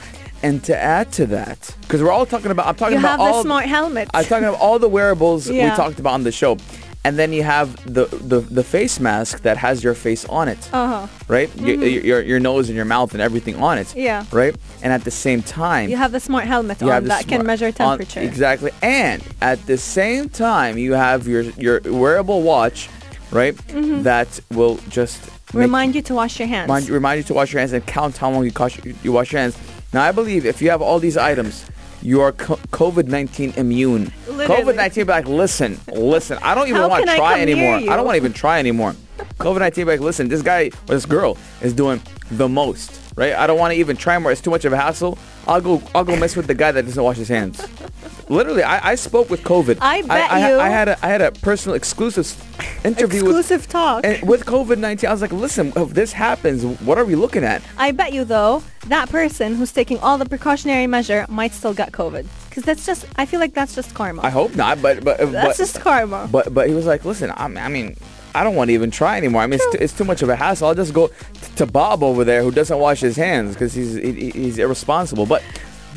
And 0.43 0.63
to 0.65 0.77
add 0.77 1.11
to 1.13 1.27
that, 1.27 1.75
because 1.83 2.01
we're 2.03 2.13
all 2.13 2.27
talking 2.27 2.51
about, 2.51 2.67
I'm 2.67 2.75
talking 2.77 2.95
You 2.95 3.01
about 3.01 3.19
have 3.19 3.19
the 3.19 3.25
all, 3.37 3.43
smart 3.43 3.67
helmet. 3.67 4.09
I'm 4.15 4.25
talking 4.25 4.45
about 4.49 4.61
all 4.61 4.79
the 4.79 4.89
wearables 4.89 5.49
we 5.49 5.61
talked 5.83 5.99
about 5.99 6.15
on 6.15 6.23
the 6.25 6.33
show. 6.33 6.57
And 7.05 7.17
then 7.19 7.33
you 7.33 7.43
have 7.45 7.69
the, 7.93 8.05
the, 8.07 8.41
the 8.41 8.63
face 8.65 9.01
mask 9.01 9.43
that 9.43 9.57
has 9.57 9.83
your 9.83 9.95
face 9.95 10.25
on 10.27 10.47
it, 10.49 10.59
Uh-huh. 10.73 11.07
right? 11.29 11.49
Your, 11.57 11.77
your, 11.77 12.21
your 12.23 12.41
nose 12.41 12.69
and 12.69 12.77
your 12.77 12.85
mouth 12.85 13.13
and 13.15 13.23
everything 13.23 13.57
on 13.57 13.79
it, 13.79 13.95
Yeah. 13.97 14.25
right? 14.33 14.55
And 14.83 14.93
at 14.93 15.05
the 15.05 15.11
same 15.11 15.41
time, 15.43 15.89
You 15.89 15.97
have 15.97 16.13
the 16.13 16.21
smart 16.21 16.45
helmet 16.45 16.83
on 16.83 16.89
the 17.05 17.09
that 17.09 17.21
can 17.27 17.39
smart- 17.41 17.47
measure 17.47 17.67
on- 17.67 17.73
temperature. 17.73 18.21
exactly. 18.21 18.73
And 18.83 19.23
at 19.41 19.65
the 19.67 19.79
same 19.79 20.29
time, 20.29 20.77
you 20.77 20.93
have 20.95 21.27
your, 21.27 21.43
your 21.57 21.81
wearable 21.85 22.43
watch, 22.43 22.89
right? 23.31 23.57
Mhm. 23.69 24.03
That 24.03 24.29
will 24.53 24.79
just 24.89 25.21
make- 25.23 25.35
Mm-hmm. 25.49 25.59
Remind 25.61 25.95
you 25.95 26.03
to 26.03 26.15
wash 26.15 26.39
your 26.39 26.49
hands. 26.49 26.69
Mind, 26.69 26.91
remind 26.91 27.17
you 27.19 27.25
to 27.25 27.33
wash 27.35 27.53
your 27.55 27.61
hands 27.61 27.73
and 27.73 27.87
count 27.87 28.19
how 28.19 28.29
long 28.31 28.45
you, 28.45 28.53
you 29.03 29.13
wash 29.13 29.33
your 29.33 29.41
hands. 29.41 29.57
Now, 29.93 30.03
I 30.03 30.13
believe 30.13 30.45
if 30.45 30.61
you 30.61 30.71
have 30.71 30.83
all 30.83 30.99
these 30.99 31.17
items, 31.17 31.65
you 32.03 32.21
are 32.21 32.33
COVID-19 32.33 33.57
immune. 33.57 34.13
Literally. 34.29 34.75
COVID-19 34.75 34.95
be 34.95 35.05
like, 35.05 35.27
listen, 35.27 35.81
listen, 35.89 36.39
I 36.43 36.55
don't 36.55 36.69
even 36.69 36.89
want 36.89 37.07
to 37.07 37.17
try 37.17 37.41
anymore. 37.41 37.77
I 37.77 37.97
don't 37.97 38.05
want 38.05 38.15
to 38.15 38.21
even 38.21 38.33
try 38.33 38.59
anymore. 38.59 38.95
COVID-19 39.39 39.75
be 39.75 39.85
like, 39.85 40.01
listen, 40.01 40.29
this 40.29 40.43
guy 40.43 40.67
or 40.89 40.95
this 40.95 41.07
girl 41.07 41.39
is 41.63 41.73
doing 41.73 42.03
the 42.31 42.49
most, 42.49 43.01
right? 43.17 43.33
I 43.33 43.47
don't 43.47 43.59
want 43.59 43.73
to 43.73 43.79
even 43.81 43.97
try 43.97 44.19
more. 44.19 44.31
It's 44.31 44.41
too 44.41 44.51
much 44.51 44.65
of 44.65 44.73
a 44.73 44.77
hassle. 44.77 45.19
I'll 45.49 45.61
go, 45.63 45.83
I'll 45.95 46.05
go 46.05 46.15
mess 46.17 46.37
with 46.37 46.47
the 46.47 46.55
guy 46.55 46.71
that 46.73 46.85
doesn't 46.85 47.03
wash 47.03 47.17
his 47.17 47.29
hands. 47.29 47.67
Literally, 48.29 48.63
I, 48.63 48.91
I 48.91 48.95
spoke 48.97 49.31
with 49.31 49.43
COVID. 49.43 49.79
I 49.81 50.03
bet 50.03 50.31
I, 50.31 50.51
you- 50.51 50.61
I 50.61 50.69
had 50.69 50.89
a, 50.89 50.99
I 51.03 51.09
had 51.09 51.23
a 51.23 51.33
personal 51.33 51.75
exclusive 51.75 52.27
interview 52.85 53.25
with 53.25 53.37
Exclusive 53.39 53.67
talk. 53.69 54.05
and 54.05 54.29
with 54.29 54.45
COVID-19, 54.45 55.09
I 55.09 55.13
was 55.13 55.23
like, 55.23 55.33
listen, 55.33 55.73
if 55.75 55.91
this 55.95 56.13
happens, 56.13 56.63
what 56.83 56.99
are 56.99 57.05
we 57.07 57.15
looking 57.15 57.45
at? 57.45 57.63
I 57.79 57.93
bet 57.93 58.13
you 58.13 58.25
though, 58.27 58.63
that 58.89 59.09
person 59.09 59.55
who's 59.55 59.73
taking 59.73 59.99
all 60.01 60.19
the 60.19 60.27
precautionary 60.27 60.87
measure 60.87 61.25
might 61.31 61.53
still 61.55 61.73
get 61.73 61.93
COVID. 61.93 62.27
Because 62.51 62.65
that's 62.65 62.85
just, 62.85 63.07
I 63.17 63.25
feel 63.25 63.41
like 63.41 63.55
that's 63.55 63.75
just 63.75 63.95
karma. 63.95 64.21
I 64.23 64.31
hope 64.31 64.55
not, 64.55 64.83
but 64.83 65.03
but 65.03 65.17
that's 65.19 65.33
but, 65.33 65.57
just 65.57 65.81
karma. 65.81 66.29
but 66.31 66.53
but 66.53 66.69
he 66.69 66.75
was 66.75 66.85
like, 66.85 67.07
listen, 67.07 67.33
I'm, 67.37 67.57
I 67.57 67.69
mean, 67.69 67.97
I 68.39 68.45
don't 68.45 68.55
want 68.55 68.69
to 68.69 68.75
even 68.75 68.93
try 68.93 69.17
anymore. 69.17 69.43
I 69.43 69.49
mean, 69.49 69.59
it's, 69.61 69.73
too, 69.73 69.83
it's 69.83 69.93
too 69.93 70.05
much 70.05 70.23
of 70.23 70.29
a 70.29 70.37
hassle. 70.37 70.69
I'll 70.69 70.75
just 70.75 70.95
go 70.95 71.09
t- 71.09 71.15
to 71.57 71.67
Bob 71.67 72.05
over 72.05 72.23
there 72.23 72.45
who 72.45 72.53
doesn't 72.53 72.79
wash 72.79 73.01
his 73.01 73.17
hands 73.17 73.55
because 73.55 73.75
he's 73.75 73.95
he, 73.95 74.31
he's 74.31 74.59
irresponsible. 74.59 75.27
But 75.27 75.43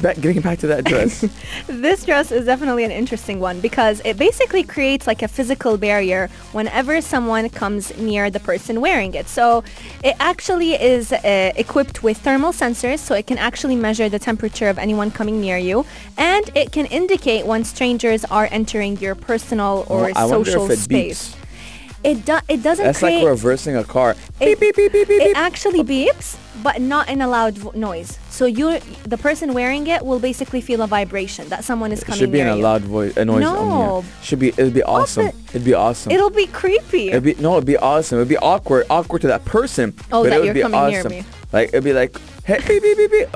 back, 0.01 0.19
getting 0.19 0.41
back 0.41 0.57
to 0.59 0.67
that 0.67 0.83
dress, 0.83 1.23
This 1.67 2.03
dress 2.03 2.31
is 2.31 2.45
definitely 2.45 2.83
an 2.83 2.89
interesting 2.89 3.39
one 3.39 3.59
because 3.59 4.01
it 4.03 4.17
basically 4.17 4.63
creates 4.63 5.05
like 5.05 5.21
a 5.21 5.27
physical 5.27 5.77
barrier 5.77 6.29
whenever 6.51 6.99
someone 6.99 7.47
comes 7.49 7.95
near 7.99 8.31
the 8.31 8.39
person 8.39 8.81
wearing 8.81 9.13
it. 9.13 9.27
So 9.27 9.63
it 10.03 10.15
actually 10.19 10.73
is 10.73 11.11
uh, 11.13 11.51
equipped 11.55 12.01
with 12.01 12.17
thermal 12.17 12.53
sensors 12.53 12.97
so 12.97 13.13
it 13.13 13.27
can 13.27 13.37
actually 13.37 13.75
measure 13.75 14.09
the 14.09 14.19
temperature 14.19 14.67
of 14.67 14.79
anyone 14.79 15.11
coming 15.11 15.39
near 15.39 15.57
you 15.57 15.85
and 16.17 16.49
it 16.55 16.71
can 16.71 16.87
indicate 16.87 17.45
when 17.45 17.63
strangers 17.65 18.25
are 18.25 18.47
entering 18.49 18.97
your 18.97 19.13
personal 19.13 19.85
or 19.87 20.11
I 20.15 20.27
social 20.27 20.67
space. 20.69 21.35
beeps. 21.35 21.40
It, 22.03 22.25
do- 22.25 22.39
it 22.49 22.63
doesn't 22.63 22.83
That's 22.83 22.99
create 22.99 23.19
like 23.19 23.27
reversing 23.27 23.75
a 23.75 23.83
car. 23.83 24.15
it, 24.39 24.59
beep 24.59 24.75
beep 24.75 24.91
beep 24.91 25.07
it 25.09 25.37
actually 25.37 25.83
beeps, 25.83 26.35
but 26.63 26.81
not 26.81 27.09
in 27.09 27.21
a 27.21 27.27
loud 27.27 27.75
noise. 27.75 28.17
So 28.29 28.45
you, 28.45 28.79
the 29.03 29.17
person 29.17 29.53
wearing 29.53 29.85
it, 29.85 30.03
will 30.03 30.19
basically 30.19 30.61
feel 30.61 30.81
a 30.81 30.87
vibration 30.87 31.47
that 31.49 31.63
someone 31.63 31.91
is 31.91 32.03
coming. 32.03 32.17
It 32.17 32.19
should 32.19 32.31
be 32.31 32.39
in 32.39 32.47
a 32.47 32.55
you. 32.55 32.63
loud 32.63 32.81
voice, 32.81 33.15
a 33.17 33.25
noise. 33.25 33.41
No. 33.41 34.03
Should 34.23 34.39
be. 34.39 34.49
It'd 34.49 34.73
be 34.73 34.81
awesome. 34.83 35.27
but 35.27 35.35
It'd 35.49 35.63
be 35.63 35.75
awesome. 35.75 36.11
It'll 36.11 36.31
be 36.31 36.47
creepy. 36.47 37.09
It'd 37.09 37.23
be 37.23 37.35
no, 37.35 37.53
it'd 37.53 37.65
be 37.67 37.77
awesome. 37.77 38.17
It'd 38.17 38.29
be 38.29 38.37
awkward, 38.37 38.87
awkward 38.89 39.21
to 39.21 39.27
that 39.27 39.45
person. 39.45 39.93
Oh, 40.11 40.23
but 40.23 40.29
that 40.31 40.35
it 40.35 40.39
would 40.39 40.45
you're 40.45 40.53
be 40.55 40.61
coming 40.61 40.89
near 40.89 40.99
awesome. 41.01 41.11
me. 41.11 41.23
Like 41.53 41.69
it'd 41.69 41.83
be 41.83 41.93
like, 41.93 42.17
hey, 42.45 42.57
beep 42.67 42.81
beep 42.81 42.97
beep 42.97 43.11
beep. 43.11 43.29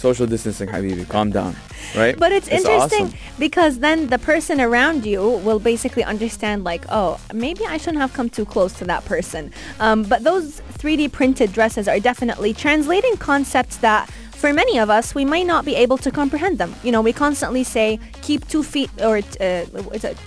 Social 0.00 0.26
distancing, 0.26 0.70
Habibi. 0.70 1.06
Calm 1.06 1.30
down, 1.30 1.54
right? 1.94 2.18
but 2.18 2.32
it's, 2.32 2.48
interesting 2.48 3.08
awesome. 3.08 3.18
because 3.38 3.80
then 3.80 4.06
the 4.06 4.18
person 4.18 4.58
around 4.58 5.04
you 5.04 5.20
will 5.20 5.58
basically 5.58 6.02
understand 6.02 6.64
like, 6.64 6.86
oh, 6.88 7.20
maybe 7.34 7.66
I 7.66 7.76
shouldn't 7.76 7.98
have 7.98 8.14
come 8.14 8.30
too 8.30 8.46
close 8.46 8.72
to 8.78 8.86
that 8.86 9.04
person. 9.04 9.52
Um, 9.78 10.04
but 10.04 10.24
those 10.24 10.62
3D 10.78 11.12
printed 11.12 11.52
dresses 11.52 11.86
are 11.86 12.00
definitely 12.00 12.54
translating 12.54 13.18
concepts 13.18 13.76
that 13.78 14.08
for 14.40 14.54
many 14.54 14.78
of 14.78 14.88
us, 14.88 15.14
we 15.14 15.24
might 15.24 15.46
not 15.46 15.66
be 15.66 15.74
able 15.74 15.98
to 15.98 16.10
comprehend 16.10 16.56
them. 16.56 16.74
You 16.82 16.92
know, 16.92 17.02
we 17.02 17.12
constantly 17.12 17.62
say 17.62 18.00
keep 18.22 18.48
two 18.48 18.62
feet 18.62 18.90
or 19.02 19.18
uh, 19.18 19.64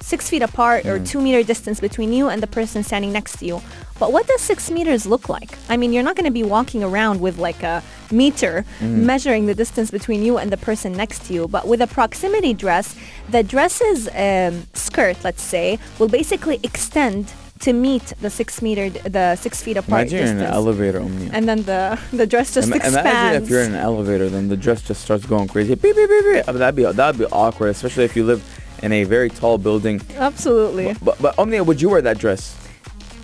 six 0.01 0.29
feet 0.29 0.43
apart 0.43 0.85
or 0.85 0.99
two 0.99 1.19
meter 1.19 1.41
distance 1.41 1.79
between 1.79 2.13
you 2.13 2.29
and 2.29 2.41
the 2.41 2.47
person 2.47 2.83
standing 2.83 3.11
next 3.11 3.39
to 3.39 3.45
you. 3.45 3.61
But 3.99 4.11
what 4.11 4.27
does 4.27 4.41
six 4.41 4.69
meters 4.69 5.05
look 5.05 5.29
like? 5.29 5.57
I 5.67 5.77
mean, 5.77 5.93
you're 5.93 6.03
not 6.03 6.15
going 6.15 6.25
to 6.25 6.31
be 6.31 6.43
walking 6.43 6.83
around 6.83 7.21
with 7.21 7.37
like 7.37 7.63
a 7.63 7.81
meter 8.11 8.65
measuring 8.81 9.47
the 9.47 9.55
distance 9.55 9.89
between 9.89 10.21
you 10.23 10.37
and 10.37 10.51
the 10.51 10.57
person 10.57 10.93
next 10.93 11.25
to 11.25 11.33
you. 11.33 11.47
But 11.47 11.67
with 11.67 11.81
a 11.81 11.87
proximity 11.87 12.53
dress, 12.53 12.95
the 13.29 13.43
dress's 13.43 14.07
um, 14.13 14.67
skirt, 14.73 15.17
let's 15.23 15.41
say, 15.41 15.79
will 15.97 16.09
basically 16.09 16.59
extend 16.63 17.33
to 17.63 17.73
meet 17.73 18.05
the 18.21 18.29
six 18.29 18.61
meter, 18.61 18.89
the 18.89 19.35
six 19.35 19.61
feet 19.63 19.77
apart 19.77 20.01
Imagine 20.07 20.17
you're 20.19 20.27
in 20.35 20.39
an 20.41 20.53
elevator, 20.53 20.99
Omnia. 21.01 21.29
and 21.33 21.47
then 21.49 21.63
the 21.63 21.99
the 22.11 22.27
dress 22.27 22.53
just 22.53 22.67
Ima- 22.67 22.75
expands. 22.77 22.97
Imagine 23.09 23.43
if 23.43 23.49
you're 23.49 23.61
in 23.63 23.73
an 23.73 23.79
elevator, 23.79 24.29
then 24.29 24.49
the 24.49 24.57
dress 24.57 24.81
just 24.81 25.01
starts 25.01 25.25
going 25.25 25.47
crazy. 25.47 25.75
Beep 25.75 25.95
beep 25.95 26.09
beep 26.09 26.25
beep. 26.25 26.43
I 26.47 26.51
mean, 26.51 26.59
that'd 26.59 26.75
be 26.75 26.83
that'd 26.83 27.17
be 27.19 27.25
awkward, 27.31 27.69
especially 27.69 28.05
if 28.05 28.15
you 28.15 28.23
live 28.25 28.41
in 28.83 28.91
a 28.91 29.03
very 29.05 29.29
tall 29.29 29.57
building. 29.57 30.01
Absolutely. 30.17 30.93
But 31.01 31.21
but 31.21 31.37
Omnia, 31.39 31.63
would 31.63 31.81
you 31.81 31.89
wear 31.89 32.01
that 32.01 32.17
dress? 32.17 32.55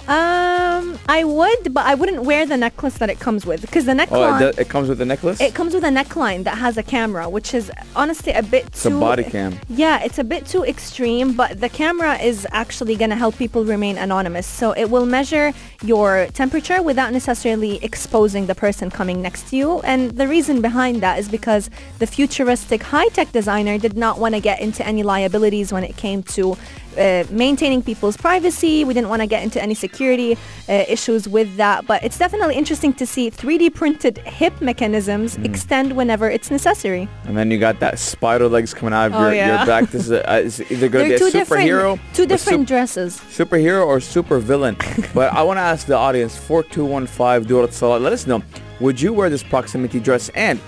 Um, 0.09 0.97
I 1.07 1.23
would, 1.23 1.71
but 1.71 1.85
I 1.85 1.93
wouldn't 1.93 2.23
wear 2.23 2.43
the 2.47 2.57
necklace 2.57 2.97
that 2.97 3.11
it 3.11 3.19
comes 3.19 3.45
with 3.45 3.61
because 3.61 3.85
the 3.85 4.07
Oh, 4.09 4.37
it, 4.37 4.55
do- 4.55 4.61
it 4.61 4.67
comes 4.67 4.89
with 4.89 4.99
a 5.01 5.05
necklace? 5.05 5.39
it 5.39 5.53
comes 5.53 5.75
with 5.75 5.83
a 5.83 5.89
neckline 5.89 6.45
that 6.45 6.57
has 6.57 6.77
a 6.77 6.83
camera, 6.83 7.29
which 7.29 7.53
is 7.53 7.71
honestly 7.95 8.33
a 8.33 8.41
bit 8.41 8.65
it's 8.67 8.85
a 8.87 8.89
body 8.89 9.23
cam. 9.23 9.59
Yeah, 9.69 10.01
it's 10.03 10.17
a 10.17 10.23
bit 10.23 10.47
too 10.47 10.63
extreme, 10.63 11.33
but 11.33 11.59
the 11.61 11.69
camera 11.69 12.15
is 12.17 12.47
actually 12.51 12.95
going 12.95 13.11
to 13.11 13.15
help 13.15 13.37
people 13.37 13.65
remain 13.65 13.99
anonymous. 13.99 14.47
So 14.47 14.71
it 14.71 14.89
will 14.89 15.05
measure 15.05 15.53
your 15.83 16.25
temperature 16.33 16.81
without 16.81 17.13
necessarily 17.13 17.77
exposing 17.83 18.47
the 18.47 18.55
person 18.55 18.89
coming 18.89 19.21
next 19.21 19.49
to 19.49 19.57
you. 19.57 19.79
And 19.81 20.11
the 20.17 20.27
reason 20.27 20.59
behind 20.59 21.01
that 21.01 21.19
is 21.19 21.29
because 21.29 21.69
the 21.99 22.07
futuristic 22.07 22.81
high-tech 22.81 23.31
designer 23.31 23.77
did 23.77 23.95
not 23.95 24.17
want 24.17 24.33
to 24.33 24.41
get 24.41 24.59
into 24.59 24.83
any 24.87 25.03
liabilities 25.03 25.71
when 25.71 25.83
it 25.83 25.97
came 25.97 26.23
to 26.23 26.57
uh, 26.99 27.23
maintaining 27.31 27.81
people's 27.81 28.17
privacy. 28.17 28.83
We 28.83 28.93
didn't 28.93 29.09
want 29.09 29.21
to 29.21 29.27
get 29.27 29.41
into 29.43 29.61
any 29.61 29.73
security 29.73 30.37
uh, 30.67 30.83
issues 30.87 31.27
with 31.27 31.55
that. 31.57 31.87
But 31.87 32.03
it's 32.03 32.17
definitely 32.17 32.55
interesting 32.55 32.93
to 32.93 33.05
see 33.05 33.31
3D 33.31 33.73
printed 33.73 34.17
hip 34.19 34.61
mechanisms 34.61 35.37
Mm. 35.37 35.45
extend 35.45 35.93
whenever 35.95 36.29
it's 36.29 36.49
necessary. 36.51 37.07
And 37.25 37.37
then 37.37 37.51
you 37.51 37.57
got 37.59 37.79
that 37.79 37.99
spider 37.99 38.47
legs 38.47 38.73
coming 38.73 38.93
out 38.93 39.07
of 39.07 39.13
Oh, 39.15 39.25
your, 39.25 39.33
yeah. 39.35 39.57
your 39.57 39.65
back. 39.65 39.89
This 39.91 40.05
is 40.05 40.11
a, 40.11 40.29
uh, 40.31 40.35
it's 40.37 40.59
either 40.71 40.89
going 40.89 41.05
to 41.05 41.09
be 41.09 41.15
a 41.15 41.19
two 41.19 41.25
superhero, 41.37 41.93
different, 41.93 42.15
two 42.15 42.25
different 42.25 42.61
sup- 42.61 42.67
dresses. 42.67 43.21
superhero 43.29 43.85
or 43.85 43.99
super 43.99 44.39
villain. 44.39 44.75
but 45.13 45.31
I 45.33 45.41
want 45.43 45.57
to 45.57 45.61
ask 45.61 45.87
the 45.87 45.95
audience, 45.95 46.35
4215 46.37 47.47
Durat 47.47 48.01
let 48.01 48.13
us 48.13 48.27
know, 48.27 48.43
would 48.79 48.99
you 48.99 49.13
wear 49.13 49.29
this 49.29 49.43
proximity 49.43 49.99
dress? 49.99 50.29
And 50.35 50.59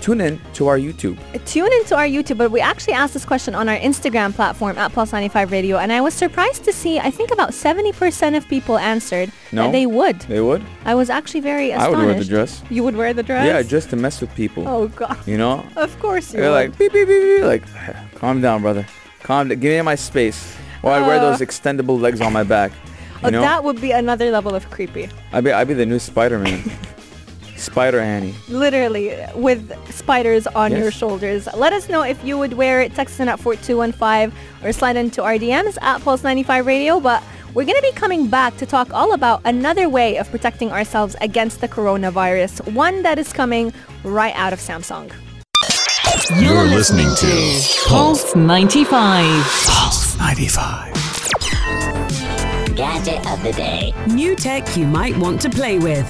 tune 0.00 0.20
in 0.20 0.40
to 0.54 0.66
our 0.66 0.78
YouTube. 0.78 1.16
Tune 1.46 1.72
in 1.72 1.84
to 1.86 1.96
our 1.96 2.06
YouTube, 2.06 2.38
but 2.38 2.50
we 2.50 2.60
actually 2.60 2.94
asked 2.94 3.14
this 3.14 3.24
question 3.24 3.54
on 3.54 3.68
our 3.68 3.76
Instagram 3.76 4.34
platform 4.34 4.76
at 4.78 4.94
95 4.96 5.52
Radio, 5.52 5.76
and 5.78 5.92
I 5.92 6.00
was 6.00 6.14
surprised 6.14 6.64
to 6.64 6.72
see, 6.72 6.98
I 6.98 7.10
think 7.10 7.30
about 7.30 7.50
70% 7.50 8.36
of 8.36 8.48
people 8.48 8.78
answered 8.78 9.30
No? 9.52 9.64
that 9.64 9.72
they 9.72 9.86
would. 9.86 10.20
They 10.22 10.40
would? 10.40 10.62
I 10.84 10.94
was 10.94 11.10
actually 11.10 11.40
very 11.40 11.70
astonished. 11.70 11.94
I 11.94 11.98
would 11.98 12.06
wear 12.06 12.18
the 12.18 12.24
dress. 12.24 12.62
You 12.70 12.82
would 12.84 12.96
wear 12.96 13.12
the 13.14 13.22
dress? 13.22 13.46
Yeah, 13.46 13.62
just 13.62 13.90
to 13.90 13.96
mess 13.96 14.20
with 14.20 14.34
people. 14.34 14.66
Oh, 14.66 14.88
God. 14.88 15.16
You 15.26 15.38
know? 15.38 15.64
Of 15.76 15.98
course 16.00 16.32
you 16.32 16.40
You're 16.40 16.50
would. 16.50 16.70
like, 16.70 16.78
beep, 16.78 16.92
beep, 16.92 17.06
beep, 17.08 17.22
beep. 17.22 17.42
Like, 17.44 17.62
calm 18.14 18.40
down, 18.40 18.62
brother. 18.62 18.86
Calm 19.22 19.48
down. 19.48 19.60
Give 19.60 19.72
me 19.72 19.82
my 19.82 19.94
space. 19.94 20.56
While 20.82 21.02
I 21.02 21.06
wear 21.06 21.18
Uh. 21.18 21.30
those 21.30 21.40
extendable 21.40 22.00
legs 22.00 22.20
on 22.20 22.32
my 22.32 22.42
back. 22.42 22.72
You 23.22 23.26
oh, 23.28 23.30
know? 23.30 23.40
that 23.42 23.62
would 23.64 23.80
be 23.82 23.90
another 23.90 24.30
level 24.30 24.54
of 24.54 24.70
creepy. 24.70 25.10
I'd 25.32 25.44
be, 25.44 25.52
I'd 25.52 25.68
be 25.68 25.74
the 25.74 25.84
new 25.84 25.98
Spider-Man. 25.98 26.62
Spider 27.60 28.00
Annie. 28.00 28.34
Literally, 28.48 29.14
with 29.34 29.72
spiders 29.94 30.46
on 30.48 30.70
Yes. 30.72 30.80
your 30.80 30.90
shoulders. 30.90 31.48
Let 31.54 31.72
us 31.72 31.88
know 31.88 32.02
if 32.02 32.22
you 32.24 32.38
would 32.38 32.54
wear 32.54 32.80
it. 32.80 32.94
Text 32.94 33.20
in 33.20 33.28
at 33.28 33.38
4215 33.38 34.32
or 34.64 34.72
slide 34.72 34.96
into 34.96 35.22
our 35.22 35.34
DMs 35.38 35.76
at 35.82 36.02
Pulse 36.02 36.24
95 36.24 36.66
Radio. 36.66 37.00
But 37.00 37.22
we're 37.54 37.64
going 37.64 37.76
to 37.76 37.82
be 37.82 37.92
coming 37.92 38.26
back 38.28 38.56
to 38.58 38.66
talk 38.66 38.92
all 38.94 39.12
about 39.12 39.40
another 39.44 39.88
way 39.88 40.16
of 40.16 40.30
protecting 40.30 40.70
ourselves 40.72 41.16
against 41.20 41.60
the 41.60 41.68
coronavirus, 41.68 42.72
one 42.72 43.02
that 43.02 43.18
is 43.18 43.32
coming 43.32 43.72
right 44.04 44.34
out 44.36 44.52
of 44.52 44.58
Samsung. 44.60 45.10
You're 46.40 46.64
listening 46.64 47.08
to 47.16 47.60
Pulse 47.88 48.34
95. 48.36 49.24
Pulse 49.66 50.16
95. 50.18 50.94
Gadget 52.76 53.26
of 53.30 53.42
the 53.42 53.52
day. 53.52 53.92
New 54.08 54.34
tech 54.36 54.76
you 54.76 54.86
might 54.86 55.16
want 55.18 55.40
to 55.42 55.50
play 55.50 55.78
with. 55.78 56.06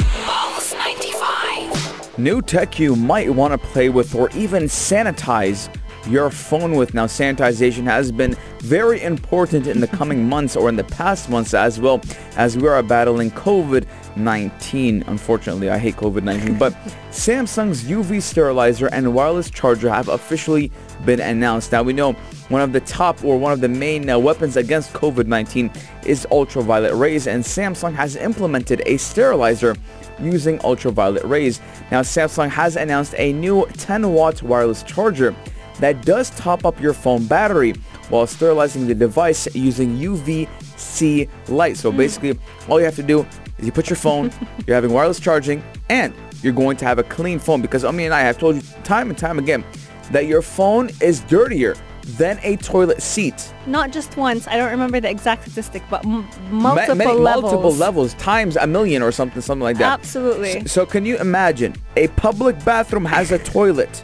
Pulse 2.20 2.20
95. 2.20 2.24
New 2.24 2.42
tech 2.42 2.78
you 2.78 2.96
might 2.96 3.30
want 3.30 3.52
to 3.52 3.58
play 3.68 3.88
with 3.88 4.14
or 4.14 4.30
even 4.30 4.64
sanitize 4.64 5.68
your 6.06 6.30
phone 6.30 6.76
with. 6.76 6.94
Now, 6.94 7.06
sanitization 7.06 7.84
has 7.84 8.10
been 8.10 8.34
very 8.60 9.02
important 9.02 9.66
in 9.66 9.80
the 9.80 9.86
coming 9.98 10.28
months 10.28 10.56
or 10.56 10.68
in 10.68 10.76
the 10.76 10.84
past 10.84 11.28
months 11.28 11.54
as 11.54 11.80
well 11.80 12.00
as 12.36 12.56
we 12.56 12.68
are 12.68 12.82
battling 12.82 13.30
COVID-19. 13.32 15.08
Unfortunately, 15.08 15.70
I 15.70 15.78
hate 15.78 15.96
COVID-19, 15.96 16.58
but 16.58 16.72
Samsung's 17.10 17.84
UV 17.84 18.22
sterilizer 18.22 18.88
and 18.88 19.14
wireless 19.14 19.50
charger 19.50 19.90
have 19.90 20.08
officially 20.08 20.72
been 21.04 21.20
announced. 21.20 21.72
Now, 21.72 21.82
we 21.82 21.92
know 21.92 22.12
one 22.48 22.62
of 22.62 22.72
the 22.72 22.80
top 22.80 23.22
or 23.24 23.38
one 23.38 23.52
of 23.52 23.60
the 23.60 23.68
main 23.68 24.08
uh, 24.08 24.18
weapons 24.18 24.56
against 24.56 24.92
COVID-19 24.92 25.76
is 26.06 26.26
ultraviolet 26.30 26.94
rays 26.94 27.26
and 27.26 27.44
Samsung 27.44 27.94
has 27.94 28.16
implemented 28.16 28.82
a 28.86 28.96
sterilizer 28.96 29.76
using 30.20 30.60
ultraviolet 30.64 31.24
rays. 31.24 31.60
Now, 31.90 32.02
Samsung 32.02 32.48
has 32.50 32.76
announced 32.76 33.14
a 33.16 33.32
new 33.32 33.66
10 33.74 34.12
watt 34.12 34.42
wireless 34.42 34.82
charger 34.82 35.34
that 35.80 36.02
does 36.04 36.30
top 36.30 36.64
up 36.64 36.80
your 36.80 36.92
phone 36.92 37.26
battery 37.26 37.72
while 38.10 38.26
sterilizing 38.26 38.86
the 38.86 38.94
device 38.94 39.52
using 39.54 39.96
UVC 39.96 41.28
light. 41.48 41.76
So 41.76 41.90
hmm. 41.90 41.96
basically, 41.96 42.38
all 42.68 42.78
you 42.78 42.84
have 42.84 42.96
to 42.96 43.02
do 43.02 43.26
is 43.58 43.66
you 43.66 43.72
put 43.72 43.88
your 43.88 43.96
phone, 43.96 44.30
you're 44.66 44.74
having 44.74 44.92
wireless 44.92 45.20
charging, 45.20 45.62
and 45.88 46.14
you're 46.42 46.52
going 46.52 46.76
to 46.78 46.84
have 46.84 46.98
a 46.98 47.02
clean 47.02 47.38
phone 47.38 47.60
because 47.62 47.84
Ami 47.84 48.04
and 48.04 48.14
I 48.14 48.20
have 48.20 48.38
told 48.38 48.56
you 48.56 48.62
time 48.82 49.10
and 49.10 49.18
time 49.18 49.38
again 49.38 49.64
that 50.10 50.26
your 50.26 50.42
phone 50.42 50.90
is 51.00 51.20
dirtier 51.20 51.76
than 52.16 52.38
a 52.42 52.56
toilet 52.56 53.02
seat. 53.02 53.52
Not 53.66 53.90
just 53.92 54.16
once. 54.16 54.46
I 54.48 54.56
don't 54.56 54.70
remember 54.70 55.00
the 55.00 55.10
exact 55.10 55.42
statistic, 55.44 55.82
but 55.90 56.04
m- 56.04 56.28
Ma- 56.50 56.74
multiple 56.74 56.94
many- 56.94 57.12
levels. 57.12 57.42
multiple 57.52 57.74
levels, 57.74 58.14
times 58.14 58.56
a 58.56 58.66
million 58.66 59.02
or 59.02 59.12
something, 59.12 59.40
something 59.42 59.62
like 59.62 59.78
that. 59.78 60.00
Absolutely. 60.00 60.66
So 60.66 60.86
can 60.86 61.04
you 61.06 61.16
imagine 61.18 61.74
a 61.96 62.08
public 62.08 62.62
bathroom 62.64 63.04
has 63.04 63.30
a 63.32 63.38
toilet? 63.38 64.02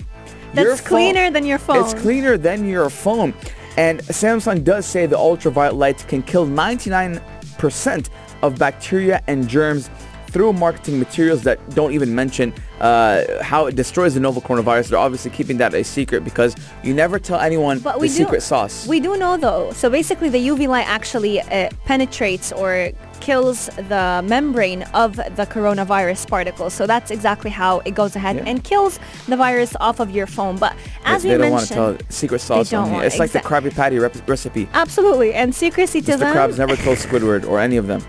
Your 0.54 0.64
That's 0.68 0.80
phone- 0.80 0.88
cleaner 0.88 1.30
than 1.30 1.44
your 1.44 1.58
phone. 1.58 1.84
It's 1.84 1.94
cleaner 1.94 2.36
than 2.38 2.66
your 2.68 2.88
phone. 2.90 3.34
And 3.76 4.00
Samsung 4.04 4.64
does 4.64 4.86
say 4.86 5.04
the 5.06 5.18
ultraviolet 5.18 5.74
light 5.74 6.06
can 6.08 6.22
kill 6.22 6.46
99% 6.46 8.08
of 8.42 8.58
bacteria 8.58 9.22
and 9.26 9.46
germs 9.48 9.90
through 10.28 10.52
marketing 10.52 10.98
materials 10.98 11.42
that 11.42 11.58
don't 11.74 11.92
even 11.92 12.14
mention 12.14 12.52
uh, 12.80 13.22
how 13.42 13.66
it 13.66 13.74
destroys 13.76 14.14
the 14.14 14.20
novel 14.20 14.42
coronavirus. 14.42 14.90
They're 14.90 14.98
obviously 14.98 15.30
keeping 15.30 15.56
that 15.58 15.72
a 15.74 15.82
secret 15.82 16.24
because 16.24 16.54
you 16.82 16.92
never 16.94 17.18
tell 17.18 17.38
anyone 17.40 17.78
But 17.78 17.94
the 18.00 18.08
do, 18.08 18.12
secret 18.12 18.42
sauce. 18.42 18.86
We 18.86 19.00
do 19.00 19.16
know 19.16 19.36
though. 19.36 19.72
So 19.72 19.88
basically, 19.90 20.28
the 20.28 20.48
UV 20.48 20.68
light 20.68 20.86
actually 20.86 21.40
uh, 21.40 21.70
penetrates 21.86 22.52
or 22.52 22.90
kills 23.20 23.66
the 23.88 24.22
membrane 24.28 24.82
of 24.94 25.16
the 25.16 25.46
coronavirus 25.50 26.28
particles. 26.28 26.74
So 26.74 26.86
that's 26.86 27.10
exactly 27.10 27.50
how 27.50 27.80
it 27.80 27.94
goes 27.94 28.14
ahead 28.14 28.36
Yeah. 28.36 28.44
and 28.46 28.62
kills 28.62 29.00
the 29.26 29.36
virus 29.36 29.74
off 29.80 30.00
of 30.00 30.10
your 30.10 30.26
phone. 30.26 30.56
But 30.58 30.76
as 31.04 31.22
they 31.22 31.30
we 31.30 31.38
don't 31.38 31.50
want 31.52 31.66
to 31.68 31.74
mentioned, 31.76 32.00
tell 32.00 32.10
secret 32.10 32.40
sauce 32.40 32.72
on 32.74 32.90
here. 32.90 33.02
It's 33.04 33.18
like 33.18 33.30
the 33.32 33.38
Krabby 33.40 33.74
Patty 33.74 33.98
rep- 33.98 34.28
recipe. 34.28 34.68
absolutely, 34.74 35.32
and 35.32 35.54
secrecy 35.54 36.02
to 36.02 36.12
Mr. 36.12 36.18
them. 36.18 36.36
Krabs 36.36 36.58
never 36.58 36.76
told 36.76 36.98
Squidward 36.98 37.48
or 37.48 37.58
any 37.58 37.78
of 37.78 37.86
them. 37.86 38.02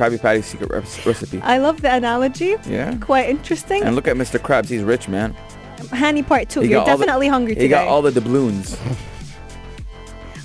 Krabby 0.00 0.18
Patty's 0.18 0.46
secret 0.46 0.70
recipe. 0.72 1.42
I 1.42 1.58
love 1.58 1.82
the 1.82 1.92
analogy. 1.94 2.56
Yeah. 2.66 2.96
Quite 3.00 3.28
interesting. 3.28 3.82
And 3.82 3.94
look 3.94 4.08
at 4.08 4.16
Mr. 4.16 4.38
Krabs. 4.40 4.70
He's 4.70 4.82
rich, 4.82 5.08
man. 5.08 5.36
Hani 5.76 6.26
part 6.26 6.48
two. 6.48 6.60
He 6.62 6.70
You're 6.70 6.80
all 6.80 6.86
the- 6.86 6.92
definitely 6.96 7.28
hungry 7.28 7.52
He 7.54 7.60
today. 7.60 7.68
got 7.68 7.86
all 7.86 8.00
the 8.02 8.10
doubloons. 8.12 8.78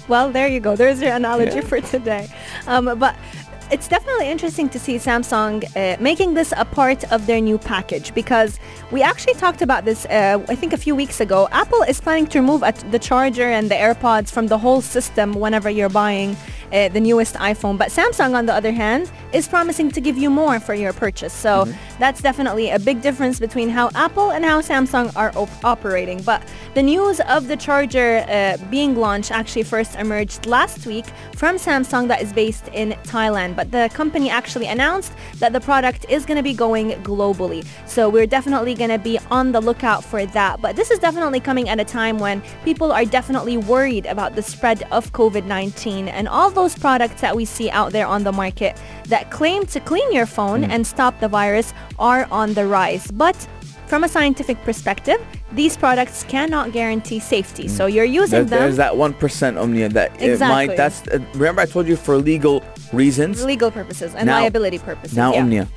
Well, 0.08 0.32
there 0.32 0.48
you 0.48 0.60
go. 0.60 0.76
There's 0.76 1.02
your 1.02 1.14
analogy 1.16 1.56
Yeah. 1.56 1.62
for 1.62 1.82
today. 1.82 2.28
Um, 2.68 2.86
but 3.00 3.16
it's 3.72 3.88
definitely 3.88 4.30
interesting 4.30 4.70
to 4.70 4.80
see 4.80 4.96
Samsung 4.96 5.64
uh, 5.76 5.98
making 6.00 6.34
this 6.36 6.54
a 6.56 6.66
part 6.66 7.12
of 7.12 7.26
their 7.26 7.42
new 7.42 7.58
package 7.58 8.14
because 8.14 8.60
we 8.92 9.02
actually 9.02 9.34
talked 9.34 9.62
about 9.62 9.86
this, 9.86 10.06
uh, 10.06 10.44
I 10.48 10.56
think, 10.56 10.74
a 10.74 10.78
few 10.78 10.96
weeks 10.96 11.20
ago. 11.20 11.48
Apple 11.52 11.82
is 11.84 12.00
planning 12.00 12.28
to 12.28 12.40
remove 12.40 12.62
the 12.92 13.00
charger 13.00 13.50
and 13.50 13.70
the 13.70 13.76
AirPods 13.76 14.32
from 14.32 14.48
the 14.48 14.58
whole 14.58 14.82
system 14.82 15.34
whenever 15.34 15.70
you're 15.70 15.90
buying 15.90 16.38
uh, 16.72 16.90
the 16.90 17.00
newest 17.00 17.36
iPhone. 17.36 17.78
But 17.78 17.90
Samsung, 17.90 18.36
on 18.36 18.46
the 18.46 18.54
other 18.54 18.72
hand, 18.72 19.12
is 19.34 19.48
promising 19.48 19.92
to 19.92 20.02
give 20.02 20.18
you 20.18 20.30
more 20.30 20.60
for 20.60 20.74
your 20.74 20.94
purchase. 20.94 21.34
So 21.34 21.68
that's 22.00 22.22
definitely 22.22 22.70
a 22.70 22.80
big 22.80 23.02
difference 23.02 23.40
between 23.40 23.70
how 23.70 23.90
Apple 23.96 24.32
and 24.32 24.44
how 24.44 24.62
Samsung 24.62 25.16
are 25.16 25.32
op- 25.36 25.64
operating. 25.64 26.22
But 26.22 26.44
the 26.74 26.84
news 26.84 27.20
of 27.22 27.48
the 27.48 27.58
charger 27.58 28.26
uh, 28.28 28.58
being 28.70 28.96
launched 28.96 29.32
actually 29.32 29.64
first 29.64 29.96
emerged 29.96 30.46
last 30.46 30.86
week 30.86 31.06
from 31.36 31.56
Samsung 31.56 32.08
that 32.08 32.22
is 32.22 32.34
based 32.34 32.68
in 32.70 32.92
Thailand. 33.04 33.55
But 33.56 33.72
the 33.72 33.90
company 33.94 34.30
actually 34.30 34.68
announced 34.68 35.14
that 35.40 35.54
the 35.54 35.60
product 35.62 36.06
is 36.10 36.26
going 36.26 36.38
to 36.38 36.44
be 36.44 36.54
going 36.54 36.92
globally. 37.04 37.66
So 37.86 38.10
we're 38.10 38.28
definitely 38.28 38.74
going 38.76 38.90
to 38.90 38.98
be 39.00 39.20
on 39.32 39.52
the 39.52 39.62
lookout 39.62 40.04
for 40.04 40.26
that. 40.26 40.62
But 40.62 40.76
this 40.76 40.92
is 40.92 41.00
definitely 41.00 41.40
coming 41.40 41.70
at 41.70 41.80
a 41.80 41.86
time 41.86 42.20
when 42.20 42.42
people 42.64 42.92
are 42.92 43.06
definitely 43.06 43.58
worried 43.58 44.06
about 44.06 44.36
the 44.36 44.42
spread 44.42 44.84
of 44.92 45.12
COVID-19 45.14 46.08
and 46.08 46.28
all 46.28 46.50
those 46.50 46.78
products 46.78 47.22
that 47.22 47.36
we 47.36 47.46
see 47.46 47.70
out 47.70 47.92
there 47.92 48.08
on 48.08 48.24
the 48.24 48.32
market 48.32 48.80
that 49.08 49.32
claim 49.32 49.66
to 49.68 49.80
clean 49.80 50.12
your 50.12 50.26
phone 50.26 50.64
and 50.64 50.86
stop 50.86 51.20
the 51.20 51.28
virus 51.28 51.74
are 52.00 52.28
on 52.32 52.54
the 52.54 52.66
rise. 52.66 53.10
But 53.12 53.36
from 53.88 54.04
a 54.04 54.10
scientific 54.10 54.58
perspective, 54.64 55.20
these 55.52 55.78
products 55.78 56.24
cannot 56.24 56.72
guarantee 56.72 57.20
safety. 57.20 57.68
So 57.68 57.86
you're 57.86 58.04
using 58.04 58.32
There- 58.32 58.44
them 58.46 58.60
there's 58.62 58.78
that 58.78 58.98
one 58.98 59.14
percent 59.14 59.58
Omnia 59.60 59.90
that 59.90 60.12
it 60.22 60.32
Exactly. 60.32 60.68
might. 60.68 60.76
That's 60.78 61.08
uh, 61.10 61.20
remember 61.36 61.62
I 61.62 61.66
told 61.66 61.88
you 61.88 61.96
for 61.96 62.18
legal 62.18 62.64
reasons. 62.94 63.44
legal 63.44 63.72
purposes 63.72 64.14
and 64.16 64.26
Now- 64.28 64.42
liability 64.42 64.80
purposes. 64.80 65.16
Now 65.18 65.34
yeah. 65.34 65.40
Omnia, 65.42 65.68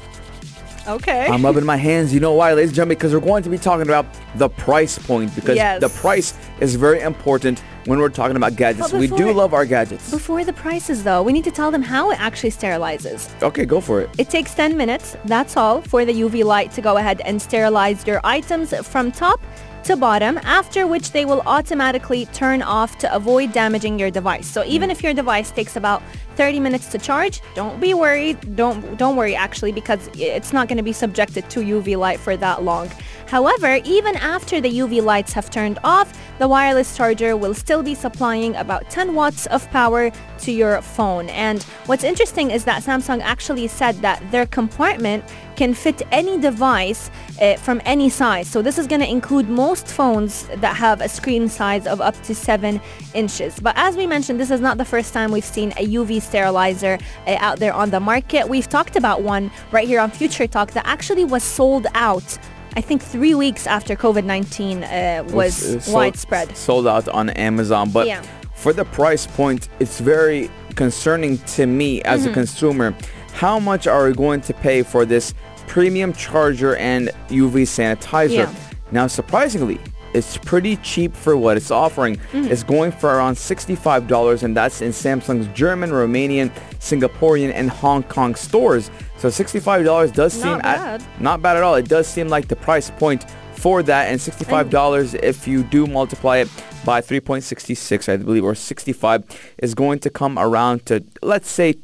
Okay. 0.86 1.26
I'm 1.26 1.44
rubbing 1.44 1.66
my 1.66 1.76
hands. 1.76 2.14
You 2.14 2.20
know 2.20 2.32
why, 2.32 2.54
ladies 2.54 2.70
and 2.70 2.76
gentlemen? 2.76 2.96
Because 2.96 3.12
we're 3.12 3.20
going 3.20 3.42
to 3.42 3.50
be 3.50 3.58
talking 3.58 3.82
about 3.86 4.06
the 4.36 4.48
price 4.48 4.98
point 4.98 5.34
because 5.34 5.56
Yes. 5.56 5.82
the 5.82 5.90
price 5.90 6.32
is 6.60 6.76
very 6.76 7.00
important 7.02 7.60
when 7.84 7.98
we're 7.98 8.08
talking 8.08 8.36
about 8.36 8.56
gadgets. 8.56 8.90
But 8.92 9.00
We 9.00 9.06
do 9.08 9.30
love 9.32 9.52
our 9.52 9.66
gadgets. 9.66 10.10
Before 10.10 10.44
the 10.46 10.52
prices, 10.54 11.02
though, 11.04 11.22
we 11.22 11.32
need 11.34 11.44
to 11.44 11.50
tell 11.50 11.70
them 11.70 11.82
how 11.82 12.10
it 12.10 12.18
actually 12.18 12.52
sterilizes. 12.52 13.28
Okay, 13.42 13.66
go 13.66 13.82
for 13.82 14.00
it. 14.00 14.08
It 14.16 14.30
takes 14.30 14.54
10 14.54 14.78
minutes, 14.78 15.14
that's 15.26 15.58
all, 15.58 15.82
for 15.82 16.06
the 16.06 16.12
UV 16.22 16.42
light 16.42 16.72
to 16.72 16.80
go 16.80 16.96
ahead 16.96 17.20
and 17.26 17.40
sterilize 17.40 18.06
your 18.06 18.20
items 18.24 18.72
from 18.86 19.12
top 19.12 19.40
to 19.88 19.96
bottom, 19.96 20.38
after 20.44 20.86
which 20.86 21.12
they 21.12 21.24
will 21.24 21.40
automatically 21.46 22.26
turn 22.26 22.60
off 22.60 22.98
to 22.98 23.14
avoid 23.14 23.52
damaging 23.52 23.98
your 23.98 24.10
device. 24.10 24.46
So 24.46 24.62
even 24.64 24.90
if 24.90 25.02
your 25.02 25.14
device 25.14 25.50
takes 25.50 25.76
about 25.76 26.02
30 26.36 26.60
minutes 26.60 26.88
to 26.88 26.98
charge, 26.98 27.40
don't 27.54 27.80
be 27.80 27.94
worried. 27.94 28.54
Don't 28.54 28.98
don't 28.98 29.16
worry 29.16 29.34
actually 29.34 29.72
because 29.72 30.10
it's 30.14 30.52
not 30.52 30.68
going 30.68 30.76
to 30.76 30.82
be 30.82 30.92
subjected 30.92 31.48
to 31.50 31.60
UV 31.60 31.96
light 31.96 32.20
for 32.20 32.36
that 32.36 32.62
long. 32.62 32.90
However, 33.28 33.80
even 33.84 34.14
after 34.16 34.60
the 34.60 34.70
UV 34.70 35.02
lights 35.02 35.32
have 35.32 35.48
turned 35.48 35.78
off, 35.82 36.12
the 36.38 36.46
wireless 36.46 36.94
charger 36.94 37.34
will 37.36 37.54
still 37.54 37.82
be 37.82 37.94
supplying 37.94 38.56
about 38.56 38.90
10 38.90 39.14
watts 39.14 39.46
of 39.46 39.68
power 39.70 40.10
to 40.40 40.52
your 40.52 40.82
phone. 40.82 41.30
And 41.30 41.62
what's 41.86 42.04
interesting 42.04 42.50
is 42.50 42.64
that 42.64 42.82
Samsung 42.82 43.20
actually 43.22 43.68
said 43.68 43.96
that 43.96 44.22
their 44.30 44.46
compartment 44.46 45.24
can 45.56 45.74
fit 45.74 46.02
any 46.12 46.38
device 46.38 47.10
uh, 47.40 47.56
from 47.56 47.80
any 47.84 48.08
size. 48.08 48.48
So 48.48 48.62
this 48.62 48.78
is 48.78 48.86
going 48.86 49.00
to 49.00 49.10
include 49.10 49.48
most 49.48 49.86
phones 49.88 50.44
that 50.56 50.76
have 50.76 51.00
a 51.00 51.08
screen 51.08 51.48
size 51.48 51.86
of 51.86 52.00
up 52.00 52.20
to 52.22 52.34
7 52.34 52.80
inches. 53.14 53.58
But 53.60 53.74
as 53.76 53.96
we 53.96 54.06
mentioned, 54.06 54.40
this 54.40 54.50
is 54.50 54.60
not 54.60 54.78
the 54.78 54.84
first 54.84 55.12
time 55.12 55.30
we've 55.30 55.44
seen 55.44 55.72
a 55.72 55.86
UV 55.86 56.20
sterilizer 56.22 56.98
uh, 57.26 57.36
out 57.38 57.58
there 57.58 57.72
on 57.72 57.90
the 57.90 58.00
market. 58.00 58.48
We've 58.48 58.68
talked 58.68 58.96
about 58.96 59.22
one 59.22 59.50
right 59.72 59.86
here 59.86 60.00
on 60.00 60.10
Future 60.10 60.46
Talk 60.46 60.72
that 60.72 60.86
actually 60.86 61.24
was 61.24 61.42
sold 61.42 61.86
out 61.94 62.38
I 62.76 62.80
think 62.80 63.02
three 63.02 63.34
weeks 63.34 63.66
after 63.66 63.96
COVID-19 63.96 64.82
uh, 64.84 65.24
was 65.34 65.54
sold- 65.84 65.94
widespread. 65.94 66.56
Sold 66.56 66.86
out 66.86 67.08
on 67.08 67.30
Amazon, 67.30 67.90
but 67.90 68.06
Yeah. 68.06 68.22
for 68.54 68.72
the 68.72 68.84
price 68.84 69.26
point, 69.26 69.68
it's 69.80 69.98
very 69.98 70.48
concerning 70.76 71.38
to 71.56 71.66
me 71.66 72.02
as 72.02 72.20
Mm-hmm. 72.20 72.30
a 72.30 72.34
consumer. 72.34 72.94
How 73.32 73.58
much 73.58 73.86
are 73.88 74.06
we 74.06 74.12
going 74.12 74.42
to 74.42 74.54
pay 74.54 74.82
for 74.82 75.04
this 75.04 75.34
premium 75.68 76.12
charger 76.12 76.74
and 76.76 77.08
UV 77.28 77.62
sanitizer? 77.62 78.30
Yeah. 78.30 78.54
Now, 78.90 79.06
surprisingly, 79.06 79.78
it's 80.14 80.38
pretty 80.38 80.76
cheap 80.78 81.14
for 81.14 81.36
what 81.36 81.56
it's 81.56 81.70
offering. 81.70 82.16
Mm-hmm. 82.16 82.50
It's 82.50 82.62
going 82.62 82.92
for 82.92 83.10
around 83.14 83.34
$65 83.34 84.42
and 84.42 84.56
that's 84.56 84.80
in 84.80 84.90
Samsung's 84.90 85.46
German, 85.56 85.90
Romanian, 85.90 86.50
Singaporean, 86.80 87.52
and 87.52 87.70
Hong 87.70 88.02
Kong 88.04 88.34
stores. 88.34 88.90
So 89.18 89.28
$65 89.28 90.12
does 90.14 90.32
seem 90.32 90.52
Not 90.52 90.62
bad. 90.62 91.02
At, 91.02 91.20
not 91.20 91.42
bad 91.42 91.56
at 91.58 91.62
all. 91.62 91.74
It 91.74 91.88
does 91.88 92.06
seem 92.06 92.28
like 92.28 92.48
the 92.48 92.56
price 92.56 92.90
point 92.90 93.26
for 93.52 93.82
that 93.82 94.08
and 94.08 94.20
$65 94.20 95.20
if 95.22 95.46
you 95.48 95.64
do 95.64 95.86
multiply 95.86 96.38
it 96.38 96.48
by 96.84 97.00
3.66 97.00 98.08
I 98.08 98.16
believe 98.16 98.44
or 98.44 98.54
65 98.54 99.24
is 99.58 99.74
going 99.74 99.98
to 99.98 100.10
come 100.10 100.38
around 100.38 100.86
to 100.86 101.04
let's 101.22 101.50
say 101.50 101.74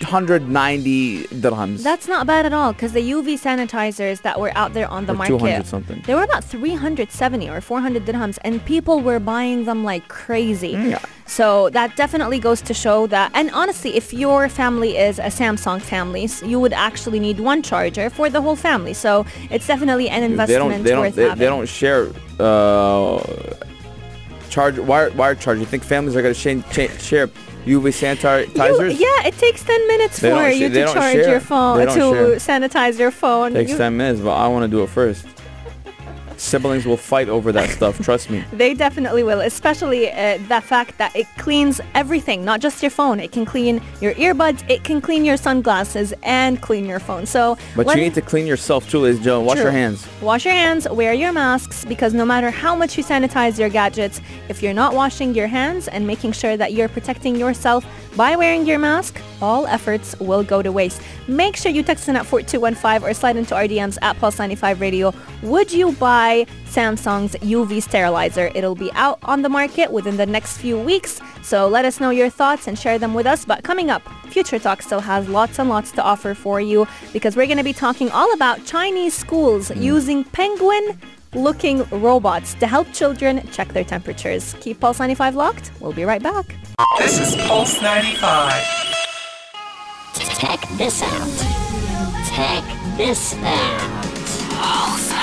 190 0.00 1.24
dirhams. 1.42 1.82
That's 1.82 2.08
not 2.08 2.26
bad 2.26 2.46
at 2.46 2.52
all 2.52 2.72
because 2.72 2.92
the 2.92 3.00
UV 3.10 3.34
sanitizers 3.40 4.22
that 4.22 4.38
were 4.40 4.52
out 4.56 4.72
there 4.74 4.88
on 4.90 5.06
the 5.06 5.12
Or 5.12 5.16
market, 5.16 5.38
200 5.38 5.66
something. 5.66 6.02
they 6.06 6.14
were 6.14 6.22
about 6.22 6.44
370 6.44 7.48
or 7.48 7.60
400 7.60 8.04
dirhams 8.06 8.38
and 8.42 8.64
people 8.64 9.00
were 9.00 9.18
buying 9.18 9.64
them 9.64 9.84
like 9.84 10.08
crazy. 10.08 10.74
Mm, 10.74 10.90
yeah. 10.90 10.98
So 11.26 11.68
that 11.70 11.94
definitely 11.96 12.38
goes 12.38 12.62
to 12.62 12.72
show 12.72 13.06
that, 13.08 13.30
and 13.34 13.50
honestly, 13.50 13.96
if 13.96 14.14
your 14.14 14.48
family 14.48 14.96
is 14.96 15.18
a 15.18 15.24
Samsung 15.24 15.78
family, 15.82 16.26
you 16.46 16.58
would 16.58 16.72
actually 16.72 17.20
need 17.20 17.38
one 17.38 17.60
charger 17.62 18.08
for 18.08 18.30
the 18.30 18.40
whole 18.40 18.56
family. 18.56 18.94
So 18.94 19.26
it's 19.50 19.66
definitely 19.66 20.08
an 20.08 20.20
they 20.22 20.26
investment 20.26 20.70
don't 20.72 20.82
they 20.84 20.90
don't 20.90 21.00
worth 21.00 21.14
they, 21.16 21.22
having. 21.24 21.38
they 21.38 21.44
don't 21.46 21.68
share 21.68 22.08
uh 22.40 23.18
charge 24.48 24.78
wire 24.78 25.10
wire 25.12 25.34
charge. 25.34 25.58
You 25.58 25.64
think 25.66 25.82
families 25.84 26.16
are 26.16 26.22
going 26.22 26.34
to 26.34 26.40
share, 26.40 26.62
share 27.00 27.26
UV 27.66 27.66
You- 27.66 27.80
sanitizers? 27.80 28.98
yeah, 28.98 29.26
it 29.26 29.36
takes 29.38 29.62
10 29.62 29.88
minutes 29.88 30.20
They 30.20 30.30
for 30.30 30.50
sh- 30.50 30.56
you 30.56 30.68
to 30.70 30.84
charge 30.92 31.12
share. 31.12 31.30
your 31.30 31.40
phone, 31.40 31.78
to 31.80 31.86
don't 31.86 32.14
sanitize 32.36 32.98
your 32.98 33.10
phone. 33.10 33.52
Takes 33.52 33.72
You- 33.72 33.76
10 33.78 33.96
minutes, 33.96 34.20
but 34.20 34.32
I 34.34 34.46
want 34.48 34.64
to 34.64 34.68
do 34.68 34.82
it 34.82 34.88
first. 34.90 35.26
Siblings 36.38 36.86
will 36.86 36.96
fight 36.96 37.28
over 37.28 37.52
that 37.52 37.68
stuff, 37.70 38.00
trust 38.00 38.30
me. 38.30 38.44
They 38.52 38.74
definitely 38.74 39.22
will, 39.22 39.40
especially 39.40 40.10
uh, 40.10 40.38
the 40.48 40.60
fact 40.60 40.98
that 40.98 41.14
it 41.14 41.26
cleans 41.36 41.80
everything, 41.94 42.44
not 42.44 42.60
just 42.60 42.82
your 42.82 42.90
phone. 42.90 43.20
It 43.20 43.32
can 43.32 43.44
clean 43.44 43.80
your 44.00 44.14
earbuds, 44.14 44.68
it 44.68 44.84
can 44.84 45.00
clean 45.00 45.24
your 45.24 45.36
sunglasses, 45.36 46.14
and 46.22 46.60
clean 46.60 46.84
your 46.86 47.00
phone. 47.00 47.26
So, 47.26 47.56
But 47.76 47.86
you 47.94 48.02
need 48.02 48.14
to 48.14 48.22
clean 48.22 48.46
yourself 48.46 48.88
too, 48.90 49.00
ladies 49.00 49.16
and 49.16 49.24
gentlemen. 49.24 49.46
Wash 49.46 49.58
your 49.58 49.70
hands. 49.70 50.06
Wash 50.22 50.44
your 50.44 50.54
hands, 50.54 50.88
wear 50.88 51.12
your 51.12 51.32
masks, 51.32 51.84
because 51.84 52.14
no 52.14 52.24
matter 52.24 52.50
how 52.50 52.74
much 52.74 52.96
you 52.96 53.04
sanitize 53.04 53.58
your 53.58 53.68
gadgets, 53.68 54.20
if 54.48 54.62
you're 54.62 54.74
not 54.74 54.94
washing 54.94 55.34
your 55.34 55.46
hands 55.46 55.88
and 55.88 56.06
making 56.06 56.32
sure 56.32 56.56
that 56.56 56.72
you're 56.72 56.88
protecting 56.88 57.36
yourself 57.36 57.84
by 58.16 58.34
wearing 58.36 58.66
your 58.66 58.78
mask, 58.78 59.20
all 59.40 59.66
efforts 59.66 60.18
will 60.18 60.42
go 60.42 60.62
to 60.62 60.72
waste. 60.72 61.00
Make 61.28 61.56
sure 61.56 61.70
you 61.70 61.82
text 61.82 62.08
in 62.08 62.16
at 62.16 62.26
4215 62.26 63.08
or 63.08 63.14
slide 63.14 63.36
into 63.36 63.54
our 63.54 63.64
DMs 63.64 63.98
at 64.02 64.16
Pulse95 64.16 64.80
Radio. 64.80 65.14
Would 65.42 65.72
you 65.72 65.92
buy 65.92 66.27
Samsung's 66.66 67.34
UV 67.36 67.82
sterilizer? 67.82 68.50
It'll 68.54 68.74
be 68.74 68.92
out 68.92 69.18
on 69.22 69.42
the 69.42 69.48
market 69.48 69.92
within 69.92 70.16
the 70.16 70.26
next 70.26 70.58
few 70.58 70.78
weeks, 70.78 71.20
so 71.42 71.68
let 71.68 71.84
us 71.84 72.00
know 72.00 72.10
your 72.10 72.30
thoughts 72.30 72.68
and 72.68 72.78
share 72.78 72.98
them 72.98 73.14
with 73.14 73.26
us. 73.26 73.44
But 73.44 73.64
coming 73.64 73.90
up, 73.90 74.02
Future 74.30 74.58
Talk 74.58 74.82
still 74.82 75.00
has 75.00 75.28
lots 75.28 75.58
and 75.58 75.68
lots 75.68 75.90
to 75.92 76.02
offer 76.02 76.34
for 76.34 76.60
you 76.60 76.86
because 77.12 77.36
we're 77.36 77.46
going 77.46 77.58
to 77.58 77.64
be 77.64 77.72
talking 77.72 78.10
all 78.10 78.32
about 78.34 78.64
Chinese 78.64 79.14
schools 79.14 79.68
hmm. 79.68 79.82
using 79.82 80.24
penguin 80.24 80.98
looking 81.34 81.84
robots 81.90 82.54
to 82.54 82.66
help 82.66 82.90
children 82.92 83.46
check 83.52 83.68
their 83.68 83.84
temperatures. 83.84 84.54
Keep 84.60 84.80
Pulse 84.80 84.98
95 84.98 85.34
locked. 85.34 85.72
We'll 85.80 85.92
be 85.92 86.04
right 86.04 86.22
back. 86.22 86.56
This 86.98 87.20
is 87.20 87.36
Pulse 87.46 87.80
95. 87.82 88.52
Check 90.38 90.60
this 90.76 91.02
out. 91.02 91.58
Check 92.34 92.64
this 92.96 93.34
out. 93.42 93.97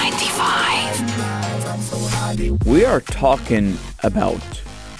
Pulse 0.05 0.37
95. 2.31 2.67
We 2.67 2.85
are 2.85 3.01
talking 3.01 3.75
about 4.03 4.39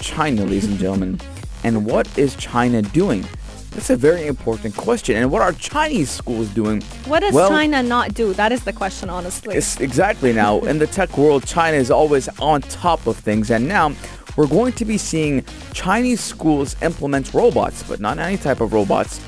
China, 0.00 0.42
ladies 0.42 0.64
and 0.64 0.78
gentlemen. 0.78 1.20
And 1.62 1.86
what 1.86 2.08
is 2.18 2.34
China 2.36 2.82
doing? 2.82 3.24
That's 3.70 3.90
a 3.90 3.96
very 3.96 4.26
important 4.26 4.74
question. 4.76 5.16
And 5.16 5.30
what 5.30 5.42
are 5.42 5.52
Chinese 5.52 6.10
schools 6.10 6.48
doing? 6.48 6.82
What 7.06 7.20
does 7.20 7.34
Well, 7.34 7.48
China 7.48 7.82
not 7.84 8.14
do? 8.14 8.32
That 8.32 8.50
is 8.50 8.64
the 8.64 8.72
question, 8.72 9.08
honestly. 9.08 9.54
It's 9.54 9.78
exactly 9.80 10.32
now. 10.32 10.60
In 10.60 10.78
the 10.78 10.86
tech 10.88 11.16
world, 11.16 11.46
China 11.46 11.76
is 11.76 11.90
always 11.90 12.28
on 12.40 12.62
top 12.62 13.06
of 13.06 13.16
things. 13.16 13.50
And 13.50 13.68
now 13.68 13.92
we're 14.36 14.48
going 14.48 14.72
to 14.72 14.84
be 14.84 14.98
seeing 14.98 15.44
Chinese 15.72 16.20
schools 16.20 16.74
implement 16.82 17.32
robots, 17.32 17.84
but 17.84 18.00
not 18.00 18.18
any 18.18 18.38
type 18.38 18.60
of 18.60 18.72
robots, 18.72 19.20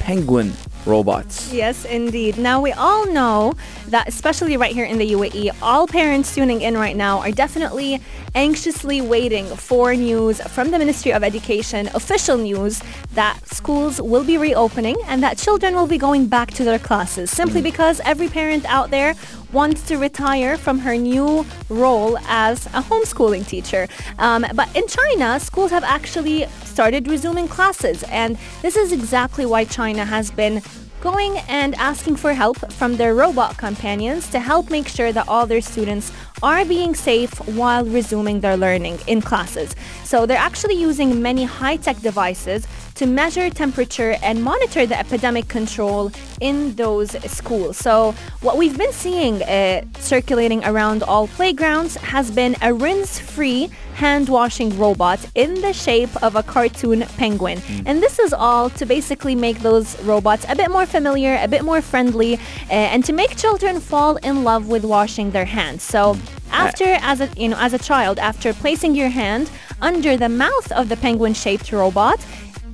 penguin 0.00 0.52
robots. 0.86 1.52
Yes, 1.52 1.84
indeed. 1.84 2.38
Now, 2.38 2.60
we 2.60 2.72
all 2.72 3.06
know 3.06 3.54
that, 3.88 4.08
especially 4.08 4.56
right 4.56 4.74
here 4.74 4.84
in 4.84 4.98
the 4.98 5.12
UAE, 5.12 5.50
all 5.62 5.86
parents 5.86 6.34
tuning 6.34 6.60
in 6.60 6.76
right 6.76 6.96
now 6.96 7.20
are 7.20 7.30
definitely 7.30 8.00
anxiously 8.34 9.00
waiting 9.00 9.46
for 9.46 9.94
news 9.94 10.40
from 10.42 10.70
the 10.70 10.78
Ministry 10.78 11.12
of 11.12 11.22
Education, 11.22 11.88
official 11.94 12.36
news, 12.36 12.82
that 13.14 13.38
schools 13.46 14.00
will 14.00 14.24
be 14.24 14.36
reopening 14.38 14.96
and 15.06 15.22
that 15.22 15.38
children 15.38 15.74
will 15.74 15.86
be 15.86 15.98
going 15.98 16.26
back 16.26 16.50
to 16.52 16.64
their 16.64 16.78
classes 16.78 17.30
simply 17.30 17.62
because 17.62 18.00
every 18.04 18.28
parent 18.28 18.64
out 18.66 18.90
there 18.90 19.14
wants 19.52 19.82
to 19.82 19.96
retire 19.96 20.56
from 20.56 20.80
her 20.80 20.96
new 20.96 21.46
role 21.68 22.18
as 22.26 22.66
a 22.66 22.82
homeschooling 22.82 23.46
teacher. 23.46 23.86
Um, 24.18 24.44
but 24.54 24.68
in 24.76 24.86
China, 24.88 25.38
schools 25.38 25.70
have 25.70 25.84
actually 25.84 26.46
started 26.64 27.06
resuming 27.06 27.46
classes, 27.46 28.02
and 28.04 28.36
this 28.62 28.76
is 28.76 28.92
exactly 28.92 29.46
why 29.46 29.64
China 29.64 30.04
has 30.04 30.32
been 30.32 30.60
going 31.04 31.36
and 31.48 31.74
asking 31.74 32.16
for 32.16 32.32
help 32.32 32.56
from 32.72 32.96
their 32.96 33.14
robot 33.14 33.58
companions 33.58 34.26
to 34.30 34.40
help 34.40 34.70
make 34.70 34.88
sure 34.88 35.12
that 35.12 35.28
all 35.28 35.44
their 35.44 35.60
students 35.60 36.10
are 36.42 36.64
being 36.64 36.94
safe 36.94 37.32
while 37.48 37.84
resuming 37.84 38.40
their 38.40 38.56
learning 38.56 38.98
in 39.06 39.20
classes. 39.20 39.74
So 40.04 40.26
they're 40.26 40.36
actually 40.36 40.74
using 40.74 41.22
many 41.22 41.44
high-tech 41.44 42.00
devices 42.00 42.66
to 42.96 43.06
measure 43.06 43.50
temperature 43.50 44.16
and 44.22 44.42
monitor 44.42 44.86
the 44.86 44.98
epidemic 44.98 45.48
control 45.48 46.12
in 46.40 46.74
those 46.76 47.10
schools. 47.30 47.76
So 47.76 48.14
what 48.40 48.56
we've 48.56 48.76
been 48.78 48.92
seeing 48.92 49.42
uh, 49.42 49.84
circulating 49.98 50.64
around 50.64 51.02
all 51.02 51.26
playgrounds 51.28 51.96
has 51.96 52.30
been 52.30 52.56
a 52.62 52.72
rinse-free 52.72 53.70
hand 53.94 54.28
washing 54.28 54.76
robot 54.78 55.24
in 55.34 55.54
the 55.60 55.72
shape 55.72 56.22
of 56.22 56.36
a 56.36 56.42
cartoon 56.42 57.02
penguin. 57.16 57.62
And 57.86 58.02
this 58.02 58.18
is 58.18 58.32
all 58.32 58.70
to 58.70 58.86
basically 58.86 59.34
make 59.34 59.60
those 59.60 60.00
robots 60.02 60.44
a 60.48 60.56
bit 60.56 60.70
more 60.70 60.86
familiar, 60.86 61.38
a 61.40 61.48
bit 61.48 61.64
more 61.64 61.80
friendly, 61.80 62.34
uh, 62.34 62.38
and 62.70 63.04
to 63.04 63.12
make 63.12 63.36
children 63.36 63.80
fall 63.80 64.16
in 64.16 64.44
love 64.44 64.68
with 64.68 64.84
washing 64.84 65.30
their 65.30 65.44
hands. 65.44 65.82
So 65.82 66.16
Uh, 66.50 66.68
after 66.68 66.84
as 67.00 67.20
a 67.20 67.28
you 67.36 67.48
know 67.48 67.58
as 67.58 67.72
a 67.72 67.78
child 67.78 68.18
after 68.18 68.52
placing 68.52 68.94
your 68.94 69.08
hand 69.08 69.50
under 69.80 70.16
the 70.16 70.28
mouth 70.28 70.72
of 70.72 70.88
the 70.88 70.96
penguin 70.96 71.34
shaped 71.34 71.72
robot 71.72 72.20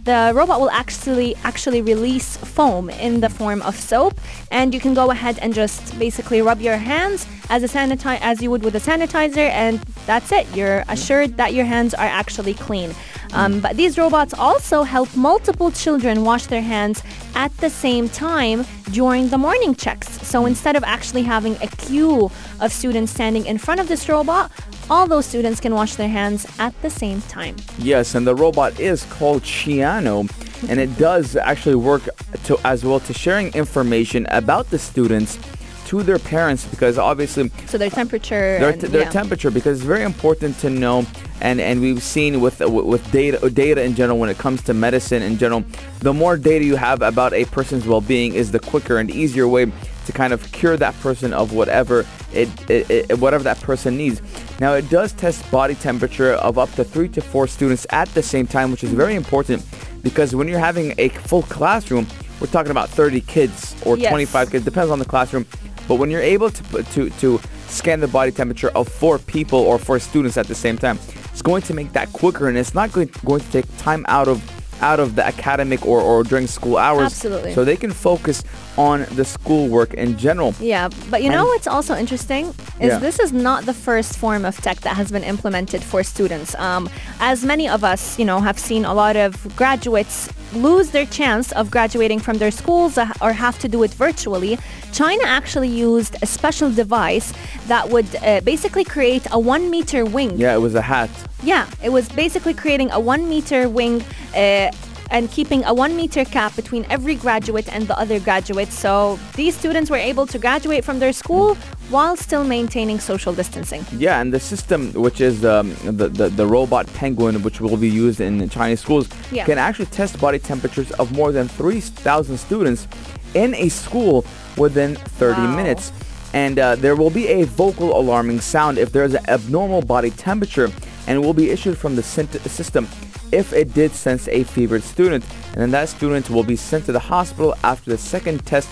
the 0.04 0.32
robot 0.34 0.60
will 0.60 0.70
actually 0.70 1.36
actually 1.44 1.82
release 1.82 2.36
foam 2.36 2.88
in 2.90 3.20
the 3.20 3.28
form 3.28 3.60
of 3.62 3.76
soap, 3.76 4.18
and 4.50 4.72
you 4.72 4.80
can 4.80 4.94
go 4.94 5.10
ahead 5.10 5.38
and 5.40 5.52
just 5.52 5.98
basically 5.98 6.40
rub 6.40 6.60
your 6.60 6.76
hands 6.76 7.26
as 7.50 7.62
a 7.62 7.68
sanitize 7.68 8.18
as 8.22 8.42
you 8.42 8.50
would 8.50 8.62
with 8.62 8.74
a 8.74 8.80
sanitizer, 8.80 9.48
and 9.50 9.78
that's 10.06 10.32
it. 10.32 10.46
You're 10.56 10.84
assured 10.88 11.36
that 11.36 11.52
your 11.52 11.66
hands 11.66 11.92
are 11.94 12.06
actually 12.06 12.54
clean. 12.54 12.94
Um, 13.32 13.60
but 13.60 13.76
these 13.76 13.96
robots 13.96 14.34
also 14.34 14.82
help 14.82 15.14
multiple 15.16 15.70
children 15.70 16.24
wash 16.24 16.46
their 16.46 16.62
hands 16.62 17.02
at 17.34 17.56
the 17.58 17.70
same 17.70 18.08
time 18.08 18.64
during 18.90 19.28
the 19.28 19.38
morning 19.38 19.74
checks. 19.74 20.08
So 20.26 20.46
instead 20.46 20.74
of 20.76 20.82
actually 20.84 21.22
having 21.22 21.54
a 21.62 21.68
queue 21.68 22.30
of 22.60 22.72
students 22.72 23.12
standing 23.12 23.46
in 23.46 23.58
front 23.58 23.80
of 23.80 23.88
this 23.88 24.08
robot, 24.08 24.50
all 24.88 25.06
those 25.06 25.26
students 25.26 25.60
can 25.60 25.74
wash 25.74 25.94
their 25.94 26.08
hands 26.08 26.46
at 26.58 26.74
the 26.82 26.90
same 26.90 27.20
time. 27.22 27.54
Yes, 27.78 28.14
and 28.16 28.26
the 28.26 28.34
robot 28.34 28.80
is 28.80 29.04
called 29.04 29.42
Chiano, 29.42 30.28
and 30.68 30.80
it 30.80 30.96
does 30.98 31.36
actually 31.36 31.76
work 31.76 32.02
to 32.44 32.58
as 32.64 32.84
well 32.84 32.98
to 33.00 33.12
sharing 33.14 33.52
information 33.54 34.26
about 34.30 34.68
the 34.70 34.78
students 34.78 35.38
to 35.86 36.02
their 36.02 36.18
parents 36.18 36.66
because 36.66 36.98
obviously 36.98 37.50
So 37.66 37.78
their 37.78 37.90
temperature. 37.90 38.58
their, 38.58 38.70
and- 38.70 38.80
their 38.80 39.02
yeah. 39.02 39.10
temperature 39.10 39.50
because 39.50 39.78
it's 39.78 39.86
very 39.86 40.02
important 40.04 40.58
to 40.60 40.70
know 40.70 41.06
and 41.40 41.60
and 41.60 41.80
we've 41.80 42.02
seen 42.02 42.40
with 42.40 42.60
with 42.60 43.10
data 43.12 43.50
data 43.50 43.82
in 43.82 43.94
general 43.94 44.18
when 44.18 44.28
it 44.30 44.38
comes 44.38 44.62
to 44.62 44.74
medicine 44.74 45.22
in 45.22 45.38
general 45.38 45.64
the 46.00 46.12
more 46.12 46.36
data 46.36 46.64
you 46.64 46.76
have 46.76 47.02
about 47.02 47.32
a 47.32 47.44
person's 47.46 47.86
well-being 47.86 48.34
is 48.34 48.50
the 48.52 48.60
quicker 48.60 48.98
and 48.98 49.10
easier 49.10 49.48
way 49.48 49.70
to 50.06 50.12
kind 50.12 50.32
of 50.32 50.50
cure 50.52 50.76
that 50.76 50.94
person 51.00 51.32
of 51.32 51.52
whatever 51.52 52.04
it, 52.32 52.48
it, 52.70 52.90
it 52.90 53.18
whatever 53.18 53.42
that 53.44 53.60
person 53.60 53.96
needs 53.96 54.20
now 54.60 54.72
it 54.74 54.88
does 54.90 55.12
test 55.12 55.48
body 55.50 55.74
temperature 55.74 56.34
of 56.34 56.58
up 56.58 56.70
to 56.72 56.84
3 56.84 57.08
to 57.08 57.20
4 57.20 57.46
students 57.46 57.86
at 57.90 58.08
the 58.14 58.22
same 58.22 58.46
time 58.46 58.70
which 58.70 58.84
is 58.84 58.90
very 58.92 59.14
important 59.14 59.64
because 60.02 60.34
when 60.34 60.48
you're 60.48 60.58
having 60.58 60.94
a 60.98 61.08
full 61.08 61.42
classroom 61.42 62.06
we're 62.40 62.46
talking 62.46 62.70
about 62.70 62.88
30 62.88 63.20
kids 63.22 63.76
or 63.84 63.96
Yes. 63.98 64.10
25 64.10 64.50
kids 64.50 64.64
depends 64.64 64.90
on 64.90 64.98
the 64.98 65.04
classroom 65.04 65.46
but 65.88 65.96
when 65.96 66.10
you're 66.10 66.22
able 66.22 66.50
to 66.50 66.82
to 66.94 67.10
to 67.10 67.40
scan 67.70 68.00
the 68.00 68.08
body 68.08 68.30
temperature 68.32 68.70
of 68.70 68.88
four 68.88 69.18
people 69.18 69.58
or 69.58 69.78
four 69.78 69.98
students 69.98 70.36
at 70.36 70.46
the 70.46 70.54
same 70.54 70.76
time, 70.78 70.98
it's 71.32 71.42
going 71.42 71.62
to 71.62 71.74
make 71.74 71.92
that 71.92 72.12
quicker, 72.12 72.48
and 72.48 72.56
it's 72.58 72.74
not 72.74 72.92
going 72.92 73.10
going 73.24 73.40
to 73.40 73.50
take 73.52 73.64
time 73.78 74.04
out 74.08 74.28
of 74.28 74.42
out 74.82 74.98
of 74.98 75.14
the 75.14 75.22
academic 75.26 75.84
or, 75.84 76.00
or 76.00 76.22
during 76.24 76.46
school 76.46 76.78
hours. 76.78 77.04
Absolutely. 77.12 77.52
So 77.52 77.64
they 77.66 77.76
can 77.76 77.90
focus 77.90 78.42
on 78.78 79.04
the 79.14 79.26
schoolwork 79.26 79.92
in 79.92 80.16
general. 80.16 80.54
Yeah, 80.58 80.88
but 81.10 81.22
you 81.22 81.28
know 81.28 81.40
And- 81.40 81.48
what's 81.48 81.66
also 81.66 81.94
interesting 81.94 82.46
is 82.80 82.88
Yeah. 82.92 82.98
this 82.98 83.18
is 83.20 83.30
not 83.30 83.66
the 83.66 83.74
first 83.74 84.16
form 84.16 84.46
of 84.46 84.56
tech 84.56 84.80
that 84.80 84.96
has 84.96 85.10
been 85.12 85.22
implemented 85.22 85.84
for 85.84 86.02
students. 86.02 86.54
Um, 86.54 86.88
as 87.20 87.44
many 87.44 87.68
of 87.68 87.84
us, 87.84 88.18
you 88.18 88.24
know, 88.24 88.40
have 88.40 88.58
seen 88.58 88.86
a 88.86 88.94
lot 88.94 89.16
of 89.16 89.36
graduates 89.54 90.30
lose 90.52 90.90
their 90.90 91.06
chance 91.06 91.52
of 91.52 91.70
graduating 91.70 92.18
from 92.20 92.38
their 92.38 92.50
schools 92.50 92.98
or 93.20 93.32
have 93.32 93.58
to 93.60 93.68
do 93.68 93.82
it 93.82 93.92
virtually. 93.94 94.58
China 94.92 95.22
actually 95.26 95.68
used 95.68 96.16
a 96.22 96.26
special 96.26 96.70
device 96.70 97.32
that 97.68 97.88
would 97.88 98.06
uh, 98.16 98.40
basically 98.42 98.84
create 98.84 99.26
a 99.30 99.38
one 99.38 99.70
meter 99.70 100.04
wing 100.04 100.36
Yeah, 100.38 100.54
it 100.54 100.58
was 100.60 100.74
a 100.74 100.82
hat. 100.82 101.10
yeah, 101.42 101.68
it 101.82 101.90
was 101.90 102.08
basically 102.08 102.54
creating 102.54 102.90
a 102.90 102.98
one 103.00 103.28
meter 103.28 103.68
wing 103.68 104.02
uh, 104.34 104.70
and 105.10 105.30
keeping 105.30 105.64
a 105.64 105.74
one 105.74 105.96
meter 105.96 106.24
cap 106.24 106.54
between 106.56 106.86
every 106.88 107.14
graduate 107.14 107.68
and 107.74 107.86
the 107.88 107.98
other 107.98 108.20
graduate. 108.20 108.72
So 108.72 109.18
these 109.34 109.56
students 109.56 109.90
were 109.90 109.96
able 109.96 110.26
to 110.26 110.38
graduate 110.38 110.84
from 110.84 110.98
their 110.98 111.12
school 111.12 111.56
while 111.90 112.16
still 112.16 112.44
maintaining 112.44 113.00
social 113.00 113.32
distancing. 113.32 113.84
Yeah, 113.96 114.20
and 114.20 114.32
the 114.32 114.38
system, 114.38 114.92
which 114.92 115.20
is 115.20 115.44
um, 115.44 115.74
the, 115.84 116.08
the 116.08 116.28
the 116.28 116.46
robot 116.46 116.86
penguin, 116.94 117.42
which 117.42 117.60
will 117.60 117.76
be 117.76 117.88
used 117.90 118.20
in 118.20 118.48
Chinese 118.48 118.80
schools, 118.80 119.08
Yeah. 119.32 119.44
can 119.44 119.58
actually 119.58 119.86
test 119.86 120.20
body 120.20 120.38
temperatures 120.38 120.90
of 120.92 121.10
more 121.12 121.32
than 121.32 121.48
3,000 121.48 122.38
students 122.38 122.86
in 123.34 123.54
a 123.54 123.68
school 123.68 124.24
within 124.56 124.94
30 125.18 125.40
Wow. 125.40 125.56
minutes. 125.56 125.92
And 126.32 126.60
uh, 126.60 126.76
there 126.76 126.94
will 126.94 127.10
be 127.10 127.26
a 127.26 127.42
vocal 127.44 127.98
alarming 127.98 128.40
sound 128.40 128.78
if 128.78 128.92
there's 128.92 129.14
an 129.14 129.24
abnormal 129.28 129.82
body 129.82 130.10
temperature, 130.12 130.70
and 131.10 131.20
will 131.24 131.34
be 131.34 131.50
issued 131.50 131.76
from 131.76 131.96
the 131.96 132.02
system 132.04 132.86
if 133.32 133.52
it 133.52 133.74
did 133.74 133.90
sense 133.90 134.28
a 134.28 134.44
fevered 134.44 134.82
student. 134.82 135.24
And 135.48 135.56
then 135.56 135.70
that 135.72 135.88
student 135.88 136.30
will 136.30 136.44
be 136.44 136.54
sent 136.54 136.86
to 136.86 136.92
the 136.92 137.00
hospital 137.00 137.56
after 137.64 137.90
the 137.90 137.98
second 137.98 138.46
test 138.46 138.68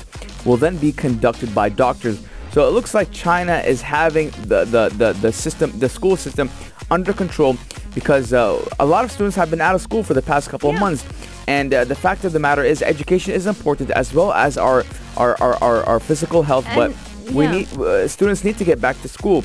will 0.47 0.57
then 0.57 0.77
be 0.77 0.93
conducted 0.93 1.53
by 1.53 1.69
doctors. 1.69 2.23
So 2.53 2.69
it 2.69 2.71
looks 2.71 2.95
like 2.95 3.11
China 3.11 3.59
is 3.59 3.83
having 3.83 4.31
the, 4.47 4.65
the, 4.65 4.89
the, 4.97 5.13
the 5.15 5.33
system, 5.33 5.77
the 5.81 5.89
school 5.89 6.17
system 6.17 6.49
under 6.93 7.13
control 7.13 7.57
because 7.93 8.33
uh, 8.33 8.65
a 8.79 8.87
lot 8.87 9.05
of 9.05 9.11
students 9.11 9.35
have 9.35 9.51
been 9.51 9.61
out 9.61 9.75
of 9.75 9.81
school 9.81 10.05
for 10.05 10.15
the 10.15 10.23
past 10.23 10.49
couple 10.49 10.71
of 10.71 10.79
months. 10.79 11.05
And 11.49 11.75
uh, 11.75 11.85
the 11.85 11.97
fact 11.97 12.25
of 12.25 12.33
the 12.33 12.39
matter 12.39 12.63
is 12.63 12.83
education 12.83 13.35
is 13.35 13.49
important 13.49 13.91
as 13.91 14.15
well 14.15 14.33
as 14.33 14.57
our, 14.57 14.85
our, 15.17 15.37
our, 15.43 15.57
our, 15.61 15.83
our 15.85 15.99
physical 15.99 16.45
health. 16.45 16.67
but 16.77 16.93
And, 16.93 17.35
we 17.35 17.49
need, 17.49 17.67
uh, 17.77 18.07
students 18.07 18.45
need 18.45 18.59
to 18.59 18.65
get 18.65 18.81
back 18.81 19.01
to 19.03 19.09
school. 19.09 19.43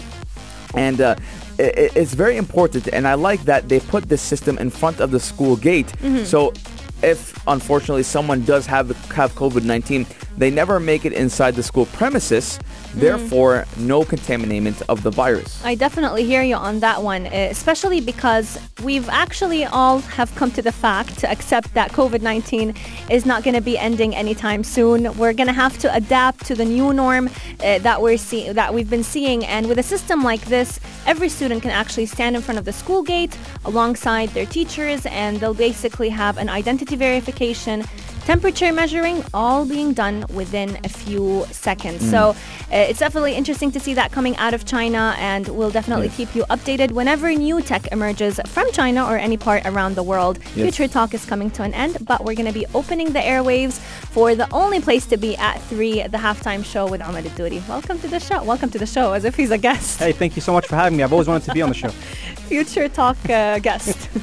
And 0.75 1.01
uh, 1.01 1.15
it's 1.59 2.13
very 2.13 2.37
important. 2.37 2.87
And 2.87 3.07
I 3.07 3.13
like 3.13 3.43
that 3.45 3.69
they 3.69 3.79
put 3.79 4.09
this 4.09 4.21
system 4.21 4.57
in 4.57 4.69
front 4.69 4.99
of 4.99 5.11
the 5.11 5.19
school 5.19 5.55
gate. 5.55 5.87
Mm-hmm. 5.87 6.25
So 6.25 6.53
if 7.01 7.37
unfortunately 7.47 8.03
someone 8.03 8.43
does 8.45 8.65
have 8.65 8.89
have 9.11 9.33
COVID-19, 9.35 10.07
they 10.37 10.49
never 10.49 10.79
make 10.79 11.05
it 11.05 11.13
inside 11.13 11.55
the 11.55 11.63
school 11.63 11.85
premises. 11.87 12.59
Therefore, 12.93 13.65
no 13.77 14.03
contamination 14.03 14.75
of 14.87 15.03
the 15.03 15.09
virus. 15.09 15.63
I 15.65 15.75
definitely 15.75 16.25
hear 16.25 16.43
you 16.43 16.55
on 16.55 16.79
that 16.81 17.01
one, 17.01 17.25
eh, 17.27 17.49
especially 17.49 18.01
because 18.01 18.59
we've 18.83 19.09
actually 19.09 19.65
all 19.65 19.99
have 19.99 20.33
come 20.35 20.51
to 20.51 20.61
the 20.61 20.71
fact 20.71 21.17
to 21.19 21.29
accept 21.29 21.73
that 21.73 21.91
COVID-19 21.91 22.77
is 23.09 23.25
not 23.25 23.43
going 23.43 23.55
to 23.55 23.61
be 23.61 23.77
ending 23.77 24.15
anytime 24.15 24.63
soon. 24.63 25.15
We're 25.17 25.33
going 25.33 25.47
to 25.47 25.53
have 25.53 25.77
to 25.79 25.93
adapt 25.93 26.45
to 26.45 26.55
the 26.55 26.65
new 26.65 26.93
norm 26.93 27.29
uh, 27.63 27.79
that 27.79 28.01
we're 28.01 28.17
seeing 28.17 28.53
that 28.53 28.73
we've 28.73 28.89
been 28.89 29.03
seeing 29.03 29.45
and 29.45 29.67
with 29.67 29.79
a 29.79 29.83
system 29.83 30.23
like 30.23 30.41
this, 30.41 30.79
every 31.05 31.29
student 31.29 31.61
can 31.61 31.71
actually 31.71 32.05
stand 32.05 32.35
in 32.35 32.41
front 32.41 32.59
of 32.59 32.65
the 32.65 32.73
school 32.73 33.01
gate 33.01 33.37
alongside 33.65 34.29
their 34.29 34.45
teachers 34.45 35.05
and 35.07 35.39
they'll 35.39 35.53
basically 35.53 36.09
have 36.09 36.37
an 36.37 36.49
identity 36.49 36.95
verification 36.95 37.83
temperature 38.25 38.71
measuring 38.71 39.23
all 39.33 39.65
being 39.65 39.93
done 39.93 40.25
within 40.33 40.79
a 40.83 40.89
few 40.89 41.45
seconds. 41.51 42.09
So 42.09 42.29
uh, 42.29 42.35
it's 42.71 42.99
definitely 42.99 43.35
interesting 43.35 43.71
to 43.71 43.79
see 43.79 43.93
that 43.95 44.11
coming 44.11 44.35
out 44.37 44.53
of 44.53 44.65
China 44.65 45.13
and 45.17 45.47
we'll 45.49 45.71
definitely 45.71 46.09
keep 46.09 46.33
you 46.35 46.43
updated 46.45 46.91
whenever 46.91 47.31
new 47.33 47.61
tech 47.61 47.87
emerges 47.91 48.39
from 48.47 48.71
China 48.71 49.05
or 49.05 49.17
any 49.17 49.37
part 49.37 49.65
around 49.65 49.95
the 49.95 50.03
world. 50.03 50.39
Yes. 50.55 50.75
Future 50.75 50.87
Talk 50.87 51.13
is 51.13 51.25
coming 51.25 51.51
to 51.51 51.63
an 51.63 51.73
end, 51.73 51.97
but 52.05 52.23
we're 52.23 52.35
going 52.35 52.47
to 52.47 52.53
be 52.53 52.65
opening 52.73 53.11
the 53.11 53.19
airwaves 53.19 53.79
for 54.13 54.35
the 54.35 54.51
only 54.53 54.79
place 54.79 55.05
to 55.07 55.17
be 55.17 55.35
at 55.37 55.59
3, 55.63 56.03
the 56.03 56.17
halftime 56.17 56.63
show 56.63 56.87
with 56.87 57.01
Ahmed 57.01 57.33
Duri. 57.35 57.61
Welcome 57.67 57.99
to 57.99 58.07
the 58.07 58.19
show. 58.19 58.43
Welcome 58.43 58.69
to 58.71 58.79
the 58.79 58.85
show 58.85 59.13
as 59.13 59.25
if 59.25 59.35
he's 59.35 59.51
a 59.51 59.57
guest. 59.57 59.99
Hey, 59.99 60.13
thank 60.13 60.35
you 60.35 60.41
so 60.41 60.53
much 60.53 60.67
for 60.67 60.75
having 60.75 60.97
me. 60.97 61.03
I've 61.03 61.11
always 61.11 61.27
wanted 61.27 61.45
to 61.45 61.53
be 61.53 61.61
on 61.61 61.69
the 61.69 61.75
show. 61.75 61.89
Future 62.47 62.87
Talk 62.87 63.17
uh, 63.29 63.59
guest. 63.59 64.09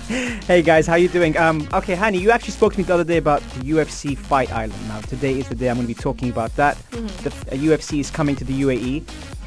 Hey 0.50 0.62
guys, 0.62 0.86
how 0.88 0.96
you 0.96 1.08
doing? 1.08 1.36
Um, 1.36 1.68
okay, 1.72 1.94
Hani, 1.94 2.18
you 2.18 2.32
actually 2.32 2.52
spoke 2.52 2.72
to 2.72 2.78
me 2.78 2.84
the 2.84 2.94
other 2.94 3.04
day 3.04 3.18
about 3.18 3.40
the 3.50 3.70
UFC 3.70 3.89
Fight 3.90 4.52
Island. 4.52 4.88
Now 4.88 5.00
today 5.00 5.38
is 5.38 5.48
the 5.48 5.54
day 5.54 5.68
I'm 5.68 5.76
going 5.76 5.86
to 5.86 5.94
be 5.94 6.00
talking 6.00 6.30
about 6.30 6.54
that. 6.56 6.76
Mm-hmm. 6.92 7.06
The 7.56 7.72
uh, 7.72 7.76
UFC 7.76 8.00
is 8.00 8.10
coming 8.10 8.36
to 8.36 8.44
the 8.44 8.62
UAE. 8.62 9.04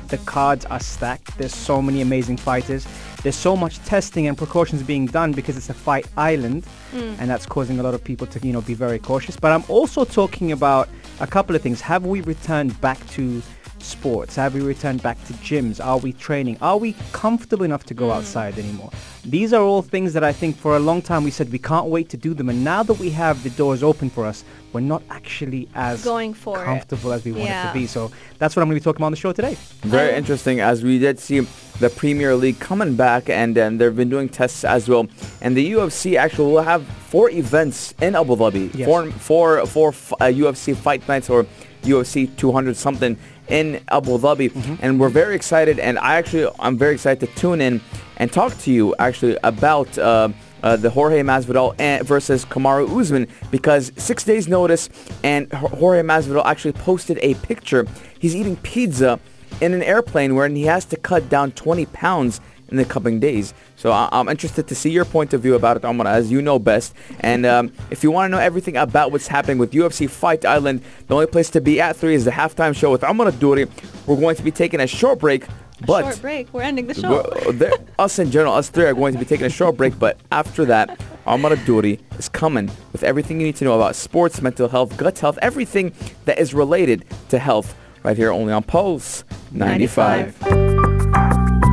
The 0.10 0.17
cards 0.19 0.65
are 0.65 0.79
stacked. 0.79 1.38
There's 1.38 1.56
so 1.56 1.82
many 1.82 2.01
amazing 2.01 2.38
fighters. 2.38 2.86
There's 3.23 3.36
so 3.38 3.56
much 3.56 3.79
testing 3.86 4.27
and 4.27 4.38
precautions 4.38 4.84
being 4.84 5.06
done 5.06 5.32
because 5.32 5.56
it's 5.58 5.69
a 5.69 5.73
fight 5.73 6.06
island, 6.17 6.65
Mm. 6.93 7.15
and 7.19 7.27
that's 7.29 7.47
causing 7.47 7.79
a 7.79 7.84
lot 7.84 7.95
of 7.95 8.03
people 8.03 8.27
to, 8.27 8.45
you 8.45 8.53
know, 8.53 8.62
be 8.62 8.75
very 8.75 8.99
cautious. 8.99 9.36
But 9.36 9.51
I'm 9.51 9.63
also 9.67 10.06
talking 10.06 10.51
about 10.51 10.88
a 11.19 11.25
couple 11.25 11.56
of 11.56 11.62
things. 11.63 11.82
Have 11.82 12.06
we 12.06 12.21
returned 12.21 12.79
back 12.82 12.99
to 13.12 13.41
sports? 13.84 14.36
Have 14.36 14.54
we 14.56 14.62
returned 14.62 15.02
back 15.04 15.24
to 15.26 15.34
gyms? 15.34 15.84
Are 15.84 15.98
we 15.98 16.13
training? 16.13 16.58
Are 16.62 16.78
we 16.78 16.96
comfortable 17.12 17.65
enough 17.65 17.84
to 17.86 17.93
go 17.93 18.08
Mm. 18.08 18.15
outside 18.15 18.58
anymore? 18.58 18.89
These 19.26 19.54
are 19.54 19.62
all 19.62 19.82
things 19.82 20.13
that 20.13 20.24
I 20.24 20.34
think 20.34 20.58
for 20.58 20.76
a 20.76 20.80
long 20.80 21.02
time 21.02 21.24
we 21.24 21.32
said 21.32 21.52
we 21.52 21.60
can't 21.60 21.88
wait 21.88 22.10
to 22.10 22.17
do 22.17 22.34
them. 22.34 22.50
And 22.50 22.63
now 22.63 22.84
that 22.84 22.98
we 23.00 23.10
have 23.12 23.43
the 23.43 23.50
doors 23.52 23.82
open 23.84 24.10
for 24.10 24.26
us, 24.26 24.43
we're 24.74 24.82
not 24.82 25.02
actually 25.10 25.67
as 25.76 26.04
Going 26.04 26.34
for 26.34 26.62
it. 26.62 26.65
comfortable 26.65 27.13
as 27.13 27.24
we 27.24 27.32
want 27.32 27.43
it 27.43 27.50
Yeah. 27.50 27.67
to 27.67 27.74
be. 27.74 27.86
So 27.88 28.12
that's 28.39 28.56
what 28.56 28.63
I'm 28.63 28.67
going 28.69 28.78
to 28.80 28.82
be 28.82 28.84
talking 28.84 29.00
about 29.00 29.08
on 29.08 29.12
the 29.13 29.17
show 29.17 29.32
today. 29.32 29.56
Very 29.84 30.13
I- 30.13 30.17
interesting, 30.17 30.60
as 30.60 30.84
we 30.84 30.98
did 31.00 31.19
see 31.19 31.46
the 31.80 31.89
Premier 31.89 32.36
League 32.36 32.60
coming 32.60 32.96
back, 32.96 33.30
and 33.30 33.56
then 33.56 33.78
they've 33.78 33.96
been 33.96 34.10
doing 34.10 34.30
tests 34.30 34.63
as 34.63 34.89
well. 34.89 35.08
And 35.41 35.56
the 35.56 35.65
UFC 35.74 36.17
actually 36.17 36.52
will 36.52 36.62
have 36.63 36.84
four 37.10 37.30
events 37.30 37.93
in 38.02 38.15
Abu 38.15 38.36
Dhabi, 38.36 38.72
Yes. 38.74 38.86
four, 38.88 39.10
four, 39.12 39.65
four 39.65 39.93
uh, 40.19 40.26
UFC 40.26 40.74
fight 40.76 41.08
nights 41.08 41.30
or 41.30 41.46
UFC 41.84 42.36
200 42.38 42.76
something 42.76 43.17
in 43.48 43.84
Abu 43.89 44.17
Dhabi, 44.17 44.80
and 44.82 45.00
we're 45.00 45.10
very 45.10 45.36
excited. 45.36 45.80
And 45.80 46.00
I 46.00 46.15
actually, 46.15 46.52
I'm 46.60 46.78
very 46.78 46.93
excited 46.93 47.28
to 47.28 47.36
tune 47.36 47.62
in 47.62 47.82
and 48.17 48.32
talk 48.32 48.58
to 48.60 48.72
you 48.72 48.96
actually 49.00 49.38
about. 49.43 49.98
Uh, 49.98 50.30
uh, 50.63 50.78
the 50.78 50.89
Jorge 50.89 51.22
Masvidal 51.22 51.76
and 51.78 52.08
versus 52.08 52.46
Kamaru 52.46 52.98
Usman 52.98 53.28
because 53.52 53.91
six 53.98 54.24
days 54.24 54.48
notice 54.48 54.88
and 55.22 55.52
Jorge 55.52 56.02
Masvidal 56.02 56.46
actually 56.46 56.72
posted 56.72 57.19
a 57.22 57.34
picture. 57.34 57.86
He's 58.17 58.34
eating 58.34 58.56
pizza 58.56 59.19
in 59.62 59.74
an 59.74 59.84
airplane 59.84 60.36
where 60.36 60.48
he 60.48 60.63
has 60.63 60.86
to 60.86 60.96
cut 60.98 61.30
down 61.30 61.52
20 61.52 61.86
pounds 61.88 62.39
in 62.73 62.77
the 62.77 62.86
coming 62.86 63.19
days. 63.19 63.53
So 63.77 63.91
I- 63.91 64.09
I'm 64.12 64.27
interested 64.27 64.67
to 64.67 64.75
see 64.75 64.89
your 64.89 65.05
point 65.05 65.33
of 65.33 65.41
view 65.41 65.53
about 65.55 65.77
it, 65.77 65.86
Omar, 65.86 66.07
as 66.07 66.31
you 66.31 66.41
know 66.41 66.57
best. 66.59 66.93
And 67.21 67.45
um, 67.45 67.71
if 67.91 68.03
you 68.03 68.09
want 68.12 68.25
to 68.31 68.36
know 68.36 68.41
everything 68.41 68.75
about 68.75 69.12
what's 69.12 69.27
happening 69.27 69.59
with 69.59 69.71
UFC 69.71 70.09
Fight 70.09 70.43
Island, 70.43 70.81
the 71.07 71.13
only 71.13 71.27
place 71.27 71.49
to 71.51 71.62
be 71.62 71.79
at 71.79 71.95
3 71.95 72.15
is 72.15 72.25
the 72.25 72.31
halftime 72.31 72.75
show 72.75 72.91
with 72.91 73.03
Omar 73.03 73.31
Duri. 73.31 73.67
We're 74.07 74.17
going 74.19 74.36
to 74.36 74.43
be 74.43 74.51
taking 74.51 74.79
a 74.81 74.88
short 74.88 75.19
break. 75.19 75.45
But 75.86 76.01
Short 76.03 76.21
break. 76.21 76.53
We're 76.53 76.62
ending 76.63 76.88
the 76.88 76.93
show. 76.95 77.29
we're- 77.45 77.71
us 77.99 78.17
in 78.17 78.31
general, 78.31 78.53
us 78.53 78.69
three 78.69 78.86
are 78.86 78.93
going 78.93 79.13
to 79.13 79.19
be 79.19 79.25
taking 79.25 79.45
a 79.45 79.49
short 79.49 79.75
break, 79.77 79.97
but 79.99 80.17
after 80.31 80.65
that, 80.65 80.99
Amara 81.27 81.57
Duri 81.65 81.99
is 82.17 82.27
coming 82.29 82.71
with 82.91 83.03
everything 83.03 83.39
you 83.39 83.45
need 83.47 83.55
to 83.57 83.65
know 83.65 83.75
about 83.75 83.95
sports, 83.95 84.41
mental 84.41 84.67
health, 84.69 84.95
gut 84.97 85.19
health, 85.19 85.38
everything 85.41 85.93
that 86.25 86.39
is 86.39 86.54
related 86.54 87.06
to 87.29 87.37
health 87.37 87.75
right 88.04 88.15
here 88.17 88.31
only 88.31 88.52
on 88.54 88.63
Pulse 88.63 89.23
95. 89.52 90.41
95. 90.41 90.73